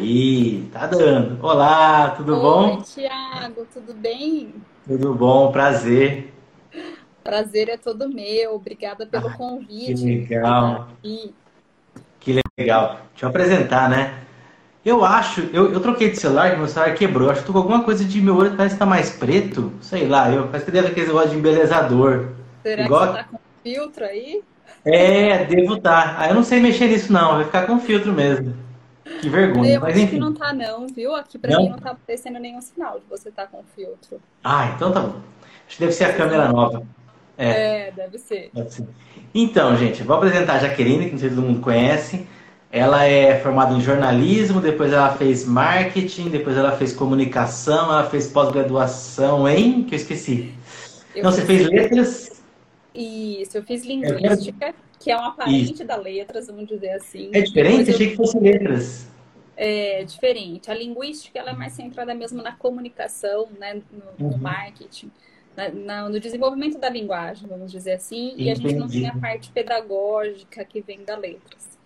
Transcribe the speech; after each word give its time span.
Aí, 0.00 0.66
tá 0.72 0.86
dando. 0.86 1.38
Olá, 1.44 2.10
tudo 2.16 2.34
Oi, 2.34 2.40
bom? 2.40 2.82
Tiago, 2.82 3.66
tudo 3.66 3.94
bem? 3.94 4.66
Tudo 4.86 5.14
bom, 5.14 5.50
prazer. 5.52 6.34
Prazer 7.22 7.68
é 7.68 7.76
todo 7.78 8.08
meu. 8.08 8.54
Obrigada 8.54 9.06
pelo 9.06 9.30
Ah, 9.30 9.38
que 9.82 9.92
convite 9.92 10.10
estar 10.10 10.54
legal, 10.54 10.88
que 12.20 12.40
legal. 12.58 13.00
Deixa 13.12 13.26
eu 13.26 13.28
apresentar, 13.30 13.88
né? 13.88 14.20
Eu 14.84 15.04
acho, 15.04 15.42
eu, 15.52 15.72
eu 15.72 15.80
troquei 15.80 16.10
de 16.10 16.18
celular, 16.18 16.52
que 16.52 16.56
meu 16.58 16.68
celular 16.68 16.94
quebrou. 16.94 17.30
Acho 17.30 17.42
que 17.42 17.46
tô 17.46 17.52
com 17.52 17.58
alguma 17.60 17.84
coisa 17.84 18.04
de 18.04 18.20
meu 18.22 18.36
olho, 18.36 18.56
parece 18.56 18.76
que 18.76 18.78
tá 18.80 18.86
mais 18.86 19.10
preto. 19.10 19.72
Sei 19.82 20.08
lá, 20.08 20.30
eu 20.32 20.48
parece 20.48 20.66
que 20.66 20.72
deve 20.72 20.88
ter 20.88 20.92
aquele 20.92 21.08
negócio 21.08 21.30
de 21.30 21.36
embelezador. 21.38 22.28
Será 22.64 22.90
que 22.90 22.96
você 22.98 23.04
Igual. 23.04 23.06
está 23.06 23.24
com 23.24 23.38
filtro 23.62 24.04
aí? 24.04 24.42
É, 24.84 25.44
devo 25.44 25.74
estar. 25.76 26.16
Ah, 26.18 26.28
eu 26.28 26.34
não 26.34 26.42
sei 26.44 26.60
mexer 26.60 26.88
nisso, 26.88 27.12
não. 27.12 27.36
Vai 27.36 27.44
ficar 27.44 27.66
com 27.66 27.78
filtro 27.80 28.12
mesmo. 28.12 28.54
Que 29.20 29.28
vergonha. 29.28 29.74
Eu 29.74 29.80
Mas 29.80 29.90
acho 29.90 29.98
que 29.98 30.04
enfim. 30.04 30.18
não 30.18 30.32
tá 30.32 30.52
não, 30.52 30.86
viu? 30.86 31.14
Aqui 31.14 31.38
pra 31.38 31.56
mim 31.56 31.64
Não? 31.64 31.70
não 31.72 31.78
tá 31.78 31.90
aparecendo 31.90 32.38
nenhum 32.38 32.60
sinal 32.60 33.00
de 33.00 33.06
você 33.08 33.28
estar 33.28 33.46
com 33.46 33.62
filtro. 33.74 34.20
Ah, 34.44 34.72
então 34.74 34.92
tá 34.92 35.00
bom. 35.00 35.20
Acho 35.66 35.76
que 35.76 35.80
deve 35.80 35.92
ser 35.92 36.04
a 36.04 36.12
câmera 36.14 36.46
não. 36.46 36.52
nova. 36.54 36.82
É. 37.36 37.88
É, 37.88 37.90
deve 37.92 38.18
ser. 38.18 38.50
Pode 38.52 38.72
ser. 38.72 38.86
Então, 39.34 39.76
gente, 39.76 40.02
vou 40.02 40.16
apresentar 40.16 40.54
a 40.54 40.58
Jaqueline, 40.58 41.06
que 41.06 41.12
não 41.12 41.18
sei 41.18 41.30
se 41.30 41.34
todo 41.34 41.44
mundo 41.44 41.60
conhece. 41.60 42.26
Ela 42.72 43.04
é 43.04 43.40
formada 43.40 43.74
em 43.74 43.80
jornalismo, 43.80 44.60
depois 44.60 44.92
ela 44.92 45.10
fez 45.16 45.44
marketing, 45.44 46.28
depois 46.28 46.56
ela 46.56 46.70
fez 46.72 46.92
comunicação, 46.92 47.86
ela 47.86 48.04
fez 48.08 48.28
pós-graduação 48.28 49.48
em, 49.48 49.82
que 49.82 49.94
eu 49.94 49.96
esqueci. 49.96 50.54
Eu 51.14 51.24
Não, 51.24 51.32
você 51.32 51.44
fez 51.44 51.66
letras? 51.68 52.42
isso, 52.94 53.58
eu 53.58 53.62
fiz 53.64 53.84
Eu 53.84 54.54
quero... 54.58 54.74
que 55.00 55.10
é 55.10 55.16
uma 55.16 55.28
Isso. 55.28 55.36
parente 55.36 55.84
da 55.84 55.96
letras, 55.96 56.46
vamos 56.46 56.68
dizer 56.68 56.90
assim. 56.90 57.30
É 57.32 57.40
diferente? 57.40 57.88
eu 57.88 57.94
Achei 57.94 58.10
que 58.10 58.16
fosse 58.16 58.38
letras. 58.38 59.08
É 59.56 60.04
diferente. 60.04 60.70
A 60.70 60.74
linguística 60.74 61.38
ela 61.38 61.50
é 61.50 61.54
mais 61.54 61.72
centrada 61.72 62.14
mesmo 62.14 62.42
na 62.42 62.52
comunicação, 62.52 63.48
né, 63.58 63.74
no, 63.90 64.02
no 64.28 64.32
Uhum. 64.34 64.38
marketing, 64.38 65.10
na- 65.56 65.68
na- 65.70 66.08
no 66.08 66.20
desenvolvimento 66.20 66.78
da 66.78 66.88
linguagem, 66.88 67.48
vamos 67.48 67.72
dizer 67.72 67.92
assim, 67.92 68.34
e 68.36 68.50
a 68.50 68.54
gente 68.54 68.74
não 68.74 68.88
tem 68.88 69.00
Entendi. 69.06 69.18
a 69.18 69.20
parte 69.20 69.50
pedagógica 69.50 70.64
que 70.64 70.80
vem 70.80 71.02
da 71.04 71.16
letras. 71.16 71.78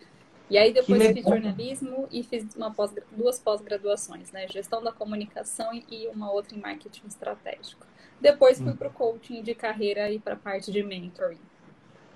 E 0.50 0.58
aí 0.58 0.72
Que 0.72 0.80
depois 0.80 1.02
eu 1.04 1.14
fiz 1.14 1.24
jornalismo 1.24 2.06
e 2.12 2.22
fiz 2.22 2.46
pós, 2.76 2.92
duas 3.12 3.38
pós-graduações, 3.40 4.30
né, 4.30 4.46
gestão 4.48 4.82
da 4.82 4.92
comunicação 4.92 5.72
e 5.90 6.06
uma 6.08 6.30
outra 6.30 6.54
em 6.56 6.60
marketing 6.60 7.06
estratégico. 7.06 7.86
Depois 8.20 8.60
fui 8.60 8.72
para 8.74 8.88
o 8.88 8.92
coaching 8.92 9.42
de 9.42 9.54
carreira 9.54 10.10
e 10.10 10.18
para 10.18 10.34
a 10.34 10.36
parte 10.36 10.70
de 10.70 10.82
mentoring. 10.82 11.38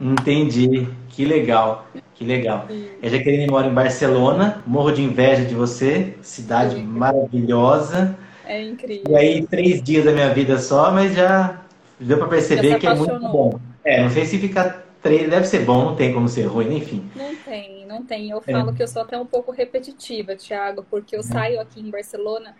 Entendi. 0.00 0.88
Que 1.08 1.24
legal. 1.24 1.86
Que 2.14 2.24
legal. 2.24 2.66
E, 2.70 2.90
A 3.02 3.08
Jaqueline 3.08 3.46
mora 3.48 3.66
em 3.66 3.74
Barcelona, 3.74 4.62
morro 4.66 4.92
de 4.92 5.02
inveja 5.02 5.44
de 5.44 5.54
você, 5.54 6.14
cidade 6.22 6.76
maravilhosa. 6.82 8.16
é 8.46 8.62
E 8.62 8.68
incrível. 8.70 9.16
aí, 9.16 9.46
três 9.46 9.82
dias 9.82 10.04
da 10.04 10.12
minha 10.12 10.32
vida 10.32 10.58
só, 10.58 10.90
mas 10.90 11.14
já 11.14 11.60
deu 11.98 12.18
para 12.18 12.28
perceber 12.28 12.78
que 12.78 12.86
é 12.86 12.94
muito 12.94 13.18
bom. 13.20 13.58
É, 13.84 14.02
não 14.02 14.10
sei 14.10 14.24
se 14.24 14.38
ficar 14.38 14.84
três, 15.02 15.28
deve 15.28 15.46
ser 15.46 15.64
bom, 15.64 15.84
não 15.86 15.96
tem 15.96 16.12
como 16.12 16.28
ser 16.28 16.42
ruim, 16.46 16.76
enfim. 16.76 17.08
Não 17.14 17.34
tem, 17.36 17.86
não 17.86 18.02
tem. 18.04 18.30
Eu 18.30 18.42
É. 18.46 18.52
falo 18.52 18.72
que 18.74 18.82
eu 18.82 18.88
sou 18.88 19.02
até 19.02 19.18
um 19.18 19.26
pouco 19.26 19.50
repetitiva, 19.52 20.34
Thiago, 20.36 20.84
porque 20.90 21.16
eu 21.16 21.22
saio 21.22 21.60
aqui 21.60 21.80
em 21.80 21.90
Barcelona, 21.90 22.54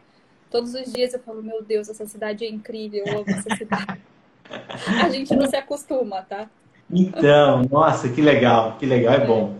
todos 0.50 0.74
os 0.74 0.92
dias 0.92 1.12
eu 1.14 1.20
falo, 1.20 1.42
meu 1.42 1.62
Deus, 1.62 1.88
essa 1.88 2.06
cidade 2.06 2.44
é 2.44 2.48
incrível, 2.48 3.04
eu 3.06 3.18
amo 3.18 3.24
essa 3.28 3.54
cidade. 3.56 4.00
A 5.04 5.08
gente 5.10 5.34
não 5.34 5.46
se 5.46 5.56
acostuma, 5.56 6.22
tá? 6.22 6.48
Então, 6.90 7.62
nossa, 7.70 8.08
que 8.08 8.22
legal, 8.22 8.76
que 8.78 8.86
legal, 8.86 9.14
é 9.14 9.26
bom. 9.26 9.54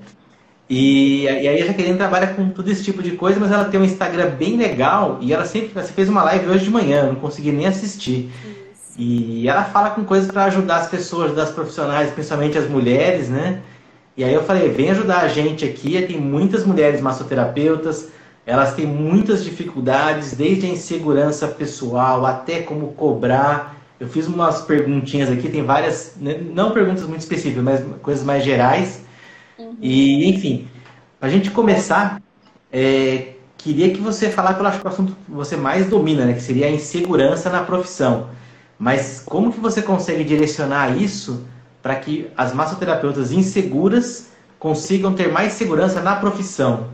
E, 0.68 1.22
e 1.24 1.28
aí 1.28 1.62
a 1.62 1.66
Jaqueline 1.66 1.96
trabalha 1.96 2.28
com 2.28 2.50
todo 2.50 2.68
esse 2.70 2.84
tipo 2.84 3.02
de 3.02 3.12
coisa, 3.12 3.40
mas 3.40 3.50
ela 3.50 3.64
tem 3.64 3.80
um 3.80 3.84
Instagram 3.84 4.30
bem 4.30 4.56
legal 4.56 5.18
e 5.20 5.32
ela 5.32 5.46
sempre, 5.46 5.68
você 5.68 5.92
fez 5.92 6.08
uma 6.08 6.22
live 6.24 6.46
hoje 6.50 6.64
de 6.64 6.70
manhã, 6.70 7.04
eu 7.04 7.12
não 7.12 7.20
consegui 7.20 7.52
nem 7.52 7.66
assistir. 7.66 8.30
Isso. 8.44 8.98
E 8.98 9.48
ela 9.48 9.64
fala 9.64 9.90
com 9.90 10.04
coisas 10.04 10.30
para 10.30 10.44
ajudar 10.44 10.78
as 10.78 10.88
pessoas, 10.88 11.26
ajudar 11.26 11.44
as 11.44 11.50
profissionais, 11.52 12.10
principalmente 12.10 12.58
as 12.58 12.68
mulheres, 12.68 13.28
né? 13.28 13.62
E 14.16 14.24
aí 14.24 14.34
eu 14.34 14.42
falei, 14.42 14.68
vem 14.68 14.90
ajudar 14.90 15.20
a 15.20 15.28
gente 15.28 15.64
aqui. 15.64 16.02
Tem 16.02 16.20
muitas 16.20 16.66
mulheres 16.66 17.00
massoterapeutas, 17.00 18.08
elas 18.44 18.74
têm 18.74 18.84
muitas 18.84 19.44
dificuldades, 19.44 20.32
desde 20.32 20.66
a 20.66 20.70
insegurança 20.70 21.46
pessoal 21.46 22.26
até 22.26 22.60
como 22.60 22.88
cobrar. 22.88 23.77
Eu 24.00 24.08
fiz 24.08 24.26
umas 24.26 24.62
perguntinhas 24.62 25.30
aqui, 25.30 25.48
tem 25.48 25.64
várias, 25.64 26.14
né, 26.20 26.40
não 26.54 26.70
perguntas 26.70 27.02
muito 27.04 27.20
específicas, 27.20 27.64
mas 27.64 27.84
coisas 28.00 28.24
mais 28.24 28.44
gerais. 28.44 29.04
Uhum. 29.58 29.76
E, 29.80 30.28
enfim, 30.28 30.68
a 31.20 31.28
gente 31.28 31.50
começar, 31.50 32.22
é, 32.72 33.34
queria 33.56 33.90
que 33.92 34.00
você 34.00 34.30
falasse, 34.30 34.54
que 34.56 34.62
eu 34.62 34.66
acho 34.66 34.80
que 34.80 34.86
o 34.86 34.88
assunto 34.88 35.12
que 35.12 35.30
você 35.32 35.56
mais 35.56 35.88
domina, 35.88 36.24
né? 36.24 36.32
Que 36.34 36.42
seria 36.42 36.66
a 36.66 36.70
insegurança 36.70 37.50
na 37.50 37.64
profissão. 37.64 38.30
Mas 38.78 39.20
como 39.26 39.52
que 39.52 39.58
você 39.58 39.82
consegue 39.82 40.22
direcionar 40.22 40.96
isso 40.96 41.44
para 41.82 41.96
que 41.96 42.30
as 42.36 42.54
massoterapeutas 42.54 43.32
inseguras 43.32 44.30
consigam 44.58 45.12
ter 45.14 45.32
mais 45.32 45.54
segurança 45.54 46.00
na 46.00 46.14
profissão? 46.16 46.90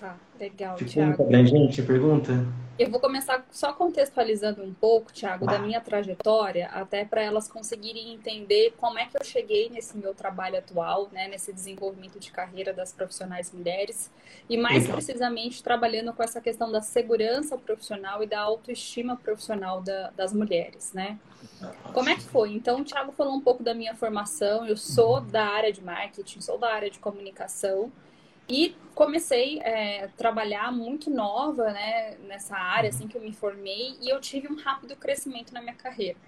Tá, 0.00 0.16
legal, 0.40 0.76
Ficou 0.76 1.04
muito 1.04 1.16
Thiago. 1.16 1.22
abrangente 1.22 1.80
a 1.80 1.84
pergunta? 1.84 2.44
Eu 2.78 2.90
vou 2.90 2.98
começar 2.98 3.46
só 3.50 3.72
contextualizando 3.72 4.62
um 4.62 4.72
pouco, 4.72 5.12
Thiago, 5.12 5.46
da 5.46 5.58
minha 5.58 5.80
trajetória, 5.80 6.68
até 6.68 7.04
para 7.04 7.22
elas 7.22 7.46
conseguirem 7.46 8.12
entender 8.14 8.74
como 8.78 8.98
é 8.98 9.04
que 9.06 9.16
eu 9.16 9.24
cheguei 9.24 9.68
nesse 9.68 9.96
meu 9.96 10.14
trabalho 10.14 10.58
atual, 10.58 11.08
né, 11.12 11.28
nesse 11.28 11.52
desenvolvimento 11.52 12.18
de 12.18 12.32
carreira 12.32 12.72
das 12.72 12.90
profissionais 12.92 13.52
mulheres, 13.52 14.10
e 14.48 14.56
mais 14.56 14.82
legal. 14.84 14.96
precisamente 14.96 15.62
trabalhando 15.62 16.12
com 16.14 16.22
essa 16.22 16.40
questão 16.40 16.72
da 16.72 16.80
segurança 16.80 17.58
profissional 17.58 18.22
e 18.22 18.26
da 18.26 18.40
autoestima 18.40 19.16
profissional 19.16 19.82
da- 19.82 20.10
das 20.16 20.32
mulheres, 20.32 20.92
né? 20.92 21.18
Como 21.92 22.08
é 22.08 22.14
que 22.14 22.22
foi? 22.22 22.52
Então, 22.52 22.80
o 22.80 22.84
Thiago 22.84 23.12
falou 23.12 23.34
um 23.34 23.40
pouco 23.40 23.62
da 23.62 23.74
minha 23.74 23.94
formação. 23.94 24.66
Eu 24.66 24.76
sou 24.76 25.20
da 25.20 25.44
área 25.44 25.72
de 25.72 25.84
marketing, 25.84 26.40
sou 26.40 26.58
da 26.58 26.72
área 26.72 26.90
de 26.90 26.98
comunicação 26.98 27.92
e 28.48 28.76
comecei 28.94 29.60
é, 29.60 30.04
a 30.04 30.08
trabalhar 30.08 30.70
muito 30.72 31.10
nova, 31.10 31.72
né, 31.72 32.16
nessa 32.26 32.56
área, 32.56 32.90
assim 32.90 33.08
que 33.08 33.16
eu 33.16 33.22
me 33.22 33.32
formei, 33.32 33.96
e 34.00 34.08
eu 34.08 34.20
tive 34.20 34.48
um 34.48 34.56
rápido 34.56 34.96
crescimento 34.96 35.52
na 35.52 35.60
minha 35.60 35.74
carreira. 35.74 36.18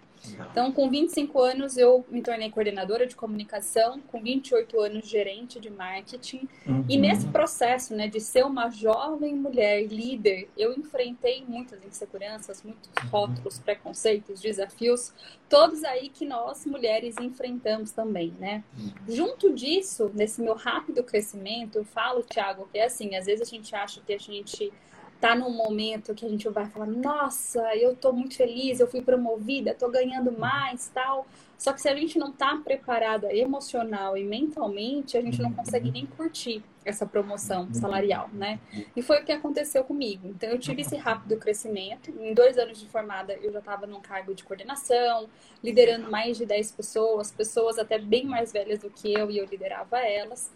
Então, 0.50 0.72
com 0.72 0.88
25 0.88 1.38
anos, 1.40 1.76
eu 1.76 2.04
me 2.08 2.22
tornei 2.22 2.50
coordenadora 2.50 3.06
de 3.06 3.14
comunicação, 3.14 4.00
com 4.00 4.22
28 4.22 4.80
anos, 4.80 5.06
gerente 5.06 5.60
de 5.60 5.68
marketing. 5.68 6.48
E 6.88 6.96
nesse 6.96 7.26
Uhum. 7.26 7.32
processo, 7.32 7.94
né, 7.94 8.08
de 8.08 8.20
ser 8.20 8.44
uma 8.44 8.70
jovem 8.70 9.34
mulher 9.34 9.84
líder, 9.86 10.48
eu 10.56 10.72
enfrentei 10.72 11.44
muitas 11.46 11.84
inseguranças, 11.84 12.62
muitos 12.62 12.88
rótulos, 13.10 13.58
preconceitos, 13.58 14.40
desafios, 14.40 15.12
todos 15.48 15.84
aí 15.84 16.08
que 16.08 16.24
nós 16.24 16.64
mulheres 16.64 17.16
enfrentamos 17.20 17.90
também, 17.90 18.32
né? 18.38 18.64
Junto 19.08 19.52
disso, 19.52 20.10
nesse 20.14 20.40
meu 20.40 20.54
rápido 20.54 21.02
crescimento, 21.02 21.76
eu 21.78 21.84
falo, 21.84 22.22
Thiago, 22.22 22.68
que 22.72 22.78
é 22.78 22.84
assim, 22.86 23.14
às 23.16 23.26
vezes 23.26 23.46
a 23.46 23.50
gente 23.50 23.74
acha 23.74 24.00
que 24.00 24.12
a 24.12 24.18
gente 24.18 24.72
tá 25.24 25.34
num 25.34 25.48
momento 25.48 26.14
que 26.14 26.26
a 26.26 26.28
gente 26.28 26.46
vai 26.50 26.66
falar, 26.66 26.84
nossa, 26.84 27.74
eu 27.74 27.96
tô 27.96 28.12
muito 28.12 28.36
feliz, 28.36 28.78
eu 28.78 28.86
fui 28.86 29.00
promovida, 29.00 29.72
tô 29.72 29.88
ganhando 29.88 30.30
mais, 30.30 30.90
tal. 30.92 31.26
Só 31.56 31.72
que 31.72 31.80
se 31.80 31.88
a 31.88 31.96
gente 31.96 32.18
não 32.18 32.30
tá 32.30 32.60
preparada 32.62 33.34
emocional 33.34 34.18
e 34.18 34.22
mentalmente, 34.22 35.16
a 35.16 35.22
gente 35.22 35.40
não 35.40 35.50
consegue 35.50 35.90
nem 35.90 36.04
curtir 36.04 36.62
essa 36.84 37.06
promoção 37.06 37.72
salarial, 37.72 38.28
né? 38.34 38.60
E 38.94 39.00
foi 39.00 39.22
o 39.22 39.24
que 39.24 39.32
aconteceu 39.32 39.82
comigo. 39.82 40.28
Então 40.28 40.50
eu 40.50 40.58
tive 40.58 40.82
esse 40.82 40.96
rápido 40.96 41.38
crescimento. 41.38 42.10
Em 42.20 42.34
dois 42.34 42.58
anos 42.58 42.78
de 42.78 42.86
formada, 42.86 43.32
eu 43.32 43.50
já 43.50 43.60
estava 43.60 43.86
num 43.86 44.02
cargo 44.02 44.34
de 44.34 44.44
coordenação, 44.44 45.26
liderando 45.62 46.10
mais 46.10 46.36
de 46.36 46.44
10 46.44 46.72
pessoas, 46.72 47.30
pessoas 47.30 47.78
até 47.78 47.98
bem 47.98 48.26
mais 48.26 48.52
velhas 48.52 48.80
do 48.80 48.90
que 48.90 49.14
eu, 49.14 49.30
e 49.30 49.38
eu 49.38 49.46
liderava 49.46 50.00
elas. 50.00 50.50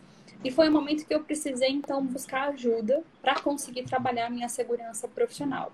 E 0.45 0.51
foi 0.51 0.69
um 0.69 0.73
momento 0.73 1.05
que 1.05 1.15
eu 1.15 1.23
precisei, 1.23 1.71
então, 1.71 2.05
buscar 2.05 2.49
ajuda 2.51 3.03
para 3.21 3.41
conseguir 3.41 3.83
trabalhar 3.85 4.27
a 4.27 4.31
minha 4.31 4.49
segurança 4.49 5.09
profissional. 5.09 5.73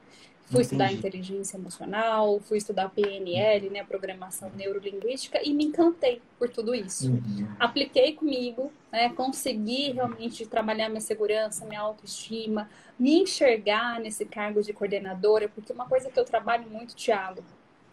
Fui 0.50 0.61
estudar 0.61 0.87
Entendi. 0.87 0.99
inteligência 0.99 1.56
emocional, 1.56 2.38
fui 2.41 2.59
estudar 2.59 2.91
PNL, 2.91 3.71
né, 3.71 3.83
programação 3.83 4.50
neurolinguística, 4.55 5.41
e 5.43 5.55
me 5.55 5.65
encantei 5.65 6.21
por 6.38 6.50
tudo 6.50 6.75
isso. 6.75 7.11
Uhum. 7.11 7.49
Apliquei 7.59 8.12
comigo, 8.12 8.71
né, 8.93 9.09
consegui 9.11 9.93
realmente 9.93 10.44
trabalhar 10.47 10.91
minha 10.91 11.00
segurança, 11.00 11.65
minha 11.65 11.81
autoestima, 11.81 12.69
me 12.99 13.23
enxergar 13.23 13.99
nesse 14.00 14.27
cargo 14.27 14.62
de 14.62 14.73
coordenadora, 14.75 15.49
porque 15.49 15.73
uma 15.73 15.88
coisa 15.88 16.11
que 16.11 16.21
eu 16.21 16.25
trabalho 16.25 16.69
muito, 16.69 16.94
Thiago, 16.94 17.43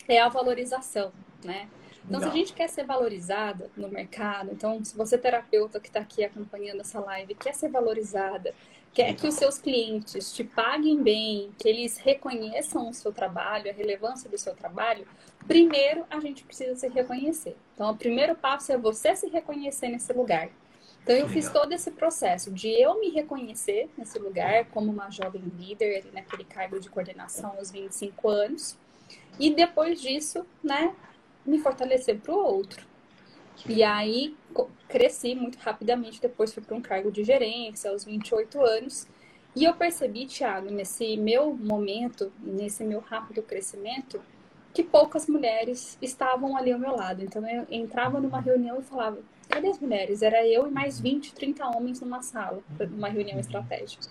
é 0.08 0.20
a 0.20 0.28
valorização, 0.28 1.14
né? 1.44 1.70
Então, 2.06 2.20
se 2.20 2.26
a 2.26 2.30
Legal. 2.30 2.36
gente 2.36 2.54
quer 2.54 2.68
ser 2.68 2.84
valorizada 2.86 3.70
no 3.78 3.88
mercado, 3.88 4.52
então, 4.52 4.84
se 4.84 4.96
você, 4.96 5.18
terapeuta 5.18 5.80
que 5.80 5.88
está 5.88 6.00
aqui 6.00 6.24
acompanhando 6.24 6.82
essa 6.82 7.00
live, 7.00 7.36
quer 7.36 7.54
ser 7.54 7.70
valorizada, 7.70 8.54
quer 8.94 9.16
que 9.16 9.28
os 9.28 9.36
seus 9.36 9.58
clientes 9.58 10.34
te 10.34 10.44
paguem 10.44 11.02
bem, 11.02 11.52
que 11.58 11.68
eles 11.68 11.98
reconheçam 11.98 12.90
o 12.90 12.94
seu 12.94 13.14
trabalho, 13.14 13.70
a 13.70 13.74
relevância 13.74 14.30
do 14.30 14.38
seu 14.38 14.56
trabalho, 14.56 15.08
primeiro 15.48 16.06
a 16.10 16.20
gente 16.20 16.44
precisa 16.44 16.76
se 16.76 16.88
reconhecer. 16.88 17.56
Então, 17.76 17.92
o 17.92 17.98
primeiro 17.98 18.36
passo 18.36 18.72
é 18.72 18.78
você 18.78 19.16
se 19.16 19.28
reconhecer 19.30 19.88
nesse 19.88 20.12
lugar. 20.12 20.50
Então 21.04 21.16
eu 21.16 21.28
fiz 21.28 21.50
todo 21.50 21.72
esse 21.72 21.90
processo 21.90 22.52
de 22.52 22.70
eu 22.70 23.00
me 23.00 23.10
reconhecer 23.10 23.90
nesse 23.98 24.20
lugar 24.20 24.66
como 24.66 24.92
uma 24.92 25.10
jovem 25.10 25.42
líder, 25.58 26.06
naquele 26.14 26.44
cargo 26.44 26.80
de 26.80 26.90
coordenação 26.90 27.56
aos 27.58 27.72
25 27.72 28.30
anos, 28.30 28.78
e 29.40 29.54
depois 29.54 30.00
disso, 30.00 30.46
né, 30.64 30.96
me 31.46 31.60
fortalecer 31.60 32.20
para 32.20 32.34
o 32.34 32.38
outro. 32.38 32.86
E 33.68 33.84
aí 33.84 34.36
cresci 34.88 35.36
muito 35.36 35.58
rapidamente, 35.60 36.22
depois 36.22 36.54
fui 36.54 36.64
para 36.64 36.76
um 36.76 36.82
cargo 36.82 37.12
de 37.12 37.24
gerência 37.24 37.92
aos 37.92 38.04
28 38.04 38.60
anos. 38.62 39.08
E 39.56 39.66
eu 39.66 39.74
percebi, 39.74 40.26
Thiago, 40.26 40.72
nesse 40.72 41.18
meu 41.18 41.54
momento, 41.54 42.32
nesse 42.40 42.84
meu 42.84 43.00
rápido 43.00 43.42
crescimento, 43.42 44.22
que 44.74 44.84
poucas 44.84 45.28
mulheres 45.28 45.98
estavam 46.02 46.56
ali 46.56 46.72
ao 46.72 46.80
meu 46.80 46.96
lado. 46.96 47.24
Então 47.24 47.48
eu 47.48 47.68
entrava 47.70 48.20
numa 48.20 48.40
reunião 48.40 48.80
e 48.80 48.84
falava: 48.84 49.20
cadê 49.50 49.68
as 49.68 49.80
mulheres? 49.80 50.22
Era 50.22 50.48
eu 50.48 50.68
e 50.68 50.72
mais 50.72 51.00
20, 51.00 51.34
30 51.34 51.66
homens 51.68 52.00
numa 52.00 52.22
sala, 52.22 52.64
numa 52.90 53.10
reunião 53.10 53.40
estratégica. 53.40 54.08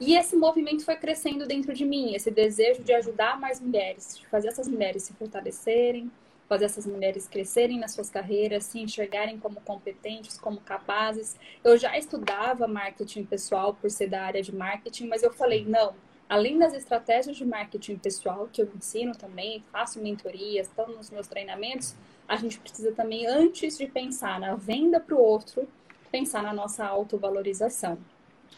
E 0.00 0.16
esse 0.16 0.34
movimento 0.34 0.84
foi 0.84 0.96
crescendo 0.96 1.46
dentro 1.46 1.72
de 1.72 1.84
mim, 1.84 2.14
esse 2.14 2.30
desejo 2.30 2.82
de 2.82 2.92
ajudar 2.92 3.38
mais 3.38 3.60
mulheres, 3.60 4.18
de 4.18 4.26
fazer 4.26 4.48
essas 4.48 4.66
mulheres 4.66 5.04
se 5.04 5.12
fortalecerem, 5.12 6.10
fazer 6.48 6.66
essas 6.66 6.86
mulheres 6.86 7.26
crescerem 7.26 7.78
nas 7.78 7.92
suas 7.92 8.10
carreiras, 8.10 8.64
se 8.64 8.80
enxergarem 8.80 9.38
como 9.38 9.60
competentes, 9.60 10.38
como 10.38 10.60
capazes. 10.60 11.36
Eu 11.62 11.76
já 11.76 11.96
estudava 11.98 12.66
marketing 12.66 13.24
pessoal 13.24 13.74
por 13.74 13.90
ser 13.90 14.08
da 14.08 14.22
área 14.22 14.42
de 14.42 14.54
marketing, 14.54 15.06
mas 15.06 15.22
eu 15.22 15.32
falei, 15.32 15.64
não, 15.64 15.94
além 16.28 16.58
das 16.58 16.74
estratégias 16.74 17.36
de 17.36 17.44
marketing 17.44 17.96
pessoal 17.96 18.48
que 18.52 18.62
eu 18.62 18.70
ensino 18.76 19.14
também, 19.14 19.64
faço 19.72 20.00
mentorias, 20.00 20.68
estão 20.68 20.88
nos 20.88 21.10
meus 21.10 21.26
treinamentos, 21.26 21.94
a 22.26 22.36
gente 22.36 22.58
precisa 22.58 22.92
também, 22.92 23.26
antes 23.26 23.76
de 23.76 23.86
pensar 23.86 24.40
na 24.40 24.54
venda 24.54 24.98
para 24.98 25.14
o 25.14 25.20
outro, 25.20 25.68
pensar 26.10 26.42
na 26.42 26.52
nossa 26.52 26.84
autovalorização. 26.84 27.98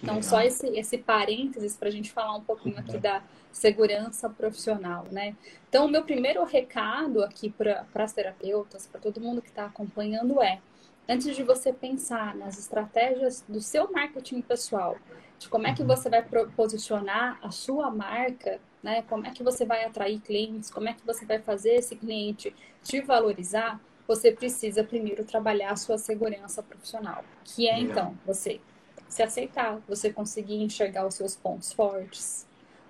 Então, 0.03 0.23
só 0.23 0.41
esse, 0.43 0.67
esse 0.69 0.99
parênteses 0.99 1.77
para 1.77 1.89
a 1.89 1.91
gente 1.91 2.13
falar 2.13 2.37
um 2.37 2.43
pouquinho 2.43 2.79
aqui 2.79 2.99
da 2.99 3.23
segurança 3.51 4.29
profissional, 4.29 5.07
né? 5.11 5.35
Então, 5.69 5.87
o 5.87 5.89
meu 5.89 6.05
primeiro 6.05 6.45
recado 6.45 7.23
aqui 7.25 7.51
para 7.51 7.87
as 7.95 8.13
terapeutas, 8.13 8.87
para 8.87 9.01
todo 9.01 9.21
mundo 9.21 9.41
que 9.41 9.49
está 9.49 9.67
acompanhando 9.67 10.43
é, 10.43 10.61
antes 11.09 11.35
de 11.35 11.43
você 11.43 11.73
pensar 11.73 12.35
nas 12.37 12.59
estratégias 12.59 13.45
do 13.49 13.61
seu 13.61 13.91
marketing 13.91 14.43
pessoal, 14.43 14.97
de 15.39 15.49
como 15.49 15.67
é 15.67 15.75
que 15.75 15.83
uhum. 15.83 15.89
você 15.89 16.11
vai 16.11 16.23
posicionar 16.55 17.39
a 17.43 17.51
sua 17.51 17.91
marca, 17.91 18.61
né? 18.83 19.03
Como 19.03 19.27
é 19.27 19.31
que 19.31 19.43
você 19.43 19.65
vai 19.65 19.85
atrair 19.85 20.21
clientes, 20.21 20.71
como 20.71 20.89
é 20.89 20.93
que 20.93 21.05
você 21.07 21.25
vai 21.25 21.39
fazer 21.39 21.75
esse 21.75 21.97
cliente 21.97 22.55
te 22.83 23.01
valorizar, 23.01 23.81
você 24.07 24.31
precisa 24.31 24.85
primeiro 24.85 25.25
trabalhar 25.25 25.73
a 25.73 25.77
sua 25.77 25.99
segurança 25.99 26.63
profissional, 26.63 27.25
que 27.45 27.69
é 27.69 27.79
então 27.81 28.17
você 28.25 28.61
se 29.08 29.23
aceitar, 29.23 29.81
você 29.88 30.12
conseguir 30.12 30.62
enxergar 30.62 31.06
os 31.06 31.14
seus 31.14 31.37
pontos 31.37 31.73
fortes, 31.73 32.47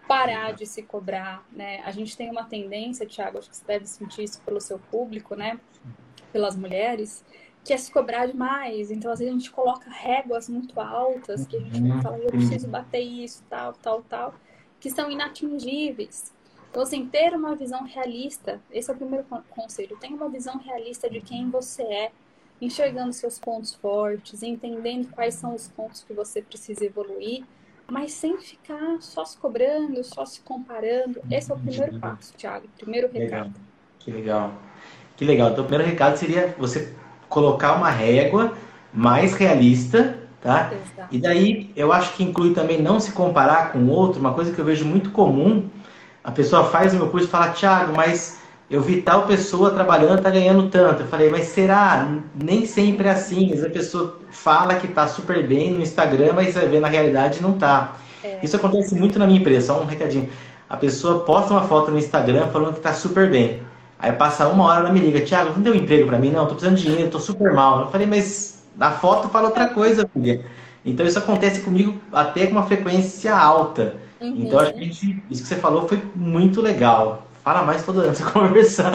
parar 0.06 0.52
de 0.52 0.66
se 0.66 0.82
cobrar, 0.82 1.44
né? 1.52 1.80
A 1.84 1.90
gente 1.90 2.16
tem 2.16 2.30
uma 2.30 2.44
tendência, 2.44 3.06
Thiago, 3.06 3.38
acho 3.38 3.50
que 3.50 3.56
você 3.56 3.64
deve 3.64 3.86
sentir 3.86 4.24
isso 4.24 4.40
pelo 4.42 4.60
seu 4.60 4.78
público, 4.78 5.34
né? 5.34 5.58
Pelas 6.32 6.56
mulheres, 6.56 7.24
que 7.64 7.72
é 7.72 7.76
se 7.76 7.90
cobrar 7.90 8.26
demais. 8.26 8.90
Então, 8.90 9.10
às 9.10 9.18
vezes, 9.18 9.34
a 9.34 9.36
gente 9.38 9.50
coloca 9.50 9.90
réguas 9.90 10.48
muito 10.48 10.78
altas, 10.80 11.46
que 11.46 11.56
a 11.56 11.60
gente 11.60 11.82
uhum. 11.82 12.00
fala, 12.00 12.18
eu 12.18 12.30
preciso 12.30 12.68
bater 12.68 13.00
isso, 13.00 13.42
tal, 13.50 13.72
tal, 13.74 14.02
tal, 14.02 14.34
que 14.78 14.90
são 14.90 15.10
inatingíveis. 15.10 16.32
Então, 16.70 16.82
assim, 16.82 17.06
ter 17.06 17.34
uma 17.34 17.56
visão 17.56 17.82
realista, 17.84 18.60
esse 18.70 18.90
é 18.90 18.94
o 18.94 18.96
primeiro 18.96 19.24
conselho, 19.50 19.96
tenha 19.98 20.14
uma 20.14 20.28
visão 20.28 20.58
realista 20.58 21.08
de 21.10 21.20
quem 21.20 21.50
você 21.50 21.82
é, 21.82 22.12
enxergando 22.60 23.12
seus 23.12 23.38
pontos 23.38 23.74
fortes, 23.74 24.42
entendendo 24.42 25.08
quais 25.08 25.34
são 25.34 25.54
os 25.54 25.68
pontos 25.68 26.04
que 26.06 26.12
você 26.12 26.40
precisa 26.40 26.84
evoluir, 26.84 27.44
mas 27.88 28.12
sem 28.12 28.38
ficar 28.38 28.96
só 29.00 29.24
se 29.24 29.36
cobrando, 29.38 30.02
só 30.02 30.24
se 30.24 30.40
comparando. 30.40 31.20
Esse 31.30 31.52
é 31.52 31.54
o 31.54 31.58
primeiro 31.58 31.98
passo, 32.00 32.34
Thiago, 32.34 32.66
primeiro 32.78 33.10
recado. 33.12 33.46
Legal. 33.46 33.50
Que 33.98 34.10
legal. 34.10 34.52
Que 35.16 35.24
legal. 35.24 35.50
Então, 35.50 35.64
o 35.64 35.66
primeiro 35.66 35.90
recado 35.90 36.16
seria 36.16 36.54
você 36.58 36.94
colocar 37.28 37.74
uma 37.74 37.90
régua 37.90 38.56
mais 38.92 39.34
realista, 39.34 40.18
tá? 40.40 40.72
Exato. 40.72 41.14
E 41.14 41.18
daí 41.18 41.72
eu 41.76 41.92
acho 41.92 42.14
que 42.14 42.24
inclui 42.24 42.54
também 42.54 42.80
não 42.80 42.98
se 42.98 43.12
comparar 43.12 43.72
com 43.72 43.78
o 43.78 43.88
outro, 43.90 44.20
uma 44.20 44.34
coisa 44.34 44.52
que 44.52 44.58
eu 44.58 44.64
vejo 44.64 44.84
muito 44.84 45.10
comum. 45.10 45.68
A 46.22 46.32
pessoa 46.32 46.64
faz 46.70 46.92
o 46.92 46.96
meu 46.96 47.08
curso 47.10 47.26
e 47.26 47.30
fala, 47.30 47.50
Thiago, 47.50 47.94
mas 47.94 48.40
eu 48.68 48.80
vi 48.80 49.00
tal 49.00 49.26
pessoa 49.26 49.70
trabalhando, 49.70 50.20
tá 50.20 50.30
ganhando 50.30 50.68
tanto. 50.68 51.02
Eu 51.02 51.06
falei, 51.06 51.30
mas 51.30 51.46
será? 51.46 52.08
Nem 52.34 52.66
sempre 52.66 53.06
é 53.06 53.12
assim. 53.12 53.52
Às 53.52 53.62
a 53.62 53.70
pessoa 53.70 54.18
fala 54.30 54.74
que 54.74 54.88
tá 54.88 55.06
super 55.06 55.46
bem 55.46 55.72
no 55.72 55.80
Instagram, 55.80 56.32
mas 56.34 56.52
você 56.52 56.66
vê 56.66 56.80
na 56.80 56.88
realidade 56.88 57.40
não 57.40 57.52
tá. 57.52 57.96
É. 58.24 58.40
Isso 58.42 58.56
acontece 58.56 58.94
muito 58.94 59.18
na 59.18 59.26
minha 59.26 59.38
empresa, 59.38 59.68
só 59.68 59.80
um 59.80 59.86
recadinho. 59.86 60.28
A 60.68 60.76
pessoa 60.76 61.20
posta 61.20 61.52
uma 61.52 61.62
foto 61.62 61.92
no 61.92 61.98
Instagram 61.98 62.48
falando 62.48 62.74
que 62.74 62.80
tá 62.80 62.92
super 62.92 63.30
bem. 63.30 63.62
Aí 63.98 64.12
passa 64.12 64.48
uma 64.48 64.64
hora, 64.64 64.80
ela 64.80 64.92
me 64.92 64.98
liga, 64.98 65.20
Thiago, 65.20 65.52
não 65.54 65.62
deu 65.62 65.74
emprego 65.74 66.08
para 66.08 66.18
mim? 66.18 66.30
Não, 66.30 66.44
tô 66.46 66.54
precisando 66.54 66.76
de 66.76 66.82
dinheiro, 66.82 67.08
tô 67.08 67.20
super 67.20 67.52
mal. 67.54 67.82
Eu 67.82 67.86
falei, 67.86 68.06
mas 68.06 68.62
na 68.76 68.90
foto 68.90 69.28
fala 69.28 69.46
outra 69.46 69.68
coisa, 69.68 70.08
filha. 70.12 70.44
Então 70.84 71.06
isso 71.06 71.18
acontece 71.18 71.60
comigo 71.60 71.94
até 72.12 72.46
com 72.46 72.52
uma 72.52 72.66
frequência 72.66 73.34
alta. 73.34 73.94
Uhum. 74.20 74.34
Então 74.38 74.58
acho 74.58 74.74
que 74.74 74.84
gente, 74.84 75.22
isso 75.30 75.42
que 75.42 75.48
você 75.48 75.56
falou 75.56 75.88
foi 75.88 76.02
muito 76.14 76.60
legal. 76.60 77.26
Fala 77.46 77.62
mais 77.62 77.86
toda 77.86 78.02
você 78.12 78.24
conversar. 78.24 78.92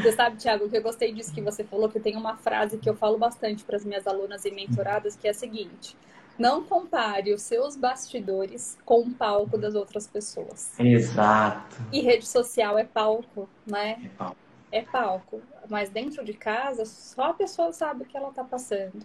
Você 0.00 0.12
sabe, 0.12 0.36
Thiago, 0.36 0.68
que 0.68 0.76
eu 0.76 0.82
gostei 0.82 1.12
disso 1.12 1.34
que 1.34 1.42
você 1.42 1.64
falou, 1.64 1.88
que 1.88 1.98
tem 1.98 2.14
uma 2.16 2.36
frase 2.36 2.78
que 2.78 2.88
eu 2.88 2.94
falo 2.94 3.18
bastante 3.18 3.64
para 3.64 3.74
as 3.74 3.84
minhas 3.84 4.06
alunas 4.06 4.44
e 4.44 4.52
mentoradas, 4.52 5.16
que 5.16 5.26
é 5.26 5.32
a 5.32 5.34
seguinte: 5.34 5.96
não 6.38 6.62
compare 6.62 7.34
os 7.34 7.42
seus 7.42 7.74
bastidores 7.74 8.78
com 8.84 9.00
o 9.00 9.10
palco 9.10 9.58
das 9.58 9.74
outras 9.74 10.06
pessoas. 10.06 10.78
Exato. 10.78 11.76
E 11.92 12.00
rede 12.02 12.28
social 12.28 12.78
é 12.78 12.84
palco, 12.84 13.48
né? 13.66 14.00
É 14.00 14.08
palco. 14.16 14.36
É 14.70 14.82
palco. 14.82 15.42
Mas 15.68 15.90
dentro 15.90 16.24
de 16.24 16.34
casa, 16.34 16.84
só 16.84 17.30
a 17.30 17.34
pessoa 17.34 17.72
sabe 17.72 18.04
o 18.04 18.06
que 18.06 18.16
ela 18.16 18.28
está 18.28 18.44
passando. 18.44 19.04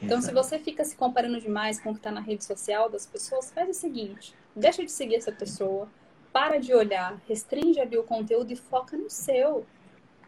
Então, 0.00 0.18
Exato. 0.18 0.26
se 0.26 0.32
você 0.32 0.60
fica 0.60 0.84
se 0.84 0.94
comparando 0.94 1.40
demais 1.40 1.80
com 1.80 1.90
o 1.90 1.92
que 1.92 1.98
está 1.98 2.12
na 2.12 2.20
rede 2.20 2.44
social 2.44 2.88
das 2.88 3.04
pessoas, 3.04 3.50
faz 3.50 3.68
o 3.68 3.74
seguinte: 3.74 4.32
deixa 4.54 4.84
de 4.84 4.92
seguir 4.92 5.16
essa 5.16 5.32
pessoa, 5.32 5.88
para 6.36 6.58
de 6.58 6.74
olhar, 6.74 7.18
restringe 7.26 7.80
ali 7.80 7.96
o 7.96 8.02
conteúdo 8.02 8.52
e 8.52 8.56
foca 8.56 8.94
no 8.94 9.08
seu. 9.08 9.64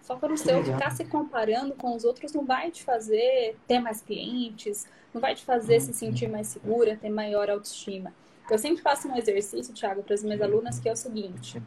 Foca 0.01 0.27
no 0.27 0.37
que 0.37 0.41
seu. 0.41 0.57
Legal. 0.57 0.75
Ficar 0.75 0.91
se 0.91 1.05
comparando 1.05 1.75
com 1.75 1.95
os 1.95 2.03
outros 2.03 2.33
não 2.33 2.47
vai 2.47 2.71
te 2.71 2.83
fazer 2.83 3.59
ter 3.67 3.79
mais 3.79 4.01
clientes, 4.01 4.87
não 5.13 5.21
vai 5.21 5.35
te 5.35 5.45
fazer 5.45 5.81
se 5.81 5.93
sentir 5.93 6.27
mais 6.27 6.47
segura, 6.47 6.97
ter 6.97 7.11
maior 7.11 7.51
autoestima. 7.51 8.15
Eu 8.51 8.57
sempre 8.57 8.83
faço 8.83 9.07
um 9.07 9.19
exercício, 9.19 9.75
Thiago, 9.75 10.03
para 10.03 10.15
as 10.15 10.25
minhas 10.25 10.41
alunas, 10.41 10.81
que 10.81 10.89
é 10.89 10.93
o 10.93 10.97
seguinte: 10.97 11.63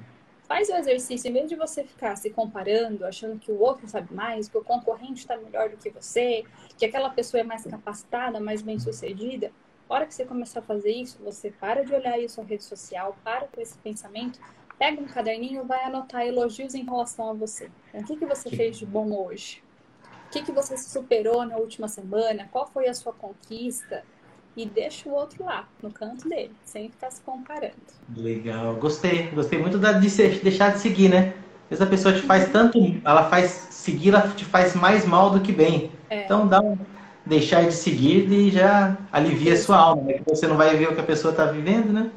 faz 0.47 0.69
o 0.69 0.73
exercício, 0.73 1.29
em 1.29 1.33
vez 1.33 1.47
de 1.47 1.55
você 1.55 1.83
ficar 1.83 2.15
se 2.15 2.31
comparando, 2.31 3.05
achando 3.05 3.37
que 3.37 3.51
o 3.51 3.59
outro 3.59 3.87
sabe 3.87 4.11
mais, 4.11 4.49
que 4.49 4.57
o 4.57 4.63
concorrente 4.63 5.19
está 5.19 5.37
melhor 5.37 5.69
do 5.69 5.77
que 5.77 5.91
você, 5.91 6.43
que 6.79 6.85
aquela 6.85 7.11
pessoa 7.11 7.41
é 7.41 7.43
mais 7.43 7.63
capacitada, 7.63 8.39
mais 8.39 8.63
bem 8.63 8.79
sucedida, 8.79 9.51
a 9.91 9.95
hora 9.95 10.05
que 10.05 10.13
você 10.13 10.25
começar 10.25 10.59
a 10.59 10.63
fazer 10.63 10.91
isso, 10.91 11.17
você 11.23 11.51
para 11.51 11.83
de 11.83 11.93
olhar 11.93 12.19
isso 12.19 12.41
na 12.41 12.47
rede 12.47 12.63
social, 12.63 13.17
para 13.23 13.47
com 13.47 13.59
esse 13.59 13.77
pensamento, 13.79 14.39
pega 14.79 15.01
um 15.01 15.05
caderninho 15.05 15.63
e 15.63 15.67
vai 15.67 15.83
anotar 15.83 16.25
elogios 16.25 16.73
em 16.73 16.83
relação 16.83 17.29
a 17.29 17.33
você. 17.33 17.69
O 17.93 18.03
que, 18.03 18.15
que 18.15 18.25
você 18.25 18.49
fez 18.49 18.77
de 18.77 18.85
bom 18.85 19.11
hoje? 19.13 19.61
que, 20.31 20.41
que 20.41 20.51
você 20.51 20.77
superou 20.77 21.45
na 21.45 21.57
última 21.57 21.87
semana, 21.87 22.47
qual 22.51 22.67
foi 22.73 22.87
a 22.87 22.93
sua 22.93 23.11
conquista, 23.11 24.03
e 24.55 24.65
deixa 24.65 25.07
o 25.07 25.13
outro 25.13 25.45
lá, 25.45 25.67
no 25.81 25.91
canto 25.91 26.27
dele, 26.27 26.51
sem 26.65 26.89
ficar 26.89 27.11
se 27.11 27.21
comparando. 27.21 27.75
Legal, 28.15 28.75
gostei, 28.75 29.27
gostei 29.27 29.59
muito 29.59 29.77
da, 29.77 29.93
de 29.93 30.09
deixar 30.39 30.73
de 30.73 30.79
seguir, 30.79 31.09
né? 31.09 31.33
Às 31.63 31.79
vezes 31.79 31.81
a 31.81 31.89
pessoa 31.89 32.13
te 32.13 32.21
faz 32.21 32.49
tanto, 32.51 32.79
ela 33.05 33.29
faz 33.29 33.49
seguir, 33.71 34.09
ela 34.09 34.27
te 34.29 34.43
faz 34.43 34.75
mais 34.75 35.05
mal 35.05 35.29
do 35.29 35.39
que 35.39 35.53
bem. 35.53 35.91
É. 36.09 36.25
Então 36.25 36.47
dá 36.47 36.59
um 36.59 36.77
deixar 37.25 37.65
de 37.65 37.73
seguir 37.73 38.31
e 38.31 38.49
já 38.49 38.97
alivia 39.11 39.53
a 39.53 39.57
sua 39.57 39.77
alma, 39.77 40.03
né? 40.03 40.13
Que 40.13 40.29
você 40.29 40.47
não 40.47 40.57
vai 40.57 40.75
ver 40.75 40.89
o 40.89 40.95
que 40.95 41.01
a 41.01 41.03
pessoa 41.03 41.31
está 41.31 41.45
vivendo, 41.45 41.91
né? 41.91 42.09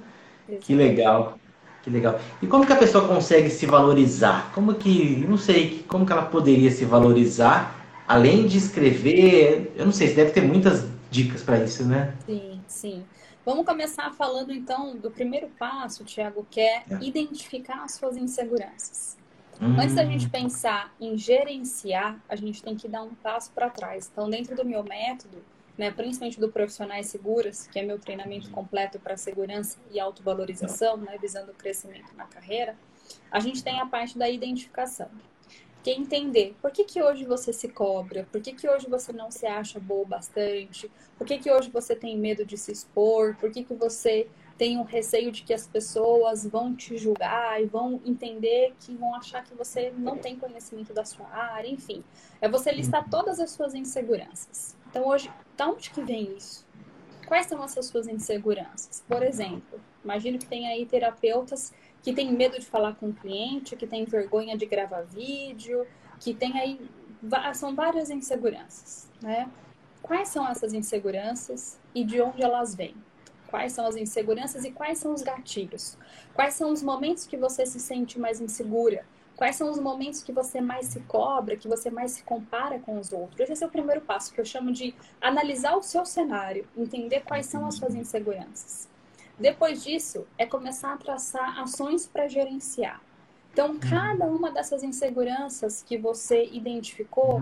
Exatamente. 0.49 0.67
Que 0.67 0.75
legal. 0.75 1.39
Que 1.83 1.91
legal. 1.91 2.19
E 2.41 2.47
como 2.47 2.67
que 2.67 2.73
a 2.73 2.77
pessoa 2.77 3.07
consegue 3.07 3.51
se 3.51 3.67
valorizar? 3.67 4.51
Como 4.55 4.75
que, 4.75 5.25
não 5.29 5.37
sei, 5.37 5.85
como 5.87 6.07
que 6.07 6.13
ela 6.13 6.23
poderia 6.23 6.71
se 6.71 6.85
valorizar 6.85 7.85
além 8.07 8.47
de 8.47 8.59
escrever, 8.59 9.73
eu 9.77 9.87
não 9.87 9.93
sei, 9.93 10.09
você 10.09 10.15
deve 10.15 10.33
ter 10.33 10.43
muitas 10.43 10.87
dicas 11.11 11.43
para 11.43 11.63
isso, 11.63 11.85
né? 11.85 12.15
Sim, 12.27 12.61
sim. 12.67 13.05
Vamos 13.45 13.67
começar 13.67 14.11
falando 14.13 14.53
então 14.53 14.97
do 14.97 15.11
primeiro 15.11 15.49
passo, 15.59 16.05
Tiago, 16.05 16.47
que 16.51 16.61
é, 16.61 16.83
é, 16.91 16.99
identificar 17.01 17.83
as 17.85 17.93
suas 17.95 18.17
inseguranças. 18.17 19.17
Hum. 19.61 19.79
Antes 19.79 19.95
da 19.95 20.05
gente 20.05 20.29
pensar 20.29 20.95
em 21.01 21.17
gerenciar, 21.17 22.23
a 22.29 22.37
gente 22.37 22.63
tem 22.63 22.77
que 22.77 22.89
dar 22.89 23.03
um 23.03 23.15
passo 23.15 23.53
para 23.53 23.71
trás. 23.71 24.11
Então, 24.13 24.29
dentro 24.29 24.57
do 24.57 24.65
meu 24.65 24.83
método, 24.83 25.43
né, 25.77 25.91
principalmente 25.91 26.39
do 26.39 26.51
Profissionais 26.51 27.07
Seguras, 27.07 27.67
que 27.67 27.79
é 27.79 27.83
meu 27.83 27.99
treinamento 27.99 28.51
completo 28.51 28.99
para 28.99 29.17
segurança 29.17 29.79
e 29.91 29.99
autovalorização, 29.99 30.97
né, 30.97 31.19
visando 31.21 31.51
o 31.53 31.55
crescimento 31.55 32.15
na 32.17 32.25
carreira, 32.25 32.77
a 33.31 33.41
gente 33.41 33.63
tem 33.63 33.81
a 33.81 33.87
parte 33.87 34.17
da 34.17 34.29
identificação. 34.29 35.11
que 35.83 35.91
é 35.91 35.95
entender 35.95 36.57
por 36.63 36.71
que, 36.71 36.83
que 36.83 37.03
hoje 37.03 37.27
você 37.27 37.53
se 37.53 37.69
cobra, 37.69 38.27
por 38.33 38.41
que, 38.41 38.55
que 38.55 38.67
hoje 38.67 38.89
você 38.89 39.13
não 39.13 39.31
se 39.31 39.47
acha 39.47 39.79
boa 39.79 40.07
bastante, 40.07 40.91
por 41.19 41.27
que, 41.27 41.37
que 41.37 41.51
hoje 41.51 41.71
você 41.71 41.95
tem 41.95 42.17
medo 42.17 42.43
de 42.43 42.57
se 42.57 42.73
expor, 42.73 43.37
por 43.37 43.51
que, 43.51 43.63
que 43.63 43.75
você 43.75 44.27
tem 44.57 44.79
um 44.79 44.83
receio 44.83 45.33
de 45.33 45.43
que 45.43 45.53
as 45.53 45.67
pessoas 45.67 46.47
vão 46.47 46.75
te 46.75 46.97
julgar 46.97 47.61
e 47.61 47.67
vão 47.67 48.01
entender 48.05 48.75
que 48.79 48.95
vão 48.95 49.15
achar 49.15 49.43
que 49.43 49.55
você 49.55 49.93
não 49.97 50.17
tem 50.17 50.37
conhecimento 50.37 50.93
da 50.93 51.05
sua 51.05 51.27
área, 51.29 51.69
enfim. 51.69 52.05
É 52.41 52.49
você 52.49 52.71
listar 52.71 53.09
todas 53.09 53.41
as 53.41 53.51
suas 53.51 53.75
inseguranças. 53.75 54.77
Então, 54.89 55.07
hoje, 55.07 55.31
da 55.57 55.69
onde 55.69 55.91
que 55.91 56.03
vem 56.03 56.37
isso? 56.37 56.65
Quais 57.27 57.47
são 57.47 57.63
essas 57.65 57.87
suas 57.87 58.07
inseguranças? 58.07 59.03
Por 59.09 59.23
exemplo, 59.23 59.81
imagino 60.05 60.39
que 60.39 60.47
tem 60.47 60.69
aí 60.69 60.87
terapeutas 60.87 61.73
que 62.03 62.13
têm 62.13 62.33
medo 62.33 62.59
de 62.59 62.67
falar 62.67 62.95
com 62.95 63.09
o 63.09 63.15
cliente, 63.15 63.75
que 63.75 63.87
têm 63.87 64.05
vergonha 64.05 64.57
de 64.57 64.67
gravar 64.67 65.03
vídeo, 65.03 65.87
que 66.21 66.35
tem 66.35 66.59
aí 66.59 66.79
são 67.55 67.75
várias 67.75 68.11
inseguranças, 68.11 69.11
né? 69.23 69.51
Quais 70.03 70.29
são 70.29 70.47
essas 70.47 70.75
inseguranças 70.75 71.81
e 71.95 72.05
de 72.05 72.21
onde 72.21 72.43
elas 72.43 72.75
vêm? 72.75 72.95
Quais 73.55 73.73
são 73.73 73.87
as 73.87 73.95
inseguranças 73.95 74.65
e 74.65 74.73
quais 74.73 74.99
são 74.99 75.15
os 75.15 75.23
gatilhos? 75.23 75.97
Quais 76.35 76.55
são 76.55 76.73
os 76.73 76.83
momentos 76.83 77.25
que 77.25 77.37
você 77.37 77.65
se 77.65 77.79
sente 77.79 78.19
mais 78.19 78.41
insegura? 78.41 79.07
Quais 79.37 79.55
são 79.55 79.71
os 79.71 79.79
momentos 79.79 80.25
que 80.25 80.33
você 80.33 80.61
mais 80.61 80.87
se 80.87 80.99
cobra, 81.03 81.57
que 81.57 81.69
você 81.69 81.89
mais 81.89 82.11
se 82.11 82.25
compara 82.25 82.81
com 82.81 82.99
os 82.99 83.13
outros? 83.13 83.49
Esse 83.49 83.63
é 83.63 83.67
o 83.69 83.71
primeiro 83.71 84.01
passo, 84.01 84.35
que 84.35 84.41
eu 84.41 84.45
chamo 84.45 84.73
de 84.73 84.93
analisar 85.21 85.77
o 85.77 85.85
seu 85.85 86.05
cenário, 86.05 86.67
entender 86.77 87.21
quais 87.21 87.47
são 87.47 87.65
as 87.65 87.77
suas 87.77 87.95
inseguranças. 87.95 88.89
Depois 89.39 89.85
disso, 89.85 90.27
é 90.37 90.45
começar 90.45 90.93
a 90.93 90.97
traçar 90.97 91.61
ações 91.61 92.09
para 92.09 92.27
gerenciar. 92.27 93.01
Então, 93.53 93.79
cada 93.79 94.27
uma 94.27 94.51
dessas 94.51 94.83
inseguranças 94.83 95.81
que 95.81 95.97
você 95.97 96.45
identificou, 96.47 97.41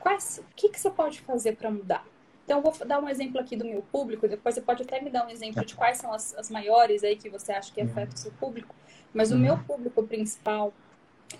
quais, 0.00 0.38
o 0.38 0.54
que, 0.56 0.68
que 0.68 0.80
você 0.80 0.90
pode 0.90 1.20
fazer 1.20 1.54
para 1.54 1.70
mudar? 1.70 2.04
Então, 2.44 2.60
vou 2.60 2.72
dar 2.86 3.00
um 3.00 3.08
exemplo 3.08 3.40
aqui 3.40 3.56
do 3.56 3.64
meu 3.64 3.82
público, 3.90 4.28
depois 4.28 4.54
você 4.54 4.60
pode 4.60 4.82
até 4.82 5.00
me 5.00 5.08
dar 5.08 5.26
um 5.26 5.30
exemplo 5.30 5.64
de 5.64 5.74
quais 5.74 5.98
são 5.98 6.12
as, 6.12 6.34
as 6.36 6.50
maiores 6.50 7.02
aí 7.02 7.16
que 7.16 7.30
você 7.30 7.52
acha 7.52 7.72
que 7.72 7.80
afetam 7.80 8.14
o 8.14 8.18
seu 8.18 8.32
público. 8.32 8.74
Mas 9.14 9.30
o 9.30 9.38
meu 9.38 9.56
público 9.58 10.02
principal 10.02 10.72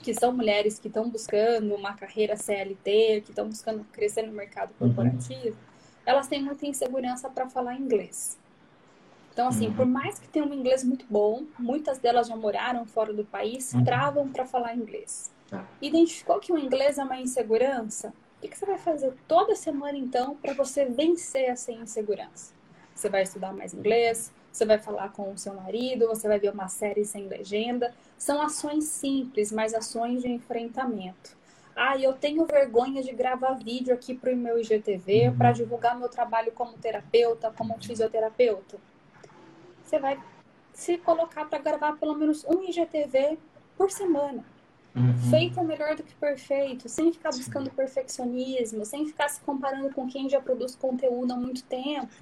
que 0.03 0.15
são 0.15 0.33
mulheres 0.33 0.79
que 0.79 0.89
estão 0.89 1.09
buscando 1.09 1.75
uma 1.75 1.95
carreira 1.95 2.37
CLT, 2.37 3.23
que 3.25 3.31
estão 3.31 3.49
buscando 3.49 3.85
crescer 3.93 4.23
no 4.23 4.33
mercado 4.33 4.71
uhum. 4.81 4.89
corporativo, 4.89 5.49
uhum. 5.49 5.55
elas 6.07 6.27
têm 6.27 6.43
muita 6.43 6.67
insegurança 6.67 7.29
para 7.29 7.49
falar 7.49 7.77
inglês. 7.77 8.39
Então, 9.33 9.49
assim, 9.49 9.67
uhum. 9.69 9.75
por 9.75 9.87
mais 9.87 10.19
que 10.19 10.29
tenham 10.29 10.49
um 10.49 10.55
inglês 10.55 10.85
muito 10.85 11.05
bom, 11.11 11.45
muitas 11.59 11.99
delas 11.99 12.29
já 12.29 12.37
moraram 12.37 12.87
fora 12.87 13.13
do 13.13 13.25
país, 13.25 13.73
uhum. 13.75 13.85
travam 13.85 14.29
para 14.29 14.47
falar 14.47 14.75
inglês. 14.75 15.31
Tá. 15.51 15.65
Identificou 15.83 16.39
que 16.39 16.53
o 16.53 16.59
inglês 16.59 16.99
é 16.99 17.05
uma 17.05 17.21
insegurança? 17.21 18.13
O 18.45 18.49
que 18.49 18.59
você 18.59 18.67
vai 18.67 18.77
fazer 18.77 19.15
toda 19.27 19.57
semana, 19.57 19.97
então, 19.97 20.37
para 20.37 20.53
você 20.53 20.85
vencer 20.85 21.45
essa 21.45 21.73
insegurança? 21.73 22.53
Você 22.95 23.09
vai 23.09 23.23
estudar 23.23 23.55
mais 23.55 23.73
inglês, 23.73 24.31
você 24.53 24.67
vai 24.67 24.79
falar 24.79 25.11
com 25.13 25.33
o 25.33 25.39
seu 25.39 25.55
marido, 25.55 26.07
você 26.07 26.29
vai 26.29 26.39
ver 26.39 26.53
uma 26.53 26.69
série 26.69 27.07
sem 27.07 27.27
legenda. 27.27 27.95
São 28.19 28.43
ações 28.43 28.85
simples, 28.85 29.51
mas 29.51 29.73
ações 29.73 30.21
de 30.21 30.29
enfrentamento. 30.29 31.35
Ah, 31.75 31.97
eu 31.97 32.13
tenho 32.13 32.45
vergonha 32.45 33.03
de 33.03 33.13
gravar 33.13 33.55
vídeo 33.55 33.95
aqui 33.95 34.15
para 34.15 34.33
o 34.33 34.37
meu 34.37 34.61
IGTV 34.61 35.29
uhum. 35.29 35.39
para 35.39 35.53
divulgar 35.53 35.99
meu 35.99 36.11
trabalho 36.11 36.53
como 36.53 36.77
terapeuta, 36.77 37.51
como 37.51 37.83
fisioterapeuta. 37.83 38.77
Você 39.83 39.99
vai 39.99 40.21
se 40.75 40.99
colocar 40.99 41.47
para 41.47 41.59
gravar 41.59 41.95
pelo 41.95 42.15
menos 42.15 42.45
um 42.45 42.63
IGTV 42.63 43.39
por 43.77 43.91
semana. 43.91 44.45
Uhum. 44.95 45.31
Feito 45.31 45.59
é 45.59 45.63
melhor 45.65 45.97
do 45.97 46.05
que 46.05 46.15
perfeito, 46.15 46.89
sem 46.89 47.13
ficar 47.13 47.31
buscando 47.31 47.69
perfeccionismo, 47.71 48.85
sem 48.85 49.05
ficar 49.07 49.29
se 49.29 49.41
comparando 49.41 49.93
com 49.93 50.07
quem 50.07 50.29
já 50.29 50.41
produz 50.41 50.77
conteúdo 50.77 51.33
há 51.33 51.37
muito 51.37 51.65
tempo. 51.65 52.13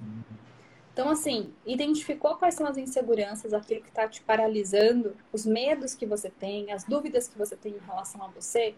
Então, 0.91 1.09
assim, 1.09 1.51
identificou 1.65 2.35
quais 2.35 2.53
são 2.53 2.67
as 2.67 2.77
inseguranças, 2.77 3.53
aquilo 3.53 3.81
que 3.81 3.89
está 3.89 4.07
te 4.07 4.21
paralisando, 4.21 5.15
os 5.31 5.45
medos 5.45 5.95
que 5.95 6.05
você 6.05 6.29
tem, 6.29 6.71
as 6.71 6.83
dúvidas 6.83 7.27
que 7.27 7.37
você 7.37 7.55
tem 7.55 7.73
em 7.73 7.85
relação 7.85 8.23
a 8.23 8.27
você, 8.27 8.75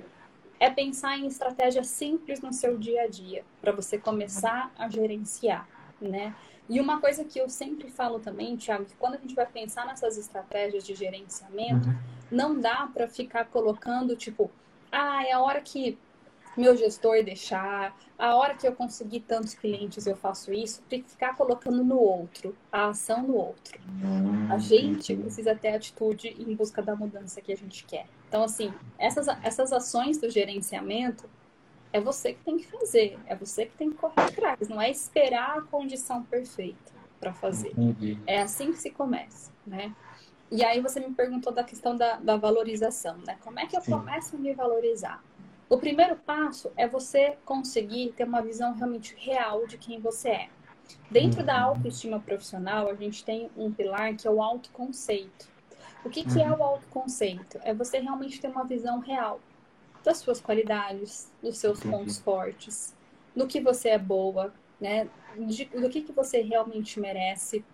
é 0.60 0.70
pensar 0.70 1.18
em 1.18 1.28
estratégias 1.28 1.88
simples 1.88 2.40
no 2.42 2.54
seu 2.54 2.78
dia 2.78 3.04
a 3.04 3.08
dia, 3.08 3.44
para 3.62 3.74
você 3.74 3.98
começar 3.98 4.72
a 4.78 4.90
gerenciar, 4.90 5.68
né? 6.00 6.34
E 6.70 6.80
uma 6.80 7.00
coisa 7.00 7.24
que 7.24 7.38
eu 7.38 7.48
sempre 7.50 7.90
falo 7.90 8.20
também, 8.20 8.56
Thiago, 8.56 8.86
que 8.86 8.96
quando 8.96 9.16
a 9.16 9.18
gente 9.18 9.36
vai 9.36 9.46
pensar 9.46 9.86
nessas 9.86 10.18
estratégias 10.18 10.84
de 10.86 10.96
gerenciamento, 10.96 11.90
uhum. 11.90 11.98
Não 12.32 12.60
dá 12.60 12.90
para 12.94 13.08
ficar 13.08 13.46
colocando, 13.46 14.16
tipo, 14.16 14.50
ah, 14.92 15.26
é 15.26 15.32
a 15.32 15.40
hora 15.40 15.62
que 15.62 15.98
meu 16.58 16.76
gestor 16.76 17.24
deixar, 17.24 17.96
a 18.18 18.36
hora 18.36 18.56
que 18.56 18.66
eu 18.66 18.72
conseguir 18.74 19.22
tantos 19.22 19.54
clientes 19.54 20.08
eu 20.08 20.16
faço 20.16 20.54
isso, 20.54 20.82
tem 20.88 21.02
que 21.02 21.10
ficar 21.10 21.36
colocando 21.36 21.84
no 21.84 21.98
outro, 21.98 22.56
a 22.72 22.88
ação 22.88 23.24
no 23.24 23.36
outro. 23.36 23.80
A 24.50 24.58
gente 24.58 25.16
precisa 25.16 25.54
ter 25.54 25.70
atitude 25.70 26.30
em 26.40 26.56
busca 26.56 26.82
da 26.82 26.96
mudança 26.96 27.42
que 27.42 27.52
a 27.52 27.58
gente 27.58 27.84
quer. 27.86 28.08
Então, 28.30 28.44
assim, 28.44 28.74
essas, 28.98 29.28
essas 29.44 29.74
ações 29.74 30.18
do 30.18 30.30
gerenciamento 30.30 31.30
é 31.92 32.00
você 32.00 32.34
que 32.34 32.44
tem 32.44 32.58
que 32.58 32.68
fazer, 32.68 33.18
é 33.26 33.36
você 33.36 33.66
que 33.66 33.76
tem 33.78 33.92
que 33.92 33.98
correr 33.98 34.22
atrás, 34.22 34.68
não 34.70 34.82
é 34.82 34.90
esperar 34.90 35.58
a 35.58 35.62
condição 35.62 36.24
perfeita 36.24 36.94
para 37.20 37.34
fazer. 37.34 37.74
É 38.26 38.42
assim 38.42 38.72
que 38.72 38.78
se 38.78 38.92
começa, 38.92 39.52
né? 39.66 39.94
E 40.52 40.64
aí 40.64 40.80
você 40.80 41.00
me 41.00 41.14
perguntou 41.14 41.52
da 41.52 41.64
questão 41.64 41.96
da, 41.96 42.18
da 42.18 42.38
valorização, 42.38 43.18
né? 43.26 43.38
Como 43.42 43.60
é 43.60 43.66
que 43.66 43.76
eu 43.76 43.82
Sim. 43.82 43.92
começo 43.92 44.36
a 44.36 44.40
me 44.40 44.54
valorizar? 44.54 45.24
O 45.68 45.78
primeiro 45.78 46.16
passo 46.16 46.72
é 46.78 46.88
você 46.88 47.38
conseguir 47.44 48.14
ter 48.16 48.26
uma 48.26 48.42
visão 48.42 48.74
realmente 48.74 49.16
real 49.18 49.66
de 49.66 49.78
quem 49.78 50.00
você 50.00 50.30
é. 50.30 50.50
Dentro 51.10 51.44
da 51.44 51.58
uhum. 51.58 51.76
autoestima 51.76 52.20
profissional, 52.20 52.88
a 52.88 52.94
gente 52.94 53.24
tem 53.24 53.50
um 53.58 53.72
pilar 53.72 54.16
que 54.16 54.28
é 54.28 54.32
o 54.32 54.42
autoconceito. 54.42 55.50
O 56.04 56.10
que, 56.10 56.24
que 56.24 56.40
é 56.40 56.52
o 56.52 56.62
autoconceito? 56.62 57.60
É 57.64 57.74
você 57.74 57.98
realmente 57.98 58.40
ter 58.40 58.48
uma 58.48 58.64
visão 58.64 59.00
real 59.00 59.40
das 60.04 60.20
suas 60.20 60.40
qualidades, 60.40 61.32
dos 61.42 61.58
seus 61.58 61.80
pontos 61.80 62.20
fortes, 62.20 62.96
do 63.36 63.48
que 63.48 63.60
você 63.60 63.90
é 63.90 63.98
boa, 63.98 64.54
né? 64.80 65.10
De, 65.36 65.66
do 65.66 65.90
que, 65.90 66.02
que 66.02 66.12
você 66.12 66.42
realmente 66.42 67.00
merece. 67.00 67.66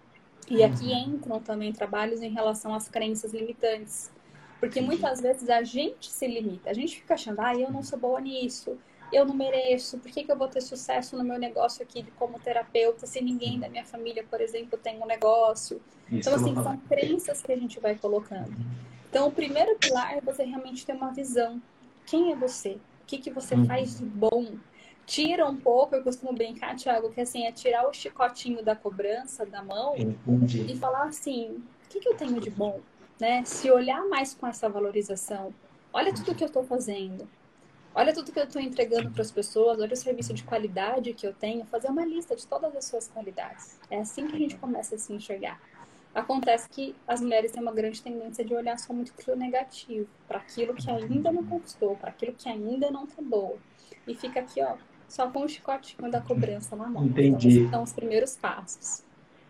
E 0.51 0.63
aqui 0.63 0.85
uhum. 0.85 1.15
entram 1.15 1.39
também 1.39 1.71
trabalhos 1.71 2.21
em 2.21 2.29
relação 2.29 2.73
às 2.73 2.89
crenças 2.89 3.33
limitantes. 3.33 4.11
Porque 4.59 4.79
muitas 4.79 5.19
vezes 5.19 5.49
a 5.49 5.63
gente 5.63 6.11
se 6.11 6.27
limita. 6.27 6.69
A 6.69 6.73
gente 6.73 6.97
fica 6.97 7.15
achando, 7.15 7.39
ah, 7.39 7.55
eu 7.55 7.71
não 7.71 7.81
sou 7.81 7.97
boa 7.97 8.21
nisso, 8.21 8.77
eu 9.11 9.25
não 9.25 9.33
mereço, 9.33 9.97
por 9.97 10.09
que, 10.09 10.23
que 10.23 10.31
eu 10.31 10.37
vou 10.37 10.47
ter 10.47 10.61
sucesso 10.61 11.17
no 11.17 11.23
meu 11.23 11.37
negócio 11.37 11.83
aqui 11.83 12.05
como 12.17 12.39
terapeuta 12.39 13.05
se 13.05 13.21
ninguém 13.21 13.59
da 13.59 13.67
minha 13.67 13.83
família, 13.83 14.23
por 14.29 14.39
exemplo, 14.39 14.77
tem 14.77 15.01
um 15.01 15.05
negócio? 15.05 15.81
Isso 16.09 16.29
então, 16.29 16.35
assim, 16.35 16.53
são 16.53 16.77
crenças 16.87 17.41
que 17.41 17.51
a 17.51 17.57
gente 17.57 17.79
vai 17.79 17.95
colocando. 17.95 18.53
Então, 19.09 19.27
o 19.27 19.31
primeiro 19.31 19.75
pilar 19.77 20.17
é 20.17 20.21
você 20.21 20.43
realmente 20.43 20.85
ter 20.85 20.93
uma 20.93 21.11
visão. 21.11 21.61
Quem 22.05 22.31
é 22.31 22.35
você? 22.35 22.77
O 23.01 23.05
que, 23.07 23.17
que 23.17 23.31
você 23.31 23.55
uhum. 23.55 23.65
faz 23.65 23.97
de 23.97 24.05
bom? 24.05 24.53
Tira 25.11 25.45
um 25.45 25.57
pouco, 25.57 25.93
eu 25.93 26.03
costumo 26.03 26.31
brincar, 26.31 26.75
Thiago, 26.75 27.11
que 27.11 27.19
assim, 27.19 27.45
é 27.45 27.51
tirar 27.51 27.85
o 27.85 27.93
chicotinho 27.93 28.63
da 28.63 28.75
cobrança 28.75 29.45
da 29.45 29.61
mão 29.61 29.93
Entendi. 29.97 30.71
e 30.71 30.77
falar 30.77 31.03
assim, 31.03 31.61
o 31.85 31.89
que, 31.89 31.99
que 31.99 32.07
eu 32.07 32.15
tenho 32.15 32.39
de 32.39 32.49
bom? 32.49 32.79
né? 33.21 33.43
Se 33.45 33.69
olhar 33.69 34.03
mais 34.07 34.33
com 34.33 34.47
essa 34.47 34.67
valorização, 34.67 35.53
olha 35.93 36.11
tudo 36.11 36.33
que 36.33 36.43
eu 36.43 36.47
estou 36.47 36.63
fazendo, 36.63 37.29
olha 37.93 38.11
tudo 38.11 38.31
que 38.31 38.39
eu 38.39 38.45
estou 38.45 38.59
entregando 38.59 39.11
para 39.11 39.21
as 39.21 39.31
pessoas, 39.31 39.79
olha 39.79 39.93
o 39.93 39.95
serviço 39.95 40.33
de 40.33 40.43
qualidade 40.43 41.13
que 41.13 41.27
eu 41.27 41.33
tenho, 41.33 41.63
fazer 41.65 41.89
uma 41.89 42.03
lista 42.03 42.35
de 42.35 42.47
todas 42.47 42.75
as 42.75 42.85
suas 42.85 43.07
qualidades. 43.07 43.79
É 43.91 43.99
assim 43.99 44.25
que 44.25 44.35
a 44.35 44.39
gente 44.39 44.55
começa 44.55 44.95
a 44.95 44.97
se 44.97 45.13
enxergar. 45.13 45.61
Acontece 46.15 46.67
que 46.67 46.95
as 47.07 47.21
mulheres 47.21 47.51
têm 47.51 47.61
uma 47.61 47.71
grande 47.71 48.01
tendência 48.01 48.43
de 48.43 48.55
olhar 48.55 48.77
só 48.79 48.91
muito 48.91 49.13
para 49.13 49.33
o 49.33 49.37
negativo, 49.37 50.09
para 50.27 50.39
aquilo 50.39 50.73
que 50.73 50.89
ainda 50.89 51.31
não 51.31 51.45
conquistou, 51.45 51.95
para 51.95 52.09
aquilo 52.09 52.33
que 52.33 52.49
ainda 52.49 52.89
não 52.89 53.05
tá 53.05 53.21
boa. 53.21 53.57
E 54.07 54.15
fica 54.15 54.39
aqui, 54.39 54.61
ó, 54.63 54.75
só 55.11 55.27
com 55.27 55.43
o 55.43 55.47
chicotinho 55.47 56.09
da 56.09 56.21
cobrança 56.21 56.73
na 56.73 56.87
mão. 56.87 57.05
Entendi. 57.05 57.59
Então, 57.59 57.71
são 57.71 57.83
os 57.83 57.91
primeiros 57.91 58.37
passos. 58.37 59.03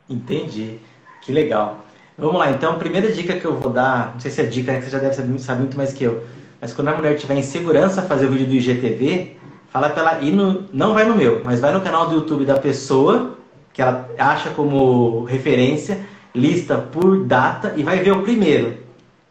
Entendi. 0.09 0.79
Que 1.21 1.31
legal. 1.31 1.85
Vamos 2.17 2.37
lá, 2.37 2.49
então, 2.49 2.73
a 2.73 2.77
primeira 2.77 3.11
dica 3.11 3.39
que 3.39 3.45
eu 3.45 3.55
vou 3.57 3.71
dar, 3.71 4.13
não 4.13 4.19
sei 4.19 4.31
se 4.31 4.41
é 4.41 4.45
dica, 4.45 4.71
né, 4.71 4.79
que 4.79 4.85
você 4.85 4.91
já 4.91 4.97
deve 4.97 5.13
saber, 5.39 5.59
muito 5.59 5.77
mais 5.77 5.93
que 5.93 6.03
eu, 6.03 6.23
mas 6.59 6.73
quando 6.73 6.89
a 6.89 6.95
mulher 6.95 7.17
tiver 7.17 7.35
em 7.35 7.43
segurança 7.43 8.01
fazer 8.01 8.25
o 8.25 8.31
vídeo 8.31 8.47
do 8.47 8.53
IGTV, 8.53 9.37
fala 9.69 9.89
pra 9.89 10.01
ela 10.01 10.21
ir 10.21 10.31
no, 10.31 10.65
não 10.73 10.93
vai 10.93 11.05
no 11.05 11.15
meu, 11.15 11.41
mas 11.43 11.59
vai 11.59 11.71
no 11.71 11.81
canal 11.81 12.09
do 12.09 12.15
YouTube 12.15 12.45
da 12.45 12.59
pessoa, 12.59 13.37
que 13.71 13.81
ela 13.81 14.09
acha 14.17 14.49
como 14.49 15.23
referência, 15.23 16.05
lista 16.33 16.77
por 16.77 17.23
data 17.23 17.73
e 17.77 17.83
vai 17.83 17.99
ver 17.99 18.11
o 18.11 18.23
primeiro. 18.23 18.77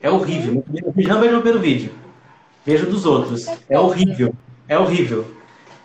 É 0.00 0.10
horrível. 0.10 0.54
Não 0.54 0.92
vejo 0.92 1.38
o 1.38 1.40
primeiro 1.42 1.60
vídeo. 1.60 1.92
Vejo 2.64 2.86
dos 2.86 3.04
outros. 3.04 3.46
É 3.68 3.78
horrível. 3.78 4.34
É 4.66 4.78
horrível. 4.78 5.39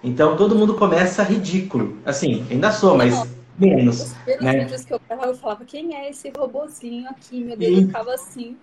Então 0.06 0.38
todo 0.38 0.56
mundo 0.56 0.76
começa 0.76 1.24
ridículo. 1.24 1.98
Assim, 2.06 2.46
ainda 2.50 2.72
sou, 2.72 2.96
mas 2.96 3.28
menos. 3.58 4.02
Os 4.02 4.14
primeiros 4.14 4.44
né? 4.44 4.60
vídeos 4.60 4.86
que 4.86 4.94
eu 4.94 5.02
gravava, 5.08 5.32
eu 5.32 5.36
falava, 5.36 5.66
quem 5.66 5.96
é 5.96 6.10
esse 6.10 6.32
robozinho 6.38 7.10
aqui? 7.10 7.44
Meu 7.44 7.58
Deus, 7.58 7.72
e... 7.72 7.82
eu 7.82 7.88
ficava 7.88 8.14
assim. 8.14 8.56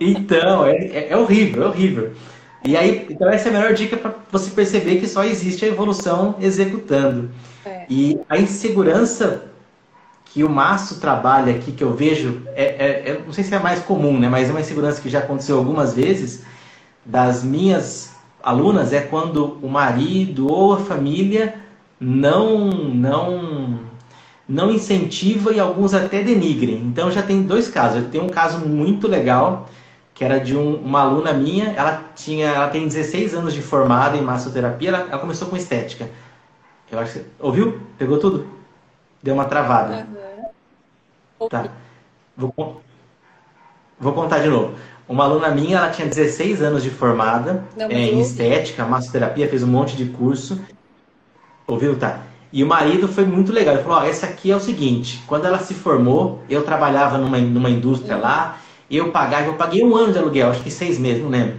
Então, 0.00 0.64
é, 0.66 0.76
é, 0.76 1.08
é, 1.10 1.16
horrível, 1.16 1.64
é 1.64 1.66
horrível. 1.66 2.12
E 2.64 2.76
aí, 2.76 3.06
então 3.10 3.28
essa 3.28 3.48
é 3.48 3.50
a 3.50 3.52
melhor 3.54 3.74
dica 3.74 3.96
para 3.96 4.14
você 4.30 4.50
perceber 4.50 5.00
que 5.00 5.08
só 5.08 5.24
existe 5.24 5.64
a 5.64 5.68
evolução 5.68 6.36
executando. 6.40 7.30
É. 7.64 7.86
E 7.88 8.20
a 8.28 8.38
insegurança 8.38 9.44
que 10.26 10.44
o 10.44 10.50
Maço 10.50 11.00
trabalha 11.00 11.54
aqui, 11.54 11.72
que 11.72 11.82
eu 11.82 11.94
vejo, 11.94 12.42
é, 12.48 12.64
é, 12.64 13.10
é, 13.10 13.22
não 13.24 13.32
sei 13.32 13.42
se 13.42 13.54
é 13.54 13.58
mais 13.58 13.80
comum, 13.80 14.18
né? 14.18 14.28
Mas 14.28 14.48
é 14.48 14.52
uma 14.52 14.60
insegurança 14.60 15.00
que 15.00 15.08
já 15.08 15.20
aconteceu 15.20 15.56
algumas 15.56 15.94
vezes 15.94 16.44
das 17.04 17.42
minhas 17.42 18.17
alunas 18.48 18.92
é 18.92 19.00
quando 19.00 19.58
o 19.62 19.68
marido 19.68 20.50
ou 20.50 20.72
a 20.72 20.78
família 20.78 21.54
não 22.00 22.70
não 22.70 23.80
não 24.48 24.70
incentiva 24.70 25.52
e 25.52 25.60
alguns 25.60 25.92
até 25.92 26.22
denigrem. 26.22 26.76
Então 26.78 27.10
já 27.10 27.22
tem 27.22 27.42
dois 27.42 27.68
casos. 27.68 28.06
Tem 28.08 28.20
um 28.20 28.28
caso 28.30 28.66
muito 28.66 29.06
legal 29.06 29.68
que 30.14 30.24
era 30.24 30.40
de 30.40 30.56
um, 30.56 30.76
uma 30.76 31.02
aluna 31.02 31.34
minha. 31.34 31.72
Ela 31.76 32.02
tinha, 32.14 32.46
ela 32.46 32.68
tem 32.68 32.88
16 32.88 33.34
anos 33.34 33.52
de 33.52 33.60
formada 33.60 34.16
em 34.16 34.22
massoterapia. 34.22 34.88
Ela, 34.88 34.98
ela 35.10 35.18
começou 35.18 35.48
com 35.48 35.56
estética. 35.56 36.08
Eu 36.90 36.98
acho 36.98 37.18
que 37.18 37.26
ouviu? 37.38 37.78
Pegou 37.98 38.18
tudo? 38.18 38.46
Deu 39.22 39.34
uma 39.34 39.44
travada. 39.44 40.06
Uhum. 41.38 41.48
Tá. 41.48 41.66
Vou, 42.34 42.82
vou 44.00 44.12
contar 44.14 44.38
de 44.38 44.48
novo. 44.48 44.74
Uma 45.08 45.24
aluna 45.24 45.48
minha, 45.48 45.78
ela 45.78 45.90
tinha 45.90 46.06
16 46.06 46.60
anos 46.60 46.82
de 46.82 46.90
formada 46.90 47.64
é, 47.78 47.98
em 47.98 48.20
estética, 48.20 48.84
massoterapia, 48.84 49.48
fez 49.48 49.62
um 49.62 49.66
monte 49.66 49.96
de 49.96 50.04
curso. 50.06 50.60
Ouviu? 51.66 51.96
Tá. 51.96 52.22
E 52.52 52.62
o 52.62 52.66
marido 52.66 53.08
foi 53.08 53.24
muito 53.24 53.50
legal. 53.50 53.74
Ele 53.74 53.82
falou: 53.82 53.98
Ó, 53.98 54.04
esse 54.04 54.24
aqui 54.24 54.50
é 54.50 54.56
o 54.56 54.60
seguinte. 54.60 55.22
Quando 55.26 55.46
ela 55.46 55.58
se 55.58 55.72
formou, 55.72 56.42
eu 56.48 56.62
trabalhava 56.62 57.16
numa, 57.16 57.38
numa 57.38 57.70
indústria 57.70 58.16
uhum. 58.16 58.22
lá. 58.22 58.58
Eu 58.90 59.10
pagava, 59.10 59.46
eu 59.46 59.54
paguei 59.54 59.82
um 59.82 59.94
ano 59.96 60.12
de 60.12 60.18
aluguel, 60.18 60.50
acho 60.50 60.62
que 60.62 60.70
seis 60.70 60.98
meses, 60.98 61.22
não 61.22 61.30
lembro. 61.30 61.56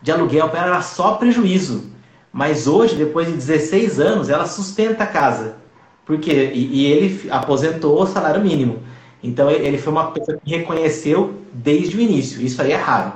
De 0.00 0.12
aluguel 0.12 0.48
para 0.48 0.60
ela 0.60 0.68
era 0.74 0.82
só 0.82 1.14
prejuízo. 1.14 1.90
Mas 2.32 2.66
hoje, 2.66 2.94
depois 2.94 3.26
de 3.26 3.34
16 3.34 3.98
anos, 3.98 4.28
ela 4.28 4.46
sustenta 4.46 5.04
a 5.04 5.06
casa. 5.06 5.56
Porque, 6.04 6.30
e, 6.30 6.82
e 6.82 6.86
ele 6.86 7.28
aposentou 7.30 8.00
o 8.00 8.06
salário 8.06 8.40
mínimo. 8.40 8.80
Então 9.22 9.50
ele 9.50 9.78
foi 9.78 9.92
uma 9.92 10.10
pessoa 10.10 10.38
que 10.42 10.56
reconheceu 10.56 11.34
desde 11.52 11.96
o 11.96 12.00
início. 12.00 12.40
Isso 12.40 12.60
aí 12.62 12.72
é 12.72 12.76
raro. 12.76 13.12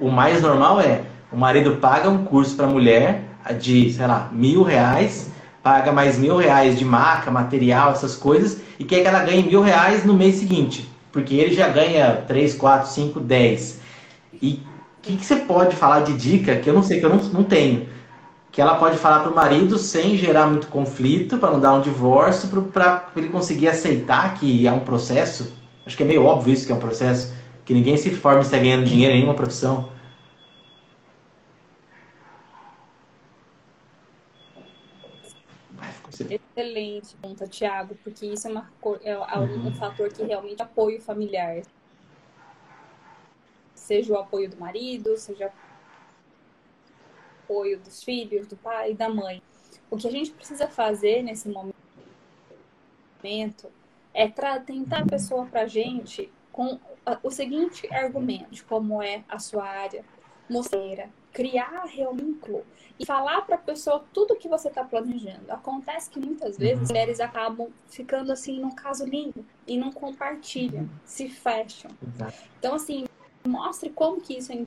O 0.00 0.10
mais 0.10 0.42
normal 0.42 0.80
é 0.80 1.02
o 1.30 1.36
marido 1.36 1.76
paga 1.76 2.08
um 2.08 2.24
curso 2.24 2.56
para 2.56 2.66
a 2.66 2.70
mulher 2.70 3.22
de, 3.60 3.92
sei 3.92 4.06
lá, 4.06 4.30
mil 4.32 4.62
reais 4.62 5.32
paga 5.64 5.90
mais 5.90 6.18
mil 6.18 6.36
reais 6.36 6.78
de 6.78 6.84
maca, 6.84 7.30
material, 7.30 7.92
essas 7.92 8.14
coisas, 8.14 8.60
e 8.78 8.84
quer 8.84 9.00
que 9.00 9.08
ela 9.08 9.24
ganhe 9.24 9.42
mil 9.42 9.62
reais 9.62 10.04
no 10.04 10.12
mês 10.12 10.36
seguinte, 10.36 10.86
porque 11.10 11.34
ele 11.34 11.54
já 11.54 11.68
ganha 11.68 12.22
3, 12.28 12.54
4, 12.54 12.90
5, 12.90 13.18
10. 13.18 13.80
E 14.42 14.60
o 14.98 15.00
que, 15.00 15.16
que, 15.16 15.24
você 15.24 15.36
pode 15.36 15.74
falar 15.74 16.00
de 16.00 16.12
dica, 16.12 16.56
que 16.56 16.68
eu 16.68 16.74
não 16.74 16.82
sei, 16.82 17.00
que 17.00 17.06
eu 17.06 17.08
não, 17.08 17.16
não 17.16 17.42
tenho, 17.42 17.88
que 18.54 18.60
ela 18.60 18.76
pode 18.76 18.96
falar 18.98 19.18
para 19.18 19.32
o 19.32 19.34
marido 19.34 19.76
sem 19.76 20.16
gerar 20.16 20.46
muito 20.46 20.68
conflito, 20.68 21.38
para 21.38 21.50
não 21.50 21.58
dar 21.58 21.74
um 21.74 21.80
divórcio, 21.80 22.48
para 22.70 23.10
ele 23.16 23.28
conseguir 23.28 23.66
aceitar 23.66 24.38
que 24.38 24.64
é 24.64 24.70
um 24.70 24.78
processo? 24.78 25.52
Acho 25.84 25.96
que 25.96 26.04
é 26.04 26.06
meio 26.06 26.24
óbvio 26.24 26.54
isso 26.54 26.64
que 26.64 26.70
é 26.70 26.74
um 26.74 26.78
processo, 26.78 27.34
que 27.64 27.74
ninguém 27.74 27.96
se 27.96 28.14
forma 28.14 28.38
e 28.38 28.42
está 28.44 28.56
ganhando 28.56 28.84
dinheiro 28.84 29.12
em 29.12 29.16
nenhuma 29.16 29.34
profissão. 29.34 29.92
Excelente 36.30 37.16
ponta, 37.20 37.48
Tiago, 37.48 37.96
porque 38.04 38.24
isso 38.24 38.46
é, 38.46 38.52
uma, 38.52 38.70
é 39.02 39.18
um 39.36 39.64
uhum. 39.64 39.74
fator 39.74 40.08
que 40.12 40.22
realmente 40.22 40.62
apoia 40.62 40.98
o 40.98 41.02
familiar. 41.02 41.62
Seja 43.74 44.12
o 44.12 44.16
apoio 44.16 44.48
do 44.48 44.56
marido, 44.56 45.16
seja 45.16 45.50
apoio 47.44 47.78
dos 47.78 48.02
filhos, 48.02 48.46
do 48.46 48.56
pai 48.56 48.92
e 48.92 48.94
da 48.94 49.08
mãe. 49.08 49.42
O 49.90 49.96
que 49.96 50.08
a 50.08 50.10
gente 50.10 50.30
precisa 50.30 50.66
fazer 50.66 51.22
nesse 51.22 51.48
momento 51.48 51.74
é 54.12 54.28
tentar 54.28 55.00
a 55.00 55.06
pessoa 55.06 55.46
para 55.46 55.62
a 55.62 55.66
gente 55.66 56.30
com 56.50 56.78
o 57.22 57.30
seguinte 57.30 57.92
argumento, 57.92 58.64
como 58.66 59.02
é 59.02 59.24
a 59.28 59.38
sua 59.38 59.64
área, 59.64 60.04
mostreira, 60.48 61.10
criar 61.32 61.84
um 62.10 62.14
vínculo 62.14 62.64
e 62.98 63.04
falar 63.04 63.42
para 63.42 63.56
a 63.56 63.58
pessoa 63.58 64.04
tudo 64.12 64.36
que 64.36 64.48
você 64.48 64.68
está 64.68 64.84
planejando. 64.84 65.50
Acontece 65.50 66.08
que 66.08 66.20
muitas 66.20 66.56
vezes 66.56 66.82
uhum. 66.82 66.86
mulheres 66.88 67.18
acabam 67.18 67.68
ficando 67.88 68.32
assim 68.32 68.60
num 68.60 68.70
caso 68.70 69.04
lindo 69.04 69.44
e 69.66 69.76
não 69.76 69.90
compartilham, 69.92 70.88
se 71.04 71.28
fecham. 71.28 71.90
Então 72.58 72.74
assim, 72.74 73.04
mostre 73.46 73.90
como 73.90 74.20
que 74.20 74.38
isso 74.38 74.52
é 74.52 74.64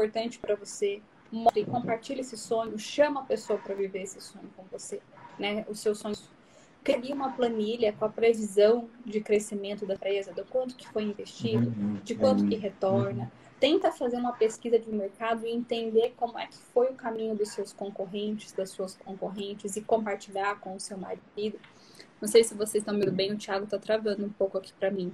importante 0.00 0.38
para 0.38 0.54
você. 0.54 1.02
Mostre, 1.30 1.64
compartilhe 1.64 2.20
esse 2.20 2.36
sonho, 2.36 2.76
chama 2.78 3.20
a 3.20 3.24
pessoa 3.24 3.58
para 3.58 3.74
viver 3.74 4.02
esse 4.02 4.20
sonho 4.20 4.50
com 4.56 4.64
você, 4.70 5.00
né? 5.38 5.64
Os 5.68 5.78
seus 5.78 5.98
sonhos 5.98 6.28
crie 6.82 7.12
uma 7.12 7.32
planilha 7.32 7.92
com 7.92 8.04
a 8.04 8.08
previsão 8.08 8.88
de 9.04 9.20
crescimento 9.20 9.86
da 9.86 9.94
empresa, 9.94 10.32
do 10.32 10.44
quanto 10.44 10.74
que 10.74 10.88
foi 10.88 11.04
investido, 11.04 11.68
uhum. 11.68 11.98
de 12.02 12.14
quanto 12.14 12.46
que 12.46 12.56
retorna, 12.56 13.30
tenta 13.60 13.92
fazer 13.92 14.16
uma 14.16 14.32
pesquisa 14.32 14.78
de 14.78 14.90
mercado 14.90 15.46
e 15.46 15.50
entender 15.50 16.14
como 16.16 16.38
é 16.38 16.46
que 16.46 16.56
foi 16.56 16.86
o 16.86 16.94
caminho 16.94 17.36
dos 17.36 17.50
seus 17.50 17.72
concorrentes, 17.72 18.52
das 18.52 18.70
suas 18.70 18.96
concorrentes 18.96 19.76
e 19.76 19.82
compartilhar 19.82 20.58
com 20.58 20.74
o 20.74 20.80
seu 20.80 20.96
marido. 20.96 21.60
Não 22.20 22.26
sei 22.26 22.42
se 22.42 22.54
vocês 22.54 22.82
estão 22.82 22.94
me 22.94 23.08
bem, 23.10 23.32
o 23.32 23.36
Thiago 23.36 23.64
está 23.64 23.78
travando 23.78 24.24
um 24.24 24.30
pouco 24.30 24.58
aqui 24.58 24.72
para 24.72 24.90
mim. 24.90 25.12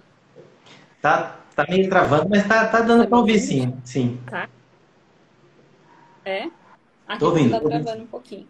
Tá, 1.03 1.41
tá 1.55 1.67
meio 1.69 1.89
travando, 1.91 2.29
mas 2.29 2.47
tá, 2.49 2.67
tá 2.69 2.81
dando 2.81 3.03
tá 3.03 3.09
para 3.09 3.19
ouvir 3.19 3.39
sim, 3.39 3.77
sim. 3.85 4.19
Tá. 4.31 4.49
É? 6.27 6.51
Aqui 7.07 7.21
tô 7.21 7.29
ouvindo, 7.29 7.53
tá 7.53 7.61
travando 7.61 8.03
um 8.03 8.07
pouquinho. 8.09 8.49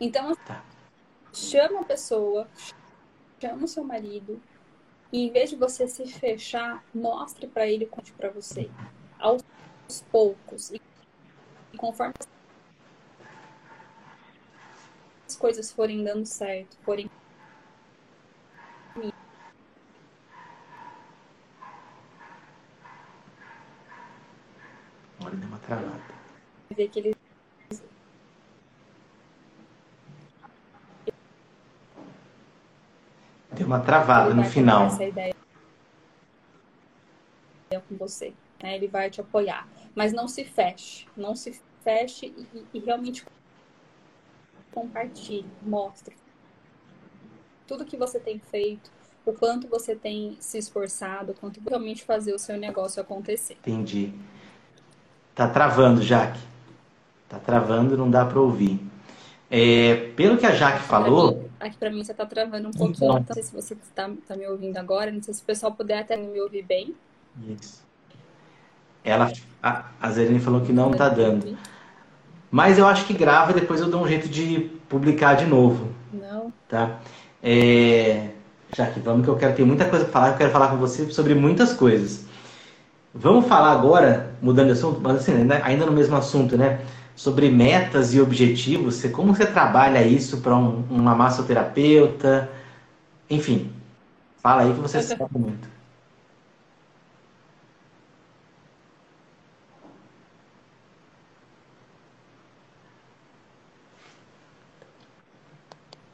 Então, 0.00 0.34
tá. 0.34 0.64
chama 1.30 1.80
a 1.80 1.84
pessoa, 1.84 2.48
chama 3.38 3.64
o 3.64 3.68
seu 3.68 3.84
marido, 3.84 4.40
e 5.12 5.26
em 5.26 5.30
vez 5.30 5.50
de 5.50 5.56
você 5.56 5.86
se 5.86 6.06
fechar, 6.06 6.82
mostre 6.94 7.46
para 7.46 7.66
ele, 7.66 7.84
conte 7.84 8.10
para 8.14 8.30
você 8.30 8.70
aos 9.18 9.42
poucos. 10.10 10.70
E 10.70 10.80
conforme 11.76 12.14
as 15.26 15.36
coisas 15.36 15.70
forem 15.70 16.02
dando 16.02 16.24
certo, 16.24 16.78
forem. 16.78 17.10
Olha, 25.22 25.36
deu 25.36 25.48
uma 25.48 25.58
travada. 25.58 26.21
Ver 26.72 26.88
que 26.88 26.98
eles 26.98 27.14
Deu 33.52 33.66
uma 33.66 33.80
travada 33.80 34.32
no 34.32 34.44
final. 34.44 34.86
Essa 34.86 35.04
ideia 35.04 35.34
com 37.88 37.96
você 37.96 38.34
né? 38.62 38.76
Ele 38.76 38.88
vai 38.88 39.10
te 39.10 39.20
apoiar. 39.20 39.66
Mas 39.94 40.12
não 40.12 40.28
se 40.28 40.44
feche, 40.44 41.06
não 41.16 41.34
se 41.34 41.60
feche 41.82 42.26
e, 42.26 42.64
e 42.72 42.78
realmente 42.78 43.24
compartilhe, 44.70 45.50
mostre 45.60 46.16
tudo 47.66 47.84
que 47.84 47.96
você 47.96 48.20
tem 48.20 48.38
feito, 48.38 48.90
o 49.24 49.32
quanto 49.32 49.66
você 49.66 49.94
tem 49.94 50.36
se 50.40 50.58
esforçado, 50.58 51.32
o 51.32 51.34
quanto 51.34 51.60
realmente 51.66 52.04
fazer 52.04 52.34
o 52.34 52.38
seu 52.38 52.58
negócio 52.58 53.00
acontecer. 53.00 53.54
Entendi. 53.60 54.12
Tá 55.34 55.48
travando, 55.48 56.02
Jaque. 56.02 56.38
Tá 57.32 57.38
travando, 57.38 57.96
não 57.96 58.10
dá 58.10 58.26
para 58.26 58.38
ouvir. 58.38 58.78
É, 59.50 60.10
pelo 60.14 60.36
que 60.36 60.44
a 60.44 60.52
Jaque 60.52 60.82
falou. 60.82 61.48
Aqui 61.58 61.78
para 61.78 61.90
mim 61.90 62.04
você 62.04 62.12
tá 62.12 62.26
travando 62.26 62.68
um 62.68 62.72
pouquinho. 62.72 63.18
Então, 63.18 63.24
não 63.26 63.34
sei 63.34 63.42
se 63.42 63.54
você 63.54 63.72
está 63.72 64.10
tá 64.28 64.36
me 64.36 64.46
ouvindo 64.46 64.76
agora. 64.76 65.10
Não 65.10 65.22
sei 65.22 65.32
se 65.32 65.40
o 65.40 65.44
pessoal 65.46 65.72
puder 65.72 66.00
até 66.00 66.14
me 66.14 66.38
ouvir 66.42 66.62
bem. 66.62 66.94
Isso. 67.48 67.82
Ela, 69.02 69.32
a, 69.62 69.86
a 69.98 70.10
Zerine 70.10 70.40
falou 70.40 70.60
que 70.60 70.74
não 70.74 70.90
tá 70.90 71.08
dando. 71.08 71.56
Mas 72.50 72.76
eu 72.76 72.86
acho 72.86 73.06
que 73.06 73.14
grava 73.14 73.52
e 73.52 73.54
depois 73.54 73.80
eu 73.80 73.88
dou 73.88 74.02
um 74.02 74.08
jeito 74.08 74.28
de 74.28 74.70
publicar 74.86 75.32
de 75.32 75.46
novo. 75.46 75.88
Não. 76.12 76.52
Tá? 76.68 77.00
É, 77.42 78.28
já 78.76 78.88
que 78.88 79.00
vamos, 79.00 79.24
que 79.24 79.30
eu 79.30 79.36
quero 79.36 79.56
ter 79.56 79.64
muita 79.64 79.86
coisa 79.86 80.04
para 80.04 80.12
falar, 80.12 80.28
eu 80.32 80.36
quero 80.36 80.50
falar 80.50 80.68
com 80.68 80.76
você 80.76 81.10
sobre 81.10 81.34
muitas 81.34 81.72
coisas. 81.72 82.26
Vamos 83.14 83.46
falar 83.46 83.72
agora, 83.72 84.34
mudando 84.42 84.66
de 84.66 84.72
assunto, 84.72 85.00
mas 85.00 85.16
assim, 85.16 85.32
ainda 85.62 85.86
no 85.86 85.92
mesmo 85.92 86.14
assunto, 86.14 86.58
né? 86.58 86.80
Sobre 87.14 87.50
metas 87.50 88.14
e 88.14 88.20
objetivos, 88.20 89.04
como 89.06 89.34
você 89.34 89.46
trabalha 89.46 90.06
isso 90.06 90.40
para 90.40 90.56
um, 90.56 90.82
uma 90.90 91.14
massoterapeuta, 91.14 92.50
enfim. 93.28 93.72
Fala 94.38 94.62
aí 94.62 94.74
que 94.74 94.80
você 94.80 95.02
sabe 95.02 95.24
muito. 95.38 95.72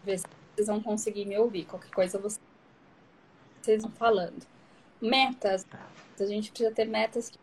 ver 0.09 0.19
se 0.19 0.27
vocês 0.55 0.67
vão 0.67 0.81
conseguir 0.81 1.27
me 1.27 1.39
ouvir. 1.39 1.65
Qualquer 1.67 1.91
coisa 1.91 2.19
vocês 2.19 3.83
vão 3.83 3.93
falando. 3.93 4.47
Metas. 5.01 5.67
A 6.19 6.27
gente 6.27 6.51
precisa 6.51 6.75
ter 6.75 6.87
metas 6.87 7.31
que 7.31 7.39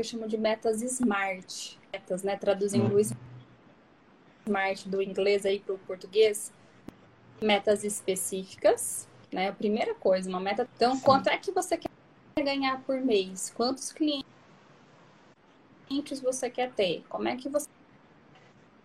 eu 0.00 0.04
chamo 0.04 0.26
de 0.28 0.38
metas 0.38 0.80
SMART. 0.82 1.76
Metas, 1.94 2.24
né? 2.24 2.36
Traduzindo 2.36 2.92
o 2.92 3.00
SMART 4.48 4.86
do 4.86 5.00
inglês 5.00 5.46
aí 5.46 5.60
para 5.60 5.74
o 5.74 5.78
português. 5.78 6.52
Metas 7.40 7.84
específicas, 7.84 9.08
né? 9.32 9.48
A 9.48 9.52
primeira 9.52 9.94
coisa, 9.94 10.28
uma 10.28 10.40
meta. 10.40 10.68
Então, 10.74 10.98
quanto 10.98 11.28
é 11.28 11.38
que 11.38 11.52
você 11.52 11.76
quer 11.76 11.90
ganhar 12.42 12.82
por 12.82 13.00
mês? 13.00 13.50
Quantos 13.50 13.92
clientes 13.92 14.24
você 16.20 16.50
quer 16.50 16.72
ter? 16.72 17.04
Como 17.08 17.28
é 17.28 17.36
que 17.36 17.48
você 17.48 17.68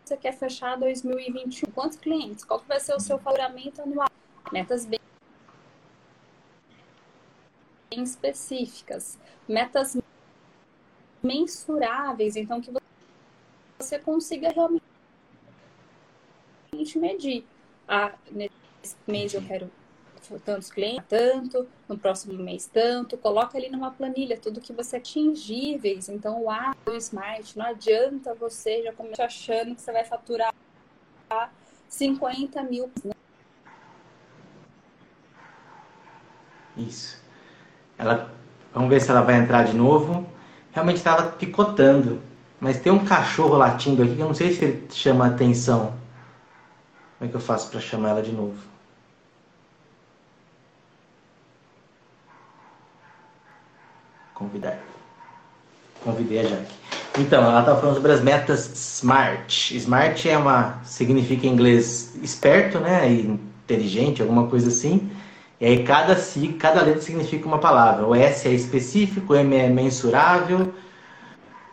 você 0.05 0.17
quer 0.17 0.31
fechar 0.33 0.75
2021? 0.75 1.71
Quantos 1.71 1.97
clientes? 1.97 2.43
Qual 2.43 2.59
vai 2.67 2.79
ser 2.79 2.95
o 2.95 2.99
seu 2.99 3.19
faturamento 3.19 3.81
anual? 3.81 4.09
Metas 4.51 4.83
bem 4.85 4.99
específicas, 7.91 9.19
metas 9.47 9.95
mensuráveis, 11.21 12.35
então 12.35 12.59
que 12.59 12.71
você 12.71 12.88
consiga 13.97 14.49
realmente 14.49 14.83
medir. 16.99 17.45
Ah, 17.87 18.13
nesse 18.31 18.95
mês 19.07 19.33
eu 19.33 19.41
quero 19.41 19.71
tantos 20.45 20.69
clientes, 20.69 21.05
tanto, 21.07 21.67
no 21.87 21.97
próximo 21.97 22.33
mês 22.33 22.69
tanto, 22.71 23.17
coloca 23.17 23.57
ali 23.57 23.69
numa 23.69 23.89
planilha 23.89 24.37
tudo 24.37 24.61
que 24.61 24.71
você 24.71 24.97
atingíveis. 24.97 26.09
Então, 26.09 26.43
o 26.43 26.51
A 26.51 26.75
do 26.85 26.95
Smart, 26.97 27.57
não 27.57 27.65
adianta 27.65 28.35
você 28.35 28.83
já 28.83 28.93
começar 28.93 29.25
achando 29.25 29.73
que 29.73 29.81
você 29.81 29.91
vai 29.91 30.05
faturar 30.05 30.53
50 31.87 32.61
mil. 32.63 32.91
Isso. 36.77 37.21
Ela, 37.97 38.31
vamos 38.73 38.89
ver 38.89 39.01
se 39.01 39.09
ela 39.09 39.21
vai 39.21 39.35
entrar 39.35 39.63
de 39.63 39.75
novo. 39.75 40.27
Realmente 40.71 40.97
estava 40.97 41.31
picotando. 41.31 42.21
Mas 42.59 42.79
tem 42.79 42.91
um 42.91 43.05
cachorro 43.05 43.55
latindo 43.55 44.03
aqui 44.03 44.15
que 44.15 44.21
eu 44.21 44.27
não 44.27 44.33
sei 44.33 44.53
se 44.53 44.65
ele 44.65 44.87
chama 44.91 45.27
atenção. 45.27 45.93
Como 47.17 47.27
é 47.27 47.31
que 47.31 47.35
eu 47.35 47.41
faço 47.41 47.69
para 47.69 47.79
chamar 47.79 48.09
ela 48.09 48.21
de 48.21 48.31
novo? 48.31 48.57
Convidar. 54.33 54.79
Convidei 56.03 56.39
a 56.39 56.43
Jaque. 56.43 56.79
Então, 57.17 57.43
ela 57.43 57.59
estava 57.59 57.79
falando 57.79 57.95
sobre 57.95 58.13
as 58.13 58.21
metas 58.21 58.71
SMART. 58.73 59.73
SMART 59.77 60.25
é 60.25 60.37
uma 60.37 60.79
significa 60.83 61.45
em 61.45 61.51
inglês 61.51 62.15
esperto, 62.23 62.79
né, 62.79 63.09
inteligente, 63.11 64.21
alguma 64.21 64.47
coisa 64.47 64.69
assim. 64.69 65.11
E 65.59 65.65
aí 65.65 65.83
cada, 65.83 66.15
cada 66.57 66.81
letra 66.81 67.01
significa 67.01 67.45
uma 67.45 67.57
palavra. 67.59 68.07
O 68.07 68.15
S 68.15 68.47
é 68.47 68.51
específico, 68.51 69.33
o 69.33 69.35
M 69.35 69.53
é 69.55 69.67
mensurável, 69.67 70.73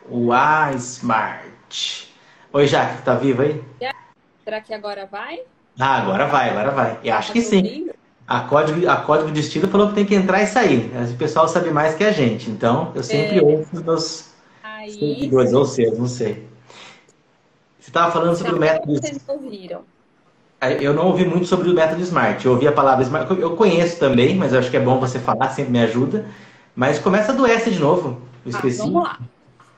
o 0.09 0.33
A 0.33 0.73
smart. 0.73 2.09
Oi, 2.53 2.66
Jaque, 2.66 3.03
tá 3.03 3.14
vivo 3.14 3.42
aí? 3.42 3.62
Será 4.45 4.61
que 4.61 4.73
agora 4.73 5.07
vai? 5.07 5.40
Ah, 5.79 5.99
agora 5.99 6.27
vai, 6.27 6.51
agora 6.51 6.71
vai. 6.71 6.99
Eu 7.03 7.14
acho 7.14 7.29
tá 7.29 7.33
que 7.33 7.42
sim. 7.42 7.90
A 8.27 8.40
código, 8.40 8.88
a 8.88 8.97
código 8.97 9.31
de 9.31 9.40
estilo 9.40 9.69
falou 9.69 9.88
que 9.88 9.95
tem 9.95 10.05
que 10.05 10.14
entrar 10.14 10.42
e 10.42 10.47
sair. 10.47 10.90
O 11.12 11.16
pessoal 11.16 11.47
sabe 11.49 11.71
mais 11.71 11.95
que 11.95 12.05
a 12.05 12.12
gente. 12.12 12.51
Então, 12.51 12.92
eu 12.95 13.03
sempre 13.03 13.38
é... 13.38 13.42
ouço 13.42 13.69
os 13.73 13.83
meus 13.83 14.31
aí... 14.62 14.90
seguidores, 14.90 15.53
ou 15.53 15.64
seus, 15.64 15.99
não 15.99 16.07
sei. 16.07 16.47
Você 17.79 17.90
estava 17.90 18.11
falando 18.11 18.37
sobre 18.37 18.55
o 18.55 18.59
método. 18.59 19.01
Vocês 19.01 19.21
ouviram? 19.29 19.83
Eu 20.81 20.95
não 20.95 21.07
ouvi 21.07 21.25
muito 21.25 21.47
sobre 21.47 21.69
o 21.69 21.75
método 21.75 22.01
Smart. 22.03 22.45
Eu 22.45 22.53
ouvi 22.53 22.66
a 22.66 22.73
palavra 22.73 23.05
Smart. 23.05 23.31
Eu 23.38 23.55
conheço 23.55 23.99
também, 23.99 24.35
mas 24.35 24.53
eu 24.53 24.59
acho 24.59 24.71
que 24.71 24.77
é 24.77 24.81
bom 24.81 24.99
você 24.99 25.19
falar, 25.19 25.51
sempre 25.51 25.73
me 25.73 25.81
ajuda. 25.81 26.25
Mas 26.75 26.99
começa 26.99 27.33
do 27.33 27.47
S 27.47 27.71
de 27.71 27.79
novo. 27.79 28.21
Eu 28.45 28.53
ah, 28.53 28.57
esqueci. 28.57 28.79
vamos 28.79 29.05
lá. 29.05 29.19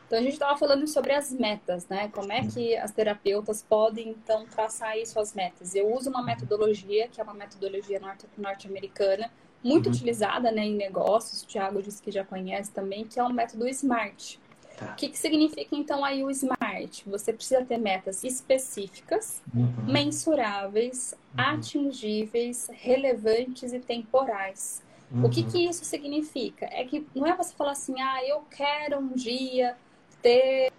Então 0.09 0.19
a 0.19 0.23
gente 0.23 0.33
estava 0.33 0.57
falando 0.57 0.87
sobre 0.87 1.13
as 1.13 1.31
metas, 1.31 1.87
né? 1.87 2.09
Como 2.09 2.33
é 2.33 2.41
que 2.47 2.75
as 2.75 2.91
terapeutas 2.93 3.63
podem 3.63 4.09
então 4.09 4.47
traçar 4.47 4.93
aí 4.93 5.05
suas 5.05 5.35
metas? 5.35 5.75
Eu 5.75 5.95
uso 5.95 6.09
uma 6.09 6.23
metodologia 6.23 7.09
que 7.09 7.21
é 7.21 7.25
uma 7.25 7.35
metodologia 7.35 8.01
norte-americana 8.39 9.31
muito 9.63 9.87
uhum. 9.87 9.93
utilizada, 9.93 10.51
né, 10.51 10.65
em 10.65 10.75
negócios. 10.75 11.43
O 11.43 11.47
Thiago 11.47 11.83
disse 11.83 12.01
que 12.01 12.11
já 12.11 12.25
conhece 12.25 12.71
também, 12.71 13.05
que 13.05 13.21
é 13.21 13.23
o 13.23 13.31
método 13.31 13.69
SMART. 13.69 14.39
Tá. 14.79 14.93
O 14.93 14.97
que, 14.97 15.11
que 15.11 15.19
significa 15.19 15.77
então 15.77 16.03
aí 16.03 16.25
o 16.25 16.31
SMART? 16.31 17.03
Você 17.07 17.31
precisa 17.31 17.63
ter 17.63 17.77
metas 17.77 18.25
específicas, 18.25 19.43
uhum. 19.55 19.93
mensuráveis, 19.93 21.13
uhum. 21.37 21.45
atingíveis, 21.45 22.71
relevantes 22.73 23.75
e 23.75 23.79
temporais. 23.79 24.83
O 25.23 25.29
que, 25.29 25.41
uhum. 25.41 25.51
que 25.51 25.69
isso 25.69 25.85
significa? 25.85 26.67
É 26.67 26.85
que 26.85 27.07
não 27.15 27.27
é 27.27 27.37
você 27.37 27.55
falar 27.55 27.73
assim, 27.73 28.01
ah, 28.01 28.25
eu 28.27 28.43
quero 28.51 28.99
um 28.99 29.09
dia 29.09 29.77
ter 30.23 30.73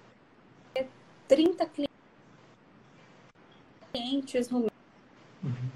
30 1.28 1.70
clientes 3.94 4.50
no 4.50 4.68
uhum. 5.44 5.70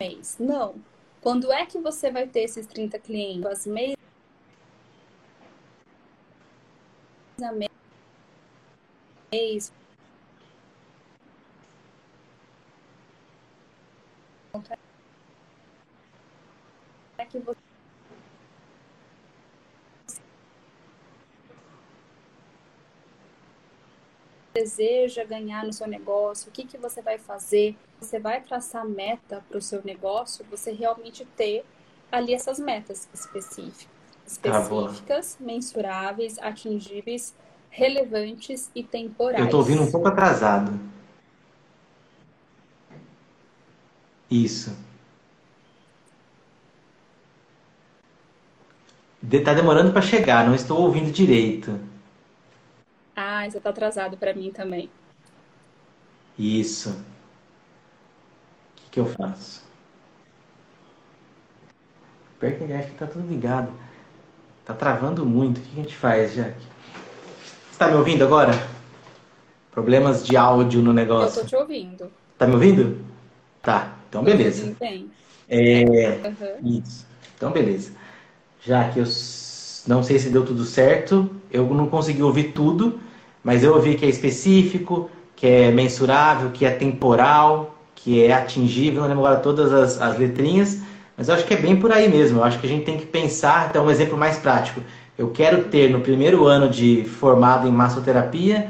mês. 0.00 0.36
Não. 0.38 0.74
Quando 1.20 1.52
é 1.52 1.64
que 1.64 1.78
você 1.78 2.10
vai 2.10 2.26
ter 2.26 2.40
esses 2.40 2.66
30 2.66 2.98
clientes? 2.98 3.66
Mês 3.66 3.94
a 7.42 7.52
mês. 7.52 9.72
É 17.18 17.24
que 17.26 17.38
você 17.38 17.73
deseja 24.54 25.24
ganhar 25.24 25.64
no 25.64 25.72
seu 25.72 25.86
negócio, 25.86 26.48
o 26.48 26.52
que, 26.52 26.64
que 26.64 26.78
você 26.78 27.02
vai 27.02 27.18
fazer, 27.18 27.76
você 28.00 28.20
vai 28.20 28.40
traçar 28.40 28.86
meta 28.86 29.44
para 29.48 29.58
o 29.58 29.62
seu 29.62 29.82
negócio, 29.84 30.44
você 30.50 30.70
realmente 30.70 31.24
ter 31.36 31.64
ali 32.10 32.32
essas 32.32 32.58
metas 32.58 33.08
específicas 33.12 33.94
específicas, 34.26 35.36
ah, 35.38 35.44
mensuráveis, 35.44 36.38
atingíveis, 36.38 37.34
relevantes 37.70 38.70
e 38.74 38.82
temporais. 38.82 39.38
Eu 39.38 39.44
estou 39.46 39.60
ouvindo 39.60 39.82
um 39.82 39.90
pouco 39.90 40.08
atrasado. 40.08 40.78
Isso. 44.30 44.76
Está 49.30 49.54
demorando 49.54 49.92
para 49.92 50.02
chegar, 50.02 50.46
não 50.46 50.54
estou 50.54 50.82
ouvindo 50.82 51.10
direito. 51.10 51.78
Ah, 53.16 53.48
você 53.48 53.58
está 53.58 53.70
atrasado 53.70 54.16
para 54.16 54.34
mim 54.34 54.50
também. 54.50 54.90
Isso. 56.38 56.90
O 56.90 56.94
que, 58.76 58.90
que 58.90 59.00
eu 59.00 59.06
faço? 59.06 59.62
Pior 62.40 62.52
que 62.52 62.72
acho 62.72 62.86
que 62.88 62.92
está 62.92 63.06
tudo 63.06 63.26
ligado. 63.26 63.72
Tá 64.64 64.74
travando 64.74 65.24
muito. 65.24 65.58
O 65.58 65.60
que 65.60 65.80
a 65.80 65.82
gente 65.82 65.96
faz, 65.96 66.34
Jack? 66.34 66.56
Você 67.70 67.78
tá 67.78 67.88
me 67.88 67.94
ouvindo 67.94 68.24
agora? 68.24 68.52
Problemas 69.70 70.24
de 70.24 70.36
áudio 70.36 70.82
no 70.82 70.92
negócio. 70.92 71.40
Eu 71.40 71.42
tô 71.42 71.48
te 71.48 71.56
ouvindo. 71.56 72.10
Tá 72.36 72.46
me 72.46 72.54
ouvindo? 72.54 73.04
Tá. 73.62 73.96
Então, 74.08 74.22
beleza. 74.24 74.74
Tem. 74.78 75.10
É... 75.48 75.84
Uhum. 75.84 76.78
Isso. 76.78 77.06
Então, 77.36 77.50
beleza. 77.50 77.92
Já 78.60 78.88
que 78.88 78.98
eu 78.98 79.06
não 79.86 80.02
sei 80.02 80.18
se 80.18 80.30
deu 80.30 80.44
tudo 80.44 80.64
certo, 80.64 81.30
eu 81.50 81.66
não 81.74 81.88
consegui 81.88 82.22
ouvir 82.22 82.52
tudo, 82.52 83.00
mas 83.44 83.62
eu 83.62 83.74
ouvi 83.74 83.94
que 83.94 84.06
é 84.06 84.08
específico, 84.08 85.10
que 85.36 85.46
é 85.46 85.70
mensurável, 85.70 86.50
que 86.50 86.64
é 86.64 86.70
temporal, 86.70 87.76
que 87.94 88.24
é 88.24 88.32
atingível, 88.32 89.02
não 89.02 89.08
lembro 89.08 89.26
agora 89.26 89.40
todas 89.40 89.72
as, 89.72 90.00
as 90.00 90.18
letrinhas, 90.18 90.80
mas 91.16 91.28
eu 91.28 91.34
acho 91.34 91.44
que 91.44 91.54
é 91.54 91.56
bem 91.56 91.76
por 91.76 91.92
aí 91.92 92.08
mesmo. 92.08 92.40
Eu 92.40 92.44
acho 92.44 92.58
que 92.58 92.66
a 92.66 92.68
gente 92.68 92.84
tem 92.84 92.96
que 92.96 93.06
pensar, 93.06 93.66
até 93.66 93.80
um 93.80 93.90
exemplo 93.90 94.16
mais 94.16 94.38
prático. 94.38 94.80
Eu 95.16 95.30
quero 95.30 95.64
ter 95.64 95.90
no 95.90 96.00
primeiro 96.00 96.46
ano 96.46 96.68
de 96.68 97.04
formado 97.04 97.68
em 97.68 97.70
massoterapia, 97.70 98.68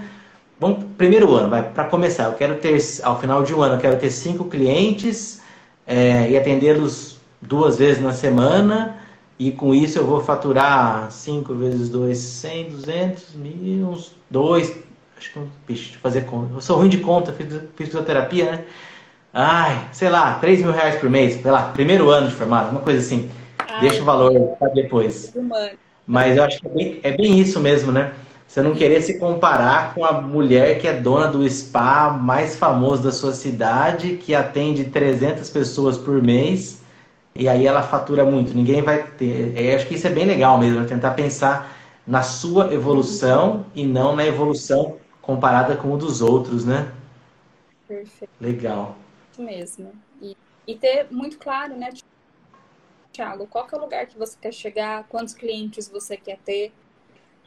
bom, 0.58 0.74
primeiro 0.98 1.32
ano, 1.34 1.48
vai, 1.48 1.62
para 1.62 1.84
começar, 1.84 2.24
eu 2.24 2.34
quero 2.34 2.56
ter, 2.56 2.78
ao 3.02 3.18
final 3.20 3.42
de 3.42 3.54
um 3.54 3.62
ano, 3.62 3.74
eu 3.74 3.78
quero 3.78 3.96
ter 3.96 4.10
cinco 4.10 4.44
clientes 4.44 5.40
é, 5.87 6.30
e 6.30 6.37
atendê-los 6.37 7.18
duas 7.40 7.78
vezes 7.78 8.02
na 8.02 8.12
semana, 8.12 8.96
e 9.38 9.51
com 9.51 9.75
isso 9.75 9.99
eu 9.99 10.07
vou 10.07 10.20
faturar 10.23 11.11
5 11.11 11.55
vezes 11.55 11.88
2, 11.88 12.16
100, 12.16 12.70
200, 12.70 13.35
mil, 13.35 13.88
uns 13.88 14.14
2, 14.31 14.79
acho 15.18 15.33
que, 15.33 15.40
bicho, 15.66 15.99
fazer 16.01 16.23
conta. 16.23 16.55
Eu 16.55 16.61
sou 16.61 16.77
ruim 16.79 16.88
de 16.88 16.99
conta, 16.99 17.33
fiz, 17.33 17.49
fiz 17.49 17.88
fisioterapia, 17.88 18.51
né? 18.53 18.64
ai, 19.35 19.88
sei 19.92 20.09
lá, 20.09 20.35
3 20.35 20.61
mil 20.61 20.70
reais 20.70 20.94
por 20.97 21.11
mês, 21.11 21.42
sei 21.42 21.51
lá, 21.51 21.62
primeiro 21.75 22.09
ano 22.09 22.29
de 22.29 22.35
formado, 22.35 22.70
uma 22.70 22.81
coisa 22.81 23.01
assim. 23.01 23.29
Ai, 23.59 23.81
Deixa 23.81 24.01
o 24.01 24.05
valor 24.05 24.57
para 24.59 24.68
depois. 24.68 25.35
Mas 26.07 26.37
eu 26.37 26.44
acho 26.44 26.61
que 26.61 26.66
é 26.66 26.70
bem, 26.70 27.01
é 27.03 27.11
bem 27.11 27.40
isso 27.40 27.59
mesmo, 27.59 27.90
né? 27.90 28.12
Você 28.47 28.62
não 28.62 28.75
querer 28.75 29.03
se 29.03 29.18
comparar 29.18 29.94
com 29.94 30.05
a 30.05 30.12
mulher 30.12 30.79
que 30.79 30.87
é 30.87 30.92
dona 30.92 31.27
do 31.27 31.49
spa 31.51 32.11
mais 32.11 32.55
famoso 32.55 33.03
da 33.03 33.11
sua 33.11 33.33
cidade, 33.33 34.16
que 34.16 34.33
atende 34.33 34.85
300 34.85 35.51
pessoas 35.51 35.99
por 35.99 36.23
mês, 36.23 36.81
e 37.35 37.49
aí 37.49 37.66
ela 37.66 37.83
fatura 37.83 38.25
muito. 38.25 38.55
Ninguém 38.55 38.81
vai 38.81 39.07
ter. 39.12 39.57
Eu 39.59 39.77
acho 39.77 39.87
que 39.87 39.94
isso 39.94 40.07
é 40.07 40.11
bem 40.11 40.25
legal 40.25 40.59
mesmo, 40.59 40.81
né? 40.81 40.87
tentar 40.87 41.12
pensar 41.12 41.77
na 42.07 42.23
sua 42.23 42.73
evolução 42.73 43.66
e 43.75 43.85
não 43.85 44.14
na 44.14 44.25
evolução 44.25 44.99
comparada 45.20 45.77
com 45.77 45.92
o 45.92 45.97
dos 45.97 46.20
outros, 46.20 46.64
né? 46.64 46.92
Perfeito. 47.88 48.31
Legal. 48.40 48.97
Isso 49.33 49.42
mesmo. 49.42 49.92
E, 50.20 50.37
e 50.66 50.75
ter 50.77 51.09
muito 51.11 51.38
claro, 51.38 51.77
né, 51.77 51.90
Tiago, 53.11 53.47
qual 53.47 53.66
é 53.73 53.77
o 53.77 53.81
lugar 53.81 54.07
que 54.07 54.18
você 54.18 54.37
quer 54.40 54.53
chegar, 54.53 55.05
quantos 55.09 55.35
clientes 55.35 55.88
você 55.88 56.16
quer 56.16 56.38
ter. 56.38 56.73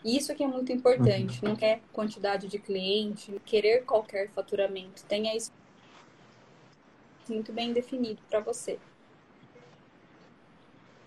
Isso 0.03 0.33
que 0.35 0.43
é 0.43 0.47
muito 0.47 0.71
importante. 0.71 1.39
Uhum. 1.43 1.49
Não 1.49 1.55
quer 1.55 1.81
quantidade 1.93 2.47
de 2.47 2.59
cliente, 2.59 3.39
querer 3.45 3.83
qualquer 3.83 4.29
faturamento. 4.29 5.03
Tenha 5.05 5.35
isso 5.35 5.51
muito 7.29 7.51
bem 7.51 7.73
definido 7.73 8.21
para 8.29 8.39
você. 8.39 8.79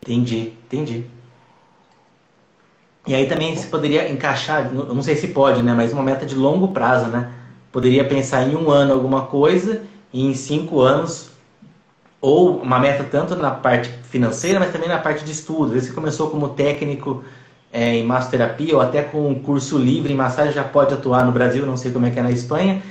Entendi, 0.03 0.55
entendi. 0.67 1.05
E 3.07 3.15
aí 3.15 3.27
também 3.27 3.57
se 3.57 3.67
poderia 3.67 4.11
encaixar, 4.11 4.73
não 4.73 5.03
sei 5.03 5.17
se 5.17 5.29
pode, 5.29 5.63
né? 5.63 5.75
Mas 5.75 5.93
uma 5.93 6.03
meta 6.03 6.27
de 6.27 6.35
longo 6.35 6.69
prazo, 6.69 7.07
né? 7.09 7.33
Poderia 7.73 8.05
pensar 8.05 8.49
em 8.49 8.57
um 8.57 8.71
ano 8.71 8.93
alguma 8.93 9.23
coisa 9.27 9.83
e 10.13 10.25
em 10.25 10.35
cinco 10.35 10.81
anos, 10.81 11.31
ou 12.21 12.61
uma 12.61 12.79
meta 12.79 13.05
tanto 13.05 13.37
na 13.37 13.51
parte 13.51 13.89
financeira, 14.05 14.59
mas 14.61 14.73
também 14.73 14.89
na 14.89 14.99
parte 14.99 15.25
de 15.25 15.33
estudo. 15.33 15.75
Às 15.75 15.87
você 15.87 15.93
começou 15.93 16.31
como 16.31 16.51
técnico 16.51 17.25
é, 17.73 17.97
em 17.97 18.05
massoterapia 18.05 18.75
ou 18.75 18.83
até 18.83 19.03
com 19.03 19.29
um 19.29 19.35
curso 19.35 19.79
livre 19.79 20.13
em 20.13 20.17
massagem, 20.17 20.53
já 20.53 20.65
pode 20.65 20.93
atuar 20.93 21.25
no 21.25 21.33
Brasil, 21.33 21.65
não 21.65 21.77
sei 21.77 21.93
como 21.93 22.07
é 22.07 22.11
que 22.11 22.19
é 22.19 22.23
na 22.23 22.31
Espanha. 22.31 22.83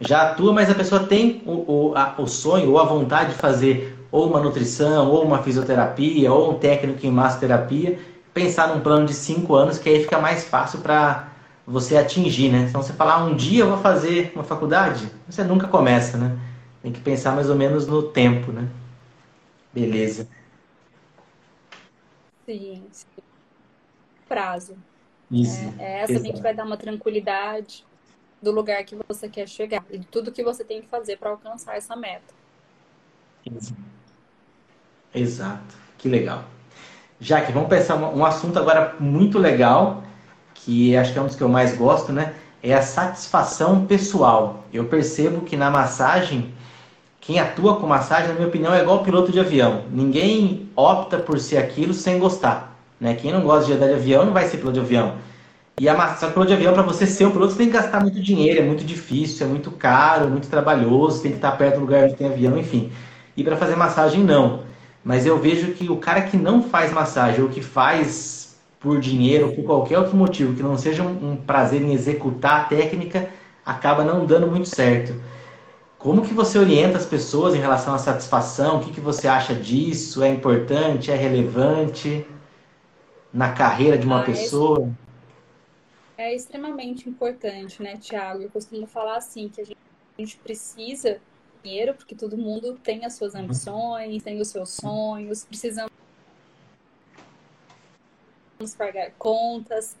Já 0.00 0.30
atua, 0.30 0.52
mas 0.52 0.68
a 0.68 0.74
pessoa 0.74 1.04
tem 1.04 1.42
o, 1.46 1.52
o, 1.90 1.92
a, 1.94 2.14
o 2.18 2.26
sonho 2.26 2.70
ou 2.70 2.78
a 2.78 2.84
vontade 2.84 3.30
de 3.30 3.36
fazer 3.36 3.96
ou 4.12 4.28
uma 4.28 4.40
nutrição, 4.40 5.10
ou 5.10 5.24
uma 5.24 5.42
fisioterapia, 5.42 6.32
ou 6.32 6.52
um 6.52 6.58
técnico 6.58 7.04
em 7.04 7.10
massoterapia 7.10 7.98
pensar 8.34 8.68
num 8.68 8.80
plano 8.80 9.06
de 9.06 9.14
cinco 9.14 9.54
anos, 9.54 9.78
que 9.78 9.88
aí 9.88 10.02
fica 10.02 10.18
mais 10.18 10.44
fácil 10.44 10.80
para 10.80 11.28
você 11.66 11.96
atingir, 11.96 12.50
né? 12.50 12.66
Então 12.68 12.82
você 12.82 12.92
falar, 12.92 13.14
ah, 13.14 13.24
um 13.24 13.36
dia 13.36 13.64
eu 13.64 13.68
vou 13.68 13.78
fazer 13.78 14.32
uma 14.34 14.44
faculdade, 14.44 15.08
você 15.28 15.44
nunca 15.44 15.68
começa, 15.68 16.16
né? 16.16 16.36
Tem 16.82 16.92
que 16.92 17.00
pensar 17.00 17.34
mais 17.34 17.48
ou 17.48 17.56
menos 17.56 17.86
no 17.86 18.02
tempo, 18.02 18.50
né? 18.52 18.68
Beleza. 19.72 20.28
Sim, 22.48 22.88
sim. 22.92 23.06
Prazo. 24.28 24.76
Isso. 25.30 25.74
É, 25.78 25.84
é 25.84 26.00
essa 26.00 26.20
que 26.20 26.42
vai 26.42 26.54
dar 26.54 26.64
uma 26.64 26.76
tranquilidade 26.76 27.84
do 28.42 28.50
lugar 28.50 28.84
que 28.84 28.96
você 29.08 29.28
quer 29.28 29.48
chegar 29.48 29.84
e 29.90 30.00
tudo 30.00 30.32
que 30.32 30.42
você 30.42 30.64
tem 30.64 30.82
que 30.82 30.88
fazer 30.88 31.16
para 31.16 31.30
alcançar 31.30 31.76
essa 31.76 31.94
meta. 31.94 32.34
Exato. 33.46 34.01
Que 35.98 36.08
legal. 36.08 36.44
Jaque, 37.20 37.52
vamos 37.52 37.68
pensar 37.68 37.96
um 37.96 38.24
assunto 38.24 38.58
agora 38.58 38.96
muito 38.98 39.38
legal, 39.38 40.02
que 40.54 40.96
acho 40.96 41.12
que 41.12 41.18
é 41.18 41.22
um 41.22 41.26
dos 41.26 41.36
que 41.36 41.42
eu 41.42 41.48
mais 41.48 41.76
gosto, 41.76 42.12
né? 42.12 42.34
É 42.62 42.74
a 42.74 42.82
satisfação 42.82 43.86
pessoal. 43.86 44.64
Eu 44.72 44.86
percebo 44.86 45.42
que 45.42 45.56
na 45.56 45.70
massagem, 45.70 46.52
quem 47.20 47.38
atua 47.38 47.76
com 47.76 47.86
massagem, 47.86 48.28
na 48.28 48.34
minha 48.34 48.48
opinião, 48.48 48.74
é 48.74 48.80
igual 48.80 49.04
piloto 49.04 49.30
de 49.30 49.38
avião. 49.38 49.84
Ninguém 49.92 50.68
opta 50.74 51.18
por 51.18 51.38
ser 51.38 51.58
aquilo 51.58 51.94
sem 51.94 52.18
gostar. 52.18 52.76
Né? 53.00 53.14
Quem 53.14 53.32
não 53.32 53.42
gosta 53.42 53.66
de 53.66 53.72
andar 53.74 53.86
de 53.86 53.94
avião 53.94 54.24
não 54.24 54.32
vai 54.32 54.46
ser 54.48 54.56
piloto 54.56 54.74
de 54.74 54.80
avião. 54.80 55.14
E 55.78 55.88
a 55.88 55.94
massagem 55.94 56.32
piloto 56.32 56.48
de 56.48 56.54
avião, 56.54 56.74
para 56.74 56.82
você 56.82 57.06
ser 57.06 57.26
o 57.26 57.30
piloto, 57.30 57.52
você 57.52 57.58
tem 57.58 57.66
que 57.68 57.72
gastar 57.74 58.00
muito 58.00 58.20
dinheiro, 58.20 58.60
é 58.60 58.62
muito 58.62 58.84
difícil, 58.84 59.46
é 59.46 59.48
muito 59.48 59.70
caro, 59.70 60.28
muito 60.28 60.48
trabalhoso, 60.48 61.22
tem 61.22 61.30
que 61.30 61.38
estar 61.38 61.52
perto 61.52 61.76
do 61.76 61.80
lugar 61.82 62.04
onde 62.04 62.14
tem 62.14 62.26
avião, 62.26 62.58
enfim. 62.58 62.92
E 63.36 63.42
para 63.44 63.56
fazer 63.56 63.76
massagem, 63.76 64.22
não. 64.22 64.71
Mas 65.04 65.26
eu 65.26 65.38
vejo 65.38 65.72
que 65.72 65.90
o 65.90 65.96
cara 65.96 66.22
que 66.22 66.36
não 66.36 66.62
faz 66.62 66.92
massagem 66.92 67.42
ou 67.42 67.48
que 67.48 67.60
faz 67.60 68.56
por 68.78 69.00
dinheiro 69.00 69.48
ou 69.48 69.54
por 69.54 69.64
qualquer 69.64 69.98
outro 69.98 70.16
motivo 70.16 70.54
que 70.54 70.62
não 70.62 70.76
seja 70.76 71.02
um, 71.02 71.32
um 71.32 71.36
prazer 71.36 71.82
em 71.82 71.92
executar 71.92 72.62
a 72.62 72.64
técnica, 72.64 73.30
acaba 73.64 74.04
não 74.04 74.26
dando 74.26 74.46
muito 74.46 74.68
certo. 74.68 75.14
Como 75.98 76.22
que 76.22 76.34
você 76.34 76.58
orienta 76.58 76.98
as 76.98 77.06
pessoas 77.06 77.54
em 77.54 77.58
relação 77.58 77.94
à 77.94 77.98
satisfação? 77.98 78.78
O 78.78 78.80
que, 78.80 78.92
que 78.92 79.00
você 79.00 79.28
acha 79.28 79.54
disso? 79.54 80.22
É 80.22 80.28
importante? 80.28 81.12
É 81.12 81.14
relevante 81.14 82.26
na 83.32 83.52
carreira 83.52 83.96
de 83.96 84.04
uma 84.04 84.20
ah, 84.20 84.24
pessoa? 84.24 84.92
É 86.18 86.34
extremamente 86.34 87.08
importante, 87.08 87.80
né, 87.80 87.96
Tiago? 87.96 88.42
Eu 88.42 88.50
costumo 88.50 88.84
falar 88.86 89.16
assim, 89.16 89.48
que 89.48 89.60
a 89.60 89.64
gente, 89.64 89.78
a 90.18 90.20
gente 90.20 90.36
precisa 90.38 91.20
dinheiro, 91.62 91.94
porque 91.94 92.14
todo 92.14 92.36
mundo 92.36 92.78
tem 92.82 93.04
as 93.04 93.14
suas 93.14 93.34
ambições, 93.34 94.22
tem 94.22 94.40
os 94.40 94.48
seus 94.48 94.70
sonhos, 94.70 95.44
precisamos 95.44 95.92
pagar 98.76 99.10
contas, 99.12 99.96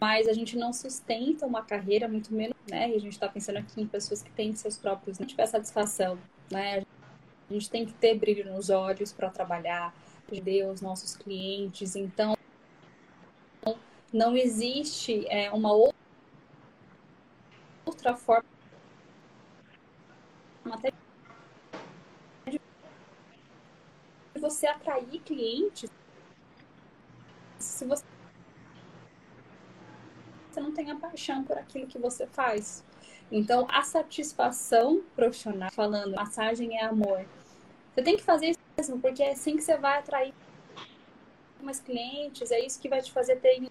mas 0.00 0.28
a 0.28 0.32
gente 0.32 0.56
não 0.56 0.72
sustenta 0.72 1.46
uma 1.46 1.62
carreira, 1.62 2.08
muito 2.08 2.32
menos, 2.34 2.56
né? 2.70 2.90
E 2.90 2.96
a 2.96 3.00
gente 3.00 3.12
está 3.12 3.28
pensando 3.28 3.58
aqui 3.58 3.80
em 3.80 3.86
pessoas 3.86 4.22
que 4.22 4.30
têm 4.30 4.54
seus 4.54 4.76
próprios, 4.76 5.18
não 5.18 5.26
tiver 5.26 5.46
satisfação, 5.46 6.18
né? 6.50 6.84
A 7.48 7.52
gente 7.52 7.70
tem 7.70 7.84
que 7.84 7.92
ter 7.94 8.18
brilho 8.18 8.50
nos 8.52 8.70
olhos 8.70 9.12
para 9.12 9.28
trabalhar, 9.28 9.94
atender 10.26 10.66
os 10.66 10.80
nossos 10.80 11.16
clientes. 11.16 11.96
Então, 11.96 12.36
não 14.12 14.36
existe 14.36 15.26
é, 15.28 15.50
uma 15.50 15.72
outra 17.84 18.14
forma 18.16 18.59
até 20.74 20.92
de 22.50 22.60
você 24.40 24.66
atrair 24.66 25.20
clientes 25.20 25.90
se 27.58 27.84
você 27.84 28.04
você 30.50 30.60
não 30.60 30.72
tem 30.72 30.90
a 30.90 30.96
paixão 30.96 31.44
por 31.44 31.56
aquilo 31.56 31.86
que 31.86 31.98
você 31.98 32.26
faz. 32.26 32.84
Então, 33.30 33.66
a 33.70 33.82
satisfação 33.82 35.02
profissional, 35.14 35.70
falando, 35.70 36.16
massagem 36.16 36.76
é 36.76 36.84
amor. 36.84 37.24
Você 37.94 38.02
tem 38.02 38.16
que 38.16 38.22
fazer 38.22 38.50
isso 38.50 38.60
mesmo, 38.76 39.00
porque 39.00 39.22
é 39.22 39.32
assim 39.32 39.56
que 39.56 39.62
você 39.62 39.76
vai 39.76 39.98
atrair 39.98 40.34
mais 41.62 41.80
clientes, 41.80 42.50
é 42.50 42.58
isso 42.58 42.80
que 42.80 42.88
vai 42.88 43.00
te 43.00 43.12
fazer 43.12 43.36
ter 43.36 43.62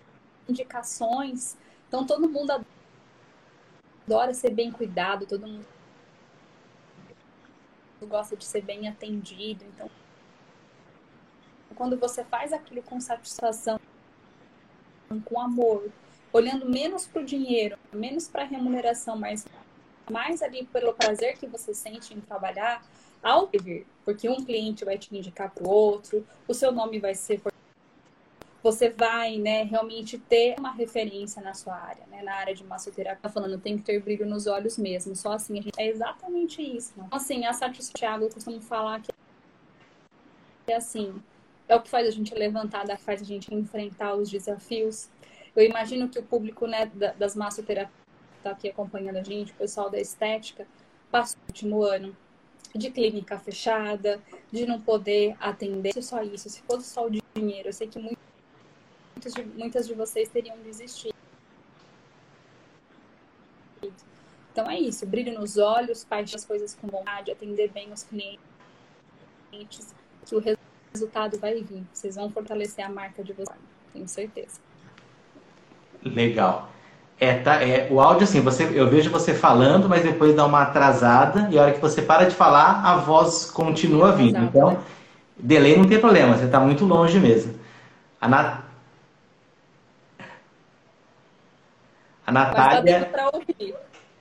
indicações. 0.47 1.57
Então, 1.87 2.05
todo 2.05 2.29
mundo 2.29 2.65
adora 4.07 4.33
ser 4.33 4.51
bem 4.51 4.71
cuidado, 4.71 5.25
todo 5.25 5.45
mundo 5.45 5.65
gosta 8.07 8.35
de 8.35 8.45
ser 8.45 8.61
bem 8.61 8.87
atendido. 8.87 9.65
Então, 9.65 9.89
quando 11.75 11.97
você 11.97 12.23
faz 12.23 12.51
aquilo 12.51 12.81
com 12.83 12.99
satisfação, 12.99 13.79
com 15.25 15.39
amor, 15.39 15.89
olhando 16.31 16.69
menos 16.69 17.07
para 17.07 17.21
o 17.21 17.25
dinheiro, 17.25 17.77
menos 17.91 18.27
para 18.27 18.43
a 18.43 18.45
remuneração, 18.45 19.17
mas 19.17 19.45
mais 20.11 20.41
ali 20.41 20.65
pelo 20.65 20.93
prazer 20.93 21.37
que 21.37 21.47
você 21.47 21.73
sente 21.73 22.13
em 22.13 22.21
trabalhar, 22.21 22.83
ao 23.21 23.47
vir, 23.47 23.85
porque 24.05 24.29
um 24.29 24.43
cliente 24.43 24.85
vai 24.85 24.97
te 24.97 25.15
indicar 25.15 25.51
para 25.51 25.67
o 25.67 25.69
outro, 25.69 26.25
o 26.47 26.53
seu 26.53 26.71
nome 26.71 26.99
vai 26.99 27.13
ser 27.13 27.41
você 28.61 28.89
vai, 28.89 29.37
né, 29.37 29.63
realmente 29.63 30.17
ter 30.17 30.55
uma 30.59 30.71
referência 30.71 31.41
na 31.41 31.53
sua 31.53 31.75
área, 31.75 32.05
né, 32.07 32.21
na 32.21 32.33
área 32.35 32.53
de 32.53 32.63
massoterapia, 32.63 33.21
tá 33.21 33.29
falando, 33.29 33.57
tem 33.59 33.77
que 33.77 33.83
ter 33.83 34.01
brilho 34.01 34.25
nos 34.25 34.47
olhos 34.47 34.77
mesmo, 34.77 35.15
só 35.15 35.33
assim 35.33 35.59
a 35.59 35.61
gente, 35.61 35.79
é 35.79 35.87
exatamente 35.87 36.61
isso. 36.61 36.93
Então, 36.95 37.07
assim, 37.11 37.45
a 37.45 37.53
satisfação, 37.53 38.21
eu 38.21 38.29
costumo 38.29 38.59
falar 38.61 39.01
que 39.01 39.11
é 40.67 40.75
assim, 40.75 41.21
é 41.67 41.75
o 41.75 41.81
que 41.81 41.89
faz 41.89 42.07
a 42.07 42.11
gente 42.11 42.33
levantar, 42.33 42.85
que 42.85 43.03
faz 43.03 43.21
a 43.21 43.25
gente 43.25 43.53
enfrentar 43.53 44.15
os 44.15 44.29
desafios. 44.29 45.09
Eu 45.55 45.63
imagino 45.63 46.09
que 46.09 46.19
o 46.19 46.23
público, 46.23 46.67
né, 46.67 46.85
das 47.17 47.35
massoterapias 47.35 47.93
está 48.37 48.51
aqui 48.51 48.69
acompanhando 48.69 49.17
a 49.17 49.23
gente, 49.23 49.51
o 49.51 49.55
pessoal 49.55 49.89
da 49.89 49.99
estética, 49.99 50.67
passou 51.11 51.39
o 51.41 51.51
último 51.51 51.83
ano 51.83 52.15
de 52.75 52.91
clínica 52.91 53.39
fechada, 53.39 54.21
de 54.51 54.65
não 54.65 54.79
poder 54.79 55.35
atender, 55.39 55.93
se 55.93 56.01
só 56.01 56.21
isso, 56.21 56.49
se 56.49 56.61
fosse 56.61 56.87
só 56.87 57.07
o 57.07 57.09
dinheiro, 57.09 57.69
eu 57.69 57.73
sei 57.73 57.87
que 57.87 57.97
muito 57.97 58.28
muitas 59.19 59.33
de, 59.33 59.43
muitas 59.43 59.87
de 59.87 59.93
vocês 59.93 60.29
teriam 60.29 60.55
desistido. 60.63 61.13
Então 64.51 64.69
é 64.69 64.79
isso, 64.79 65.05
brilho 65.05 65.37
nos 65.39 65.57
olhos, 65.57 66.03
paixão 66.03 66.37
as 66.37 66.45
coisas 66.45 66.77
com 66.79 66.87
vontade, 66.87 67.31
atender 67.31 67.69
bem 67.71 67.91
os 67.91 68.03
clientes, 68.03 69.93
que 70.25 70.35
o 70.35 70.43
resultado 70.93 71.37
vai 71.37 71.61
vir. 71.61 71.83
Vocês 71.93 72.15
vão 72.15 72.29
fortalecer 72.29 72.85
a 72.85 72.89
marca 72.89 73.23
de 73.23 73.33
vocês, 73.33 73.59
tenho 73.93 74.07
certeza. 74.07 74.59
Legal. 76.03 76.69
É, 77.19 77.39
tá, 77.39 77.61
é, 77.61 77.89
o 77.91 77.99
áudio, 77.99 78.23
assim, 78.23 78.39
você, 78.39 78.63
eu 78.73 78.89
vejo 78.89 79.09
você 79.11 79.33
falando, 79.33 79.89
mas 79.89 80.03
depois 80.03 80.33
dá 80.33 80.45
uma 80.45 80.61
atrasada, 80.61 81.49
e 81.51 81.59
a 81.59 81.63
hora 81.63 81.73
que 81.73 81.81
você 81.81 82.01
para 82.01 82.25
de 82.25 82.33
falar, 82.33 82.81
a 82.83 82.95
voz 82.97 83.51
continua 83.51 84.13
vindo. 84.13 84.41
Então, 84.41 84.79
delay 85.37 85.77
não 85.77 85.85
tem 85.85 85.99
problema, 85.99 86.37
você 86.37 86.45
está 86.45 86.59
muito 86.59 86.85
longe 86.85 87.19
mesmo. 87.19 87.59
A 88.19 88.27
Nat... 88.27 88.68
A 92.29 92.31
Natália. 92.31 93.09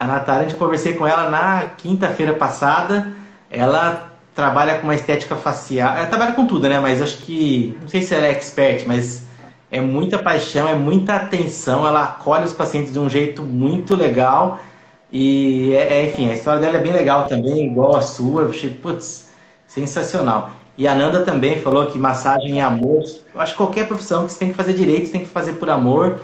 A 0.01 0.07
Natália, 0.07 0.47
a 0.47 0.49
gente 0.49 0.59
conversei 0.59 0.95
com 0.95 1.07
ela 1.07 1.29
na 1.29 1.67
quinta-feira 1.77 2.33
passada. 2.33 3.13
Ela 3.51 4.13
trabalha 4.35 4.79
com 4.79 4.85
uma 4.85 4.95
estética 4.95 5.37
facial. 5.37 5.95
Ela 5.95 6.07
trabalha 6.07 6.33
com 6.33 6.47
tudo, 6.47 6.67
né? 6.71 6.81
Mas 6.81 7.03
acho 7.03 7.19
que. 7.19 7.77
Não 7.83 7.89
sei 7.89 8.01
se 8.01 8.15
ela 8.15 8.27
é 8.27 8.31
expert, 8.31 8.85
mas 8.87 9.27
é 9.71 9.79
muita 9.79 10.19
paixão, 10.19 10.67
é 10.67 10.75
muita 10.75 11.17
atenção, 11.17 11.87
ela 11.87 12.05
acolhe 12.05 12.45
os 12.45 12.55
pacientes 12.55 12.95
de 12.95 12.99
um 12.99 13.11
jeito 13.11 13.43
muito 13.43 13.95
legal. 13.95 14.59
E, 15.13 15.75
é, 15.75 15.99
é 15.99 16.07
enfim, 16.07 16.31
a 16.31 16.35
história 16.35 16.61
dela 16.61 16.79
é 16.79 16.81
bem 16.81 16.93
legal 16.93 17.27
também, 17.27 17.67
igual 17.67 17.95
a 17.95 18.01
sua. 18.01 18.43
Eu 18.43 18.51
achei, 18.51 18.71
putz, 18.71 19.29
sensacional. 19.67 20.53
E 20.79 20.89
a 20.89 20.95
Nanda 20.95 21.25
também 21.25 21.61
falou 21.61 21.85
que 21.87 21.99
massagem 21.99 22.61
é 22.61 22.63
amor. 22.63 23.03
Eu 23.35 23.41
acho 23.41 23.53
que 23.53 23.59
qualquer 23.59 23.87
profissão 23.87 24.25
que 24.25 24.33
você 24.33 24.39
tem 24.39 24.49
que 24.49 24.55
fazer 24.55 24.73
direito, 24.73 25.07
você 25.07 25.13
tem 25.13 25.21
que 25.23 25.29
fazer 25.29 25.55
por 25.55 25.69
amor. 25.69 26.21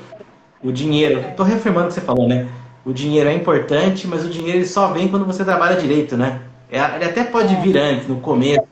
O 0.64 0.72
dinheiro, 0.72 1.20
estou 1.20 1.46
reafirmando 1.46 1.87
o 1.87 1.88
que 1.88 1.94
você 1.94 2.00
falou, 2.00 2.27
né? 2.27 2.48
O 2.85 2.92
dinheiro 2.92 3.29
é 3.29 3.35
importante, 3.35 4.07
mas 4.07 4.24
o 4.24 4.29
dinheiro 4.29 4.66
só 4.66 4.88
vem 4.88 5.09
quando 5.09 5.24
você 5.24 5.44
trabalha 5.44 5.77
direito, 5.77 6.16
né? 6.16 6.40
É, 6.70 6.79
ele 6.96 7.05
até 7.05 7.22
pode 7.22 7.55
vir 7.57 7.77
antes, 7.77 8.09
no 8.09 8.16
começo. 8.16 8.66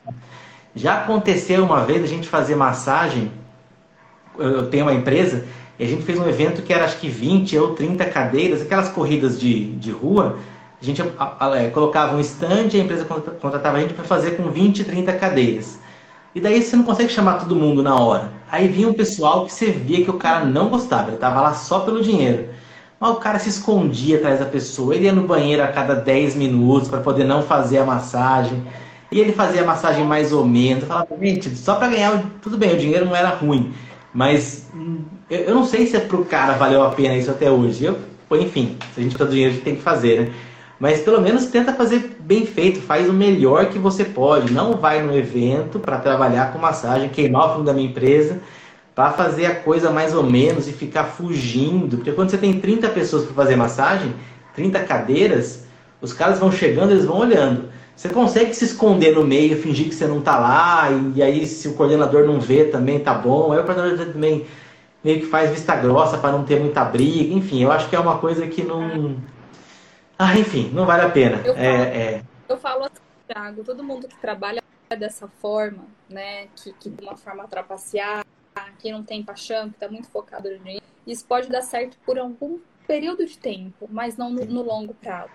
Já 0.75 0.95
aconteceu 1.01 1.63
uma 1.63 1.85
vez 1.85 2.03
a 2.03 2.07
gente 2.07 2.27
fazer 2.27 2.55
massagem 2.55 3.31
eu 4.37 4.67
tenho 4.69 4.85
uma 4.85 4.93
empresa 4.93 5.45
e 5.77 5.83
a 5.83 5.87
gente 5.87 6.03
fez 6.03 6.19
um 6.19 6.27
evento 6.27 6.61
que 6.61 6.73
era 6.73 6.85
acho 6.85 6.97
que 6.97 7.07
20 7.07 7.57
ou 7.57 7.73
30 7.73 8.05
cadeiras, 8.05 8.61
aquelas 8.61 8.89
corridas 8.89 9.39
de, 9.39 9.73
de 9.75 9.91
rua. 9.91 10.37
A 10.81 10.85
gente 10.85 11.01
a, 11.01 11.35
a, 11.39 11.57
é, 11.57 11.69
colocava 11.69 12.15
um 12.15 12.19
stand 12.19 12.69
e 12.73 12.81
a 12.81 12.83
empresa 12.83 13.05
contratava 13.05 13.77
a 13.77 13.81
gente 13.81 13.93
para 13.93 14.03
fazer 14.03 14.31
com 14.31 14.49
20, 14.49 14.83
30 14.83 15.13
cadeiras. 15.13 15.79
E 16.35 16.41
daí 16.41 16.61
você 16.61 16.75
não 16.75 16.83
consegue 16.83 17.11
chamar 17.11 17.39
todo 17.39 17.55
mundo 17.55 17.81
na 17.81 17.95
hora. 17.95 18.32
Aí 18.53 18.67
vinha 18.67 18.87
um 18.87 18.93
pessoal 18.93 19.47
que 19.47 19.51
você 19.51 19.71
via 19.71 20.05
que 20.05 20.11
o 20.11 20.19
cara 20.19 20.45
não 20.45 20.69
gostava, 20.69 21.07
ele 21.07 21.15
estava 21.15 21.41
lá 21.41 21.55
só 21.55 21.79
pelo 21.79 22.03
dinheiro. 22.03 22.49
Mas 22.99 23.09
o 23.09 23.15
cara 23.15 23.39
se 23.39 23.49
escondia 23.49 24.17
atrás 24.17 24.39
da 24.39 24.45
pessoa, 24.45 24.93
ele 24.93 25.05
ia 25.05 25.11
no 25.11 25.23
banheiro 25.23 25.63
a 25.63 25.69
cada 25.69 25.95
10 25.95 26.35
minutos 26.35 26.87
para 26.87 26.99
poder 26.99 27.23
não 27.23 27.41
fazer 27.41 27.79
a 27.79 27.83
massagem. 27.83 28.63
E 29.11 29.19
ele 29.19 29.31
fazia 29.31 29.63
a 29.63 29.65
massagem 29.65 30.05
mais 30.05 30.31
ou 30.31 30.45
menos. 30.45 30.83
Eu 30.83 30.87
falava, 30.87 31.07
gente, 31.19 31.49
só 31.55 31.77
para 31.77 31.87
ganhar, 31.87 32.23
tudo 32.43 32.55
bem, 32.55 32.75
o 32.75 32.77
dinheiro 32.77 33.07
não 33.07 33.15
era 33.15 33.29
ruim. 33.29 33.73
Mas 34.13 34.69
eu 35.31 35.55
não 35.55 35.65
sei 35.65 35.87
se 35.87 35.95
é 35.95 35.99
pro 36.01 36.23
cara 36.23 36.53
valeu 36.53 36.83
a 36.83 36.91
pena 36.91 37.17
isso 37.17 37.31
até 37.31 37.49
hoje. 37.49 37.85
Eu, 37.85 37.97
enfim, 38.33 38.77
se 38.93 38.99
a 38.99 39.03
gente 39.03 39.17
tem 39.17 39.27
dinheiro, 39.29 39.49
a 39.49 39.53
gente 39.55 39.63
tem 39.63 39.75
que 39.77 39.81
fazer, 39.81 40.21
né? 40.21 40.33
Mas 40.83 40.99
pelo 40.99 41.21
menos 41.21 41.45
tenta 41.45 41.71
fazer 41.71 42.17
bem 42.19 42.45
feito, 42.45 42.81
faz 42.81 43.07
o 43.07 43.13
melhor 43.13 43.67
que 43.67 43.79
você 43.79 44.03
pode. 44.03 44.51
Não 44.51 44.73
vai 44.73 45.01
no 45.01 45.15
evento 45.15 45.79
para 45.79 45.97
trabalhar 45.97 46.51
com 46.51 46.59
massagem, 46.59 47.07
queimar 47.07 47.45
o 47.45 47.53
fundo 47.53 47.63
da 47.63 47.73
minha 47.73 47.87
empresa, 47.87 48.41
para 48.93 49.09
fazer 49.11 49.45
a 49.45 49.55
coisa 49.55 49.89
mais 49.89 50.13
ou 50.13 50.23
menos 50.23 50.67
e 50.67 50.73
ficar 50.73 51.05
fugindo. 51.05 51.95
Porque 51.95 52.11
quando 52.11 52.31
você 52.31 52.37
tem 52.37 52.59
30 52.59 52.89
pessoas 52.89 53.23
para 53.23 53.33
fazer 53.33 53.55
massagem, 53.55 54.13
30 54.55 54.81
cadeiras, 54.81 55.65
os 56.01 56.11
caras 56.11 56.37
vão 56.37 56.51
chegando, 56.51 56.91
eles 56.91 57.05
vão 57.05 57.19
olhando. 57.19 57.69
Você 57.95 58.09
consegue 58.09 58.53
se 58.53 58.65
esconder 58.65 59.15
no 59.15 59.23
meio, 59.23 59.55
fingir 59.61 59.87
que 59.87 59.95
você 59.95 60.05
não 60.05 60.19
está 60.19 60.37
lá, 60.37 60.91
e, 60.91 61.19
e, 61.19 61.23
aí 61.23 61.47
se 61.47 61.69
o 61.69 61.75
coordenador 61.75 62.25
não 62.25 62.41
vê 62.41 62.65
também 62.65 62.99
tá 62.99 63.13
bom. 63.13 63.53
Aí 63.53 63.59
o 63.59 63.63
coordenador 63.63 64.07
também 64.07 64.45
meio 65.01 65.21
que 65.21 65.27
faz 65.27 65.49
vista 65.49 65.77
grossa 65.77 66.17
para 66.17 66.33
não 66.33 66.43
ter 66.43 66.59
muita 66.59 66.83
briga. 66.83 67.33
Enfim, 67.33 67.63
eu 67.63 67.71
acho 67.71 67.87
que 67.87 67.95
é 67.95 67.99
uma 68.01 68.17
coisa 68.17 68.45
que 68.47 68.61
não. 68.61 69.15
Ah, 70.25 70.39
enfim, 70.39 70.69
não 70.69 70.85
vale 70.85 71.01
a 71.01 71.09
pena. 71.09 71.35
Eu 71.45 71.53
falo, 71.53 71.65
é, 71.65 71.97
é... 71.97 72.23
eu 72.47 72.57
falo 72.57 72.83
assim, 72.85 73.03
Thiago, 73.27 73.61
todo 73.65 73.83
mundo 73.83 74.07
que 74.07 74.15
trabalha 74.15 74.63
dessa 74.97 75.27
forma, 75.27 75.85
né, 76.09 76.47
que, 76.55 76.71
que 76.71 76.89
de 76.89 77.03
uma 77.03 77.17
forma 77.17 77.45
trapaceada, 77.45 78.23
que 78.79 78.89
não 78.89 79.03
tem 79.03 79.21
paixão, 79.21 79.69
que 79.69 79.75
está 79.75 79.89
muito 79.89 80.07
focado 80.07 80.49
no 80.49 80.59
dinheiro, 80.59 80.85
isso 81.05 81.25
pode 81.25 81.49
dar 81.49 81.61
certo 81.61 81.97
por 82.05 82.17
algum 82.17 82.57
período 82.87 83.25
de 83.25 83.37
tempo, 83.37 83.89
mas 83.91 84.15
não 84.15 84.29
no, 84.29 84.45
no 84.45 84.61
longo 84.61 84.93
prazo. 84.93 85.33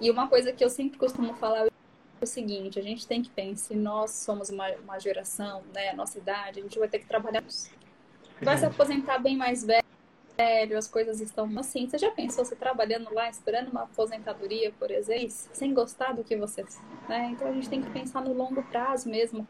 E 0.00 0.10
uma 0.10 0.28
coisa 0.28 0.50
que 0.50 0.64
eu 0.64 0.70
sempre 0.70 0.98
costumo 0.98 1.34
falar 1.34 1.66
é 1.66 1.70
o 2.22 2.26
seguinte, 2.26 2.78
a 2.78 2.82
gente 2.82 3.06
tem 3.06 3.20
que 3.20 3.28
pensar, 3.28 3.66
se 3.66 3.76
nós 3.76 4.12
somos 4.12 4.48
uma, 4.48 4.70
uma 4.76 4.98
geração, 4.98 5.62
né, 5.74 5.90
a 5.90 5.94
nossa 5.94 6.16
idade, 6.16 6.60
a 6.60 6.62
gente 6.62 6.78
vai 6.78 6.88
ter 6.88 7.00
que 7.00 7.06
trabalhar. 7.06 7.44
Vai 8.40 8.56
se 8.56 8.64
aposentar 8.64 9.18
bem 9.18 9.36
mais 9.36 9.62
velho, 9.62 9.85
as 10.76 10.86
coisas 10.86 11.20
estão 11.20 11.50
assim. 11.58 11.88
Você 11.88 11.98
já 11.98 12.10
pensou 12.10 12.44
você 12.44 12.54
trabalhando 12.54 13.12
lá, 13.12 13.28
esperando 13.28 13.70
uma 13.70 13.82
aposentadoria, 13.84 14.72
por 14.78 14.90
exemplo, 14.90 15.30
sem 15.30 15.72
gostar 15.72 16.12
do 16.12 16.22
que 16.22 16.36
você. 16.36 16.64
Né? 17.08 17.30
Então 17.32 17.48
a 17.48 17.52
gente 17.52 17.68
tem 17.68 17.80
que 17.80 17.90
pensar 17.90 18.22
no 18.22 18.32
longo 18.32 18.62
prazo 18.64 19.08
mesmo. 19.08 19.46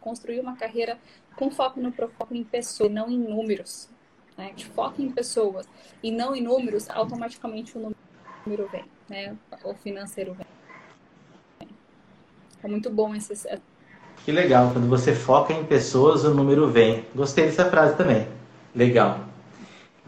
Construir 0.00 0.40
uma 0.40 0.56
carreira 0.56 0.98
com 1.36 1.50
foco 1.50 1.80
no 1.80 1.92
foco 1.92 2.34
em 2.34 2.46
não 2.90 3.10
em 3.10 3.18
números. 3.18 3.88
Né? 4.36 4.46
A 4.46 4.48
gente 4.48 4.66
foca 4.66 5.02
em 5.02 5.10
pessoas 5.10 5.68
e 6.02 6.10
não 6.10 6.34
em 6.34 6.42
números, 6.42 6.88
automaticamente 6.88 7.76
o 7.76 7.80
número 7.80 8.06
número 8.46 8.68
vem, 8.70 8.84
né? 9.08 9.36
O 9.64 9.74
financeiro 9.74 10.34
vem. 10.34 10.46
É 12.62 12.68
muito 12.68 12.88
bom 12.88 13.14
esse. 13.14 13.34
Que 14.24 14.32
legal, 14.32 14.70
quando 14.72 14.88
você 14.88 15.14
foca 15.14 15.52
em 15.52 15.64
pessoas, 15.64 16.24
o 16.24 16.32
número 16.32 16.68
vem. 16.68 17.04
Gostei 17.14 17.46
dessa 17.46 17.68
frase 17.68 17.96
também. 17.96 18.26
Legal. 18.76 19.20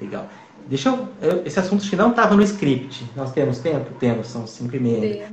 Legal. 0.01 0.29
Deixa 0.67 0.91
eu. 0.91 1.43
Esse 1.45 1.59
assunto 1.59 1.89
que 1.89 1.97
não 1.97 2.11
estava 2.11 2.37
no 2.37 2.43
script. 2.43 3.05
Nós 3.17 3.33
temos 3.33 3.59
tempo? 3.59 3.91
Temos, 3.99 4.29
são 4.29 4.47
cinco 4.47 4.77
e 4.77 4.81
meia. 4.81 5.33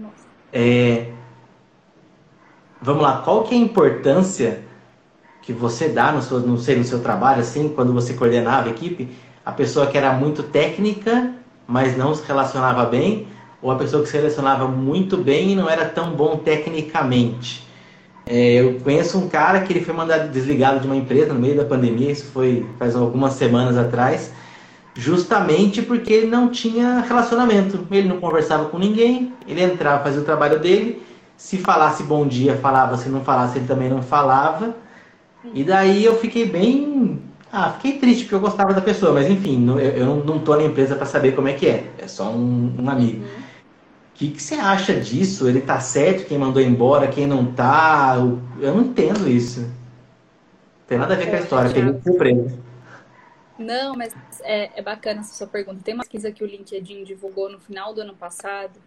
É, 0.53 1.11
vamos 2.81 3.03
lá, 3.03 3.21
qual 3.21 3.43
que 3.43 3.53
é 3.53 3.57
a 3.57 3.61
importância 3.61 4.63
que 5.41 5.51
você 5.51 5.89
dá 5.89 6.13
no 6.13 6.21
seu, 6.21 6.39
no 6.39 6.57
seu, 6.57 6.77
no 6.77 6.83
seu 6.85 7.01
trabalho, 7.01 7.41
assim, 7.41 7.69
quando 7.69 7.93
você 7.93 8.13
coordenava 8.13 8.69
a 8.69 8.71
equipe? 8.71 9.09
A 9.45 9.51
pessoa 9.51 9.85
que 9.85 9.97
era 9.97 10.13
muito 10.13 10.41
técnica 10.41 11.35
mas 11.67 11.97
não 11.97 12.13
se 12.13 12.25
relacionava 12.25 12.85
bem, 12.85 13.27
ou 13.61 13.71
a 13.71 13.75
pessoa 13.75 14.03
que 14.03 14.09
se 14.09 14.17
relacionava 14.17 14.67
muito 14.67 15.17
bem 15.17 15.51
e 15.51 15.55
não 15.55 15.69
era 15.69 15.85
tão 15.85 16.11
bom 16.11 16.37
tecnicamente. 16.37 17.64
É, 18.25 18.53
eu 18.61 18.79
conheço 18.79 19.17
um 19.17 19.29
cara 19.29 19.61
que 19.61 19.71
ele 19.71 19.85
foi 19.85 19.93
mandado 19.93 20.31
desligado 20.31 20.79
de 20.79 20.87
uma 20.87 20.95
empresa 20.95 21.33
no 21.33 21.39
meio 21.39 21.55
da 21.55 21.65
pandemia, 21.65 22.11
isso 22.11 22.25
foi 22.31 22.65
faz 22.79 22.95
algumas 22.95 23.33
semanas 23.33 23.77
atrás, 23.77 24.31
justamente 24.95 25.81
porque 25.81 26.11
ele 26.11 26.27
não 26.27 26.49
tinha 26.49 27.01
relacionamento. 27.01 27.85
Ele 27.91 28.07
não 28.07 28.19
conversava 28.19 28.65
com 28.65 28.79
ninguém, 28.79 29.33
ele 29.47 29.61
entrava, 29.61 30.03
fazia 30.03 30.21
o 30.21 30.25
trabalho 30.25 30.59
dele, 30.59 31.03
se 31.37 31.57
falasse 31.57 32.03
bom 32.03 32.25
dia, 32.27 32.55
falava, 32.57 32.97
se 32.97 33.09
não 33.09 33.21
falasse, 33.21 33.59
ele 33.59 33.67
também 33.67 33.89
não 33.89 34.01
falava. 34.01 34.75
E 35.53 35.63
daí 35.63 36.03
eu 36.03 36.17
fiquei 36.17 36.45
bem 36.45 37.21
ah, 37.57 37.71
fiquei 37.71 37.99
triste 37.99 38.23
porque 38.23 38.35
eu 38.35 38.41
gostava 38.41 38.73
da 38.73 38.81
pessoa, 38.81 39.13
mas 39.13 39.29
enfim, 39.29 39.65
eu, 39.79 40.05
não, 40.05 40.17
não 40.17 40.39
tô 40.39 40.57
na 40.57 40.63
empresa 40.63 40.93
para 40.93 41.05
saber 41.05 41.33
como 41.33 41.47
é 41.47 41.53
que 41.53 41.65
é. 41.65 41.85
É 41.97 42.05
só 42.05 42.29
um, 42.29 42.75
um 42.77 42.89
amigo. 42.89 43.23
Uhum. 43.23 43.44
Que, 44.15 44.31
que 44.31 44.41
você 44.41 44.55
acha 44.55 44.99
disso? 44.99 45.47
Ele 45.47 45.61
tá 45.61 45.79
certo, 45.79 46.25
quem 46.25 46.37
mandou 46.37 46.61
embora, 46.61 47.07
quem 47.07 47.27
não 47.27 47.53
tá? 47.53 48.15
Eu, 48.59 48.73
não 48.73 48.81
entendo 48.81 49.29
isso. 49.29 49.61
Não 49.61 50.87
tem 50.87 50.97
nada 50.97 51.13
a 51.13 51.17
ver 51.17 51.29
com 51.29 51.35
a 51.35 51.39
história, 51.39 51.71
peguei 51.71 52.01
surpresa. 52.01 52.57
Não, 53.59 53.95
mas 53.95 54.13
é, 54.41 54.71
é 54.79 54.81
bacana 54.81 55.19
essa 55.19 55.33
sua 55.33 55.47
pergunta. 55.47 55.81
Tem 55.83 55.93
uma 55.93 56.03
pesquisa 56.03 56.31
que 56.31 56.43
o 56.43 56.47
LinkedIn 56.47 57.03
divulgou 57.03 57.49
no 57.49 57.59
final 57.59 57.93
do 57.93 58.01
ano 58.01 58.15
passado, 58.15 58.79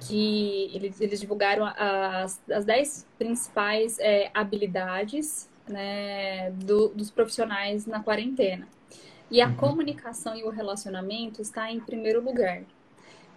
que 0.00 0.70
eles, 0.74 1.00
eles 1.00 1.20
divulgaram 1.20 1.66
as, 1.66 2.40
as 2.50 2.64
10 2.64 3.06
principais 3.16 3.98
é, 4.00 4.30
habilidades 4.34 5.48
né, 5.68 6.50
do, 6.50 6.88
dos 6.88 7.10
profissionais 7.10 7.86
na 7.86 8.02
quarentena. 8.02 8.66
E 9.30 9.40
a 9.40 9.48
uhum. 9.48 9.54
comunicação 9.56 10.36
e 10.36 10.42
o 10.42 10.50
relacionamento 10.50 11.40
está 11.40 11.70
em 11.70 11.80
primeiro 11.80 12.22
lugar. 12.22 12.62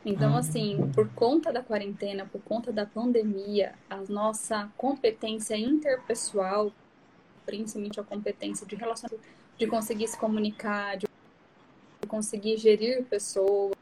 Então, 0.07 0.31
uhum. 0.31 0.37
assim, 0.37 0.89
por 0.95 1.09
conta 1.09 1.51
da 1.51 1.61
quarentena, 1.61 2.25
por 2.25 2.41
conta 2.41 2.71
da 2.71 2.85
pandemia, 2.85 3.75
a 3.89 3.97
nossa 4.07 4.71
competência 4.77 5.57
interpessoal, 5.57 6.71
principalmente 7.45 7.99
a 7.99 8.03
competência 8.05 8.65
de 8.65 8.73
relacionamento, 8.77 9.27
de 9.57 9.67
conseguir 9.67 10.07
se 10.07 10.17
comunicar, 10.17 10.95
de 10.95 11.07
conseguir 12.07 12.55
gerir 12.55 13.03
pessoas, 13.03 13.75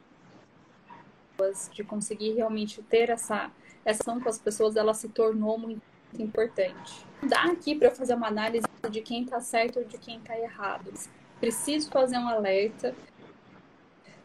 de 1.71 1.83
conseguir 1.83 2.33
realmente 2.33 2.81
ter 2.81 3.11
essa, 3.11 3.51
essa 3.85 4.01
ação 4.01 4.19
com 4.19 4.27
as 4.27 4.39
pessoas, 4.39 4.75
ela 4.75 4.95
se 4.95 5.07
tornou 5.09 5.59
muito 5.59 5.83
importante. 6.17 7.05
Dá 7.21 7.43
aqui 7.43 7.75
para 7.75 7.91
fazer 7.91 8.15
uma 8.15 8.29
análise 8.29 8.65
de 8.89 9.01
quem 9.01 9.25
está 9.25 9.39
certo 9.39 9.77
ou 9.77 9.85
de 9.85 9.99
quem 9.99 10.17
está 10.17 10.35
errado. 10.39 10.91
Preciso 11.39 11.91
fazer 11.91 12.17
um 12.17 12.27
alerta 12.27 12.95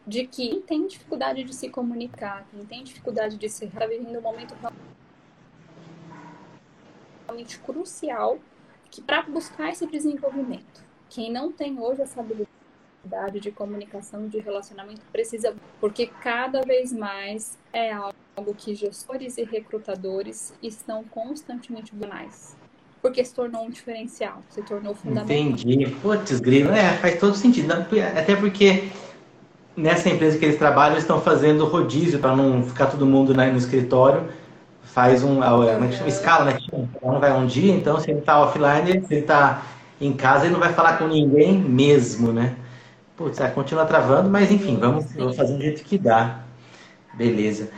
de 0.05 0.25
que 0.25 0.49
quem 0.49 0.61
tem 0.61 0.87
dificuldade 0.87 1.43
de 1.43 1.53
se 1.53 1.69
comunicar, 1.69 2.45
quem 2.51 2.65
tem 2.65 2.83
dificuldade 2.83 3.37
de 3.37 3.49
se 3.49 3.65
está 3.65 3.85
vivendo 3.85 4.17
um 4.17 4.21
momento 4.21 4.55
realmente 7.27 7.59
crucial 7.59 8.39
que 8.89 9.01
para 9.01 9.21
buscar 9.21 9.69
esse 9.69 9.85
desenvolvimento. 9.87 10.83
Quem 11.09 11.31
não 11.31 11.51
tem 11.51 11.79
hoje 11.79 12.01
essa 12.01 12.19
habilidade 12.19 13.39
de 13.39 13.51
comunicação, 13.51 14.27
de 14.27 14.39
relacionamento, 14.39 15.01
precisa, 15.11 15.55
porque 15.79 16.07
cada 16.07 16.61
vez 16.61 16.91
mais 16.91 17.57
é 17.71 17.91
algo 17.91 18.53
que 18.57 18.75
gestores 18.75 19.37
e 19.37 19.43
recrutadores 19.43 20.53
estão 20.61 21.03
constantemente 21.05 21.95
banais. 21.95 22.55
Porque 23.01 23.23
se 23.25 23.33
tornou 23.33 23.65
um 23.65 23.69
diferencial, 23.69 24.43
se 24.49 24.61
tornou 24.61 24.93
fundamental. 24.93 25.35
Entendi. 25.35 25.87
Putz, 26.01 26.39
grilo, 26.39 26.69
é, 26.71 26.97
faz 26.97 27.19
todo 27.19 27.35
sentido. 27.35 27.71
Até 27.73 28.35
porque 28.35 28.91
nessa 29.81 30.09
empresa 30.09 30.37
que 30.37 30.45
eles 30.45 30.57
trabalham, 30.57 30.93
eles 30.93 31.03
estão 31.03 31.19
fazendo 31.19 31.65
rodízio 31.65 32.19
para 32.19 32.35
não 32.35 32.63
ficar 32.63 32.85
todo 32.85 33.05
mundo 33.05 33.33
no 33.33 33.57
escritório. 33.57 34.23
faz 34.83 35.23
um, 35.23 35.41
é 35.43 35.91
chama? 35.91 36.07
Escala, 36.07 36.45
né? 36.45 36.57
Um 37.01 37.19
vai 37.19 37.33
um 37.33 37.45
dia, 37.45 37.73
então 37.73 37.99
se 37.99 38.11
ele 38.11 38.19
está 38.19 38.39
offline, 38.39 39.05
se 39.07 39.13
ele 39.13 39.21
está 39.21 39.63
em 39.99 40.13
casa, 40.13 40.45
ele 40.45 40.53
não 40.53 40.59
vai 40.59 40.73
falar 40.73 40.97
com 40.97 41.07
ninguém 41.07 41.57
mesmo, 41.57 42.31
né? 42.31 42.55
Putz, 43.17 43.39
é, 43.39 43.47
continua 43.47 43.85
travando, 43.85 44.29
mas 44.29 44.51
enfim, 44.51 44.77
vamos, 44.79 45.11
vamos 45.13 45.35
fazer 45.35 45.53
do 45.53 45.61
jeito 45.61 45.83
que 45.83 45.97
dá. 45.97 46.39
Beleza. 47.13 47.69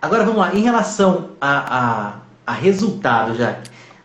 Agora 0.00 0.24
vamos 0.24 0.40
lá, 0.40 0.54
em 0.54 0.62
relação 0.62 1.30
a, 1.40 1.78
a, 1.78 2.14
a 2.46 2.52
resultado, 2.52 3.34
já. 3.34 3.58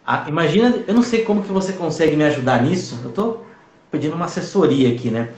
A, 0.06 0.26
imagina, 0.28 0.84
eu 0.88 0.94
não 0.94 1.02
sei 1.02 1.24
como 1.24 1.44
que 1.44 1.52
você 1.52 1.74
consegue 1.74 2.16
me 2.16 2.24
ajudar 2.24 2.62
nisso. 2.62 3.00
Eu 3.04 3.10
estou 3.10 3.46
pedindo 3.90 4.16
uma 4.16 4.26
assessoria 4.26 4.94
aqui, 4.94 5.10
né? 5.10 5.30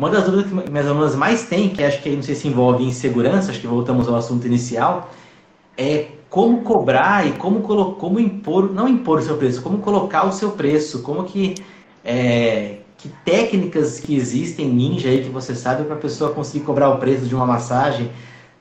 Uma 0.00 0.08
das 0.08 0.24
dúvidas 0.24 0.46
que 0.46 0.70
minhas 0.70 0.86
alunas 0.86 1.14
mais 1.14 1.44
têm, 1.44 1.68
que 1.68 1.84
acho 1.84 2.00
que 2.00 2.08
não 2.08 2.22
sei 2.22 2.34
se 2.34 2.48
envolve 2.48 2.82
insegurança, 2.82 3.50
acho 3.50 3.60
que 3.60 3.66
voltamos 3.66 4.08
ao 4.08 4.16
assunto 4.16 4.46
inicial, 4.46 5.10
é 5.76 6.06
como 6.30 6.62
cobrar 6.62 7.26
e 7.26 7.32
como, 7.32 7.60
como 7.60 8.18
impor, 8.18 8.72
não 8.72 8.88
impor 8.88 9.18
o 9.18 9.22
seu 9.22 9.36
preço, 9.36 9.60
como 9.60 9.76
colocar 9.76 10.24
o 10.24 10.32
seu 10.32 10.52
preço, 10.52 11.02
como 11.02 11.24
que, 11.24 11.54
é, 12.02 12.76
que 12.96 13.10
técnicas 13.26 14.00
que 14.00 14.16
existem 14.16 14.70
ninja 14.70 15.10
aí 15.10 15.22
que 15.22 15.28
você 15.28 15.54
sabe 15.54 15.84
para 15.84 15.96
a 15.96 15.98
pessoa 15.98 16.32
conseguir 16.32 16.64
cobrar 16.64 16.88
o 16.88 16.96
preço 16.96 17.26
de 17.26 17.34
uma 17.34 17.44
massagem. 17.44 18.10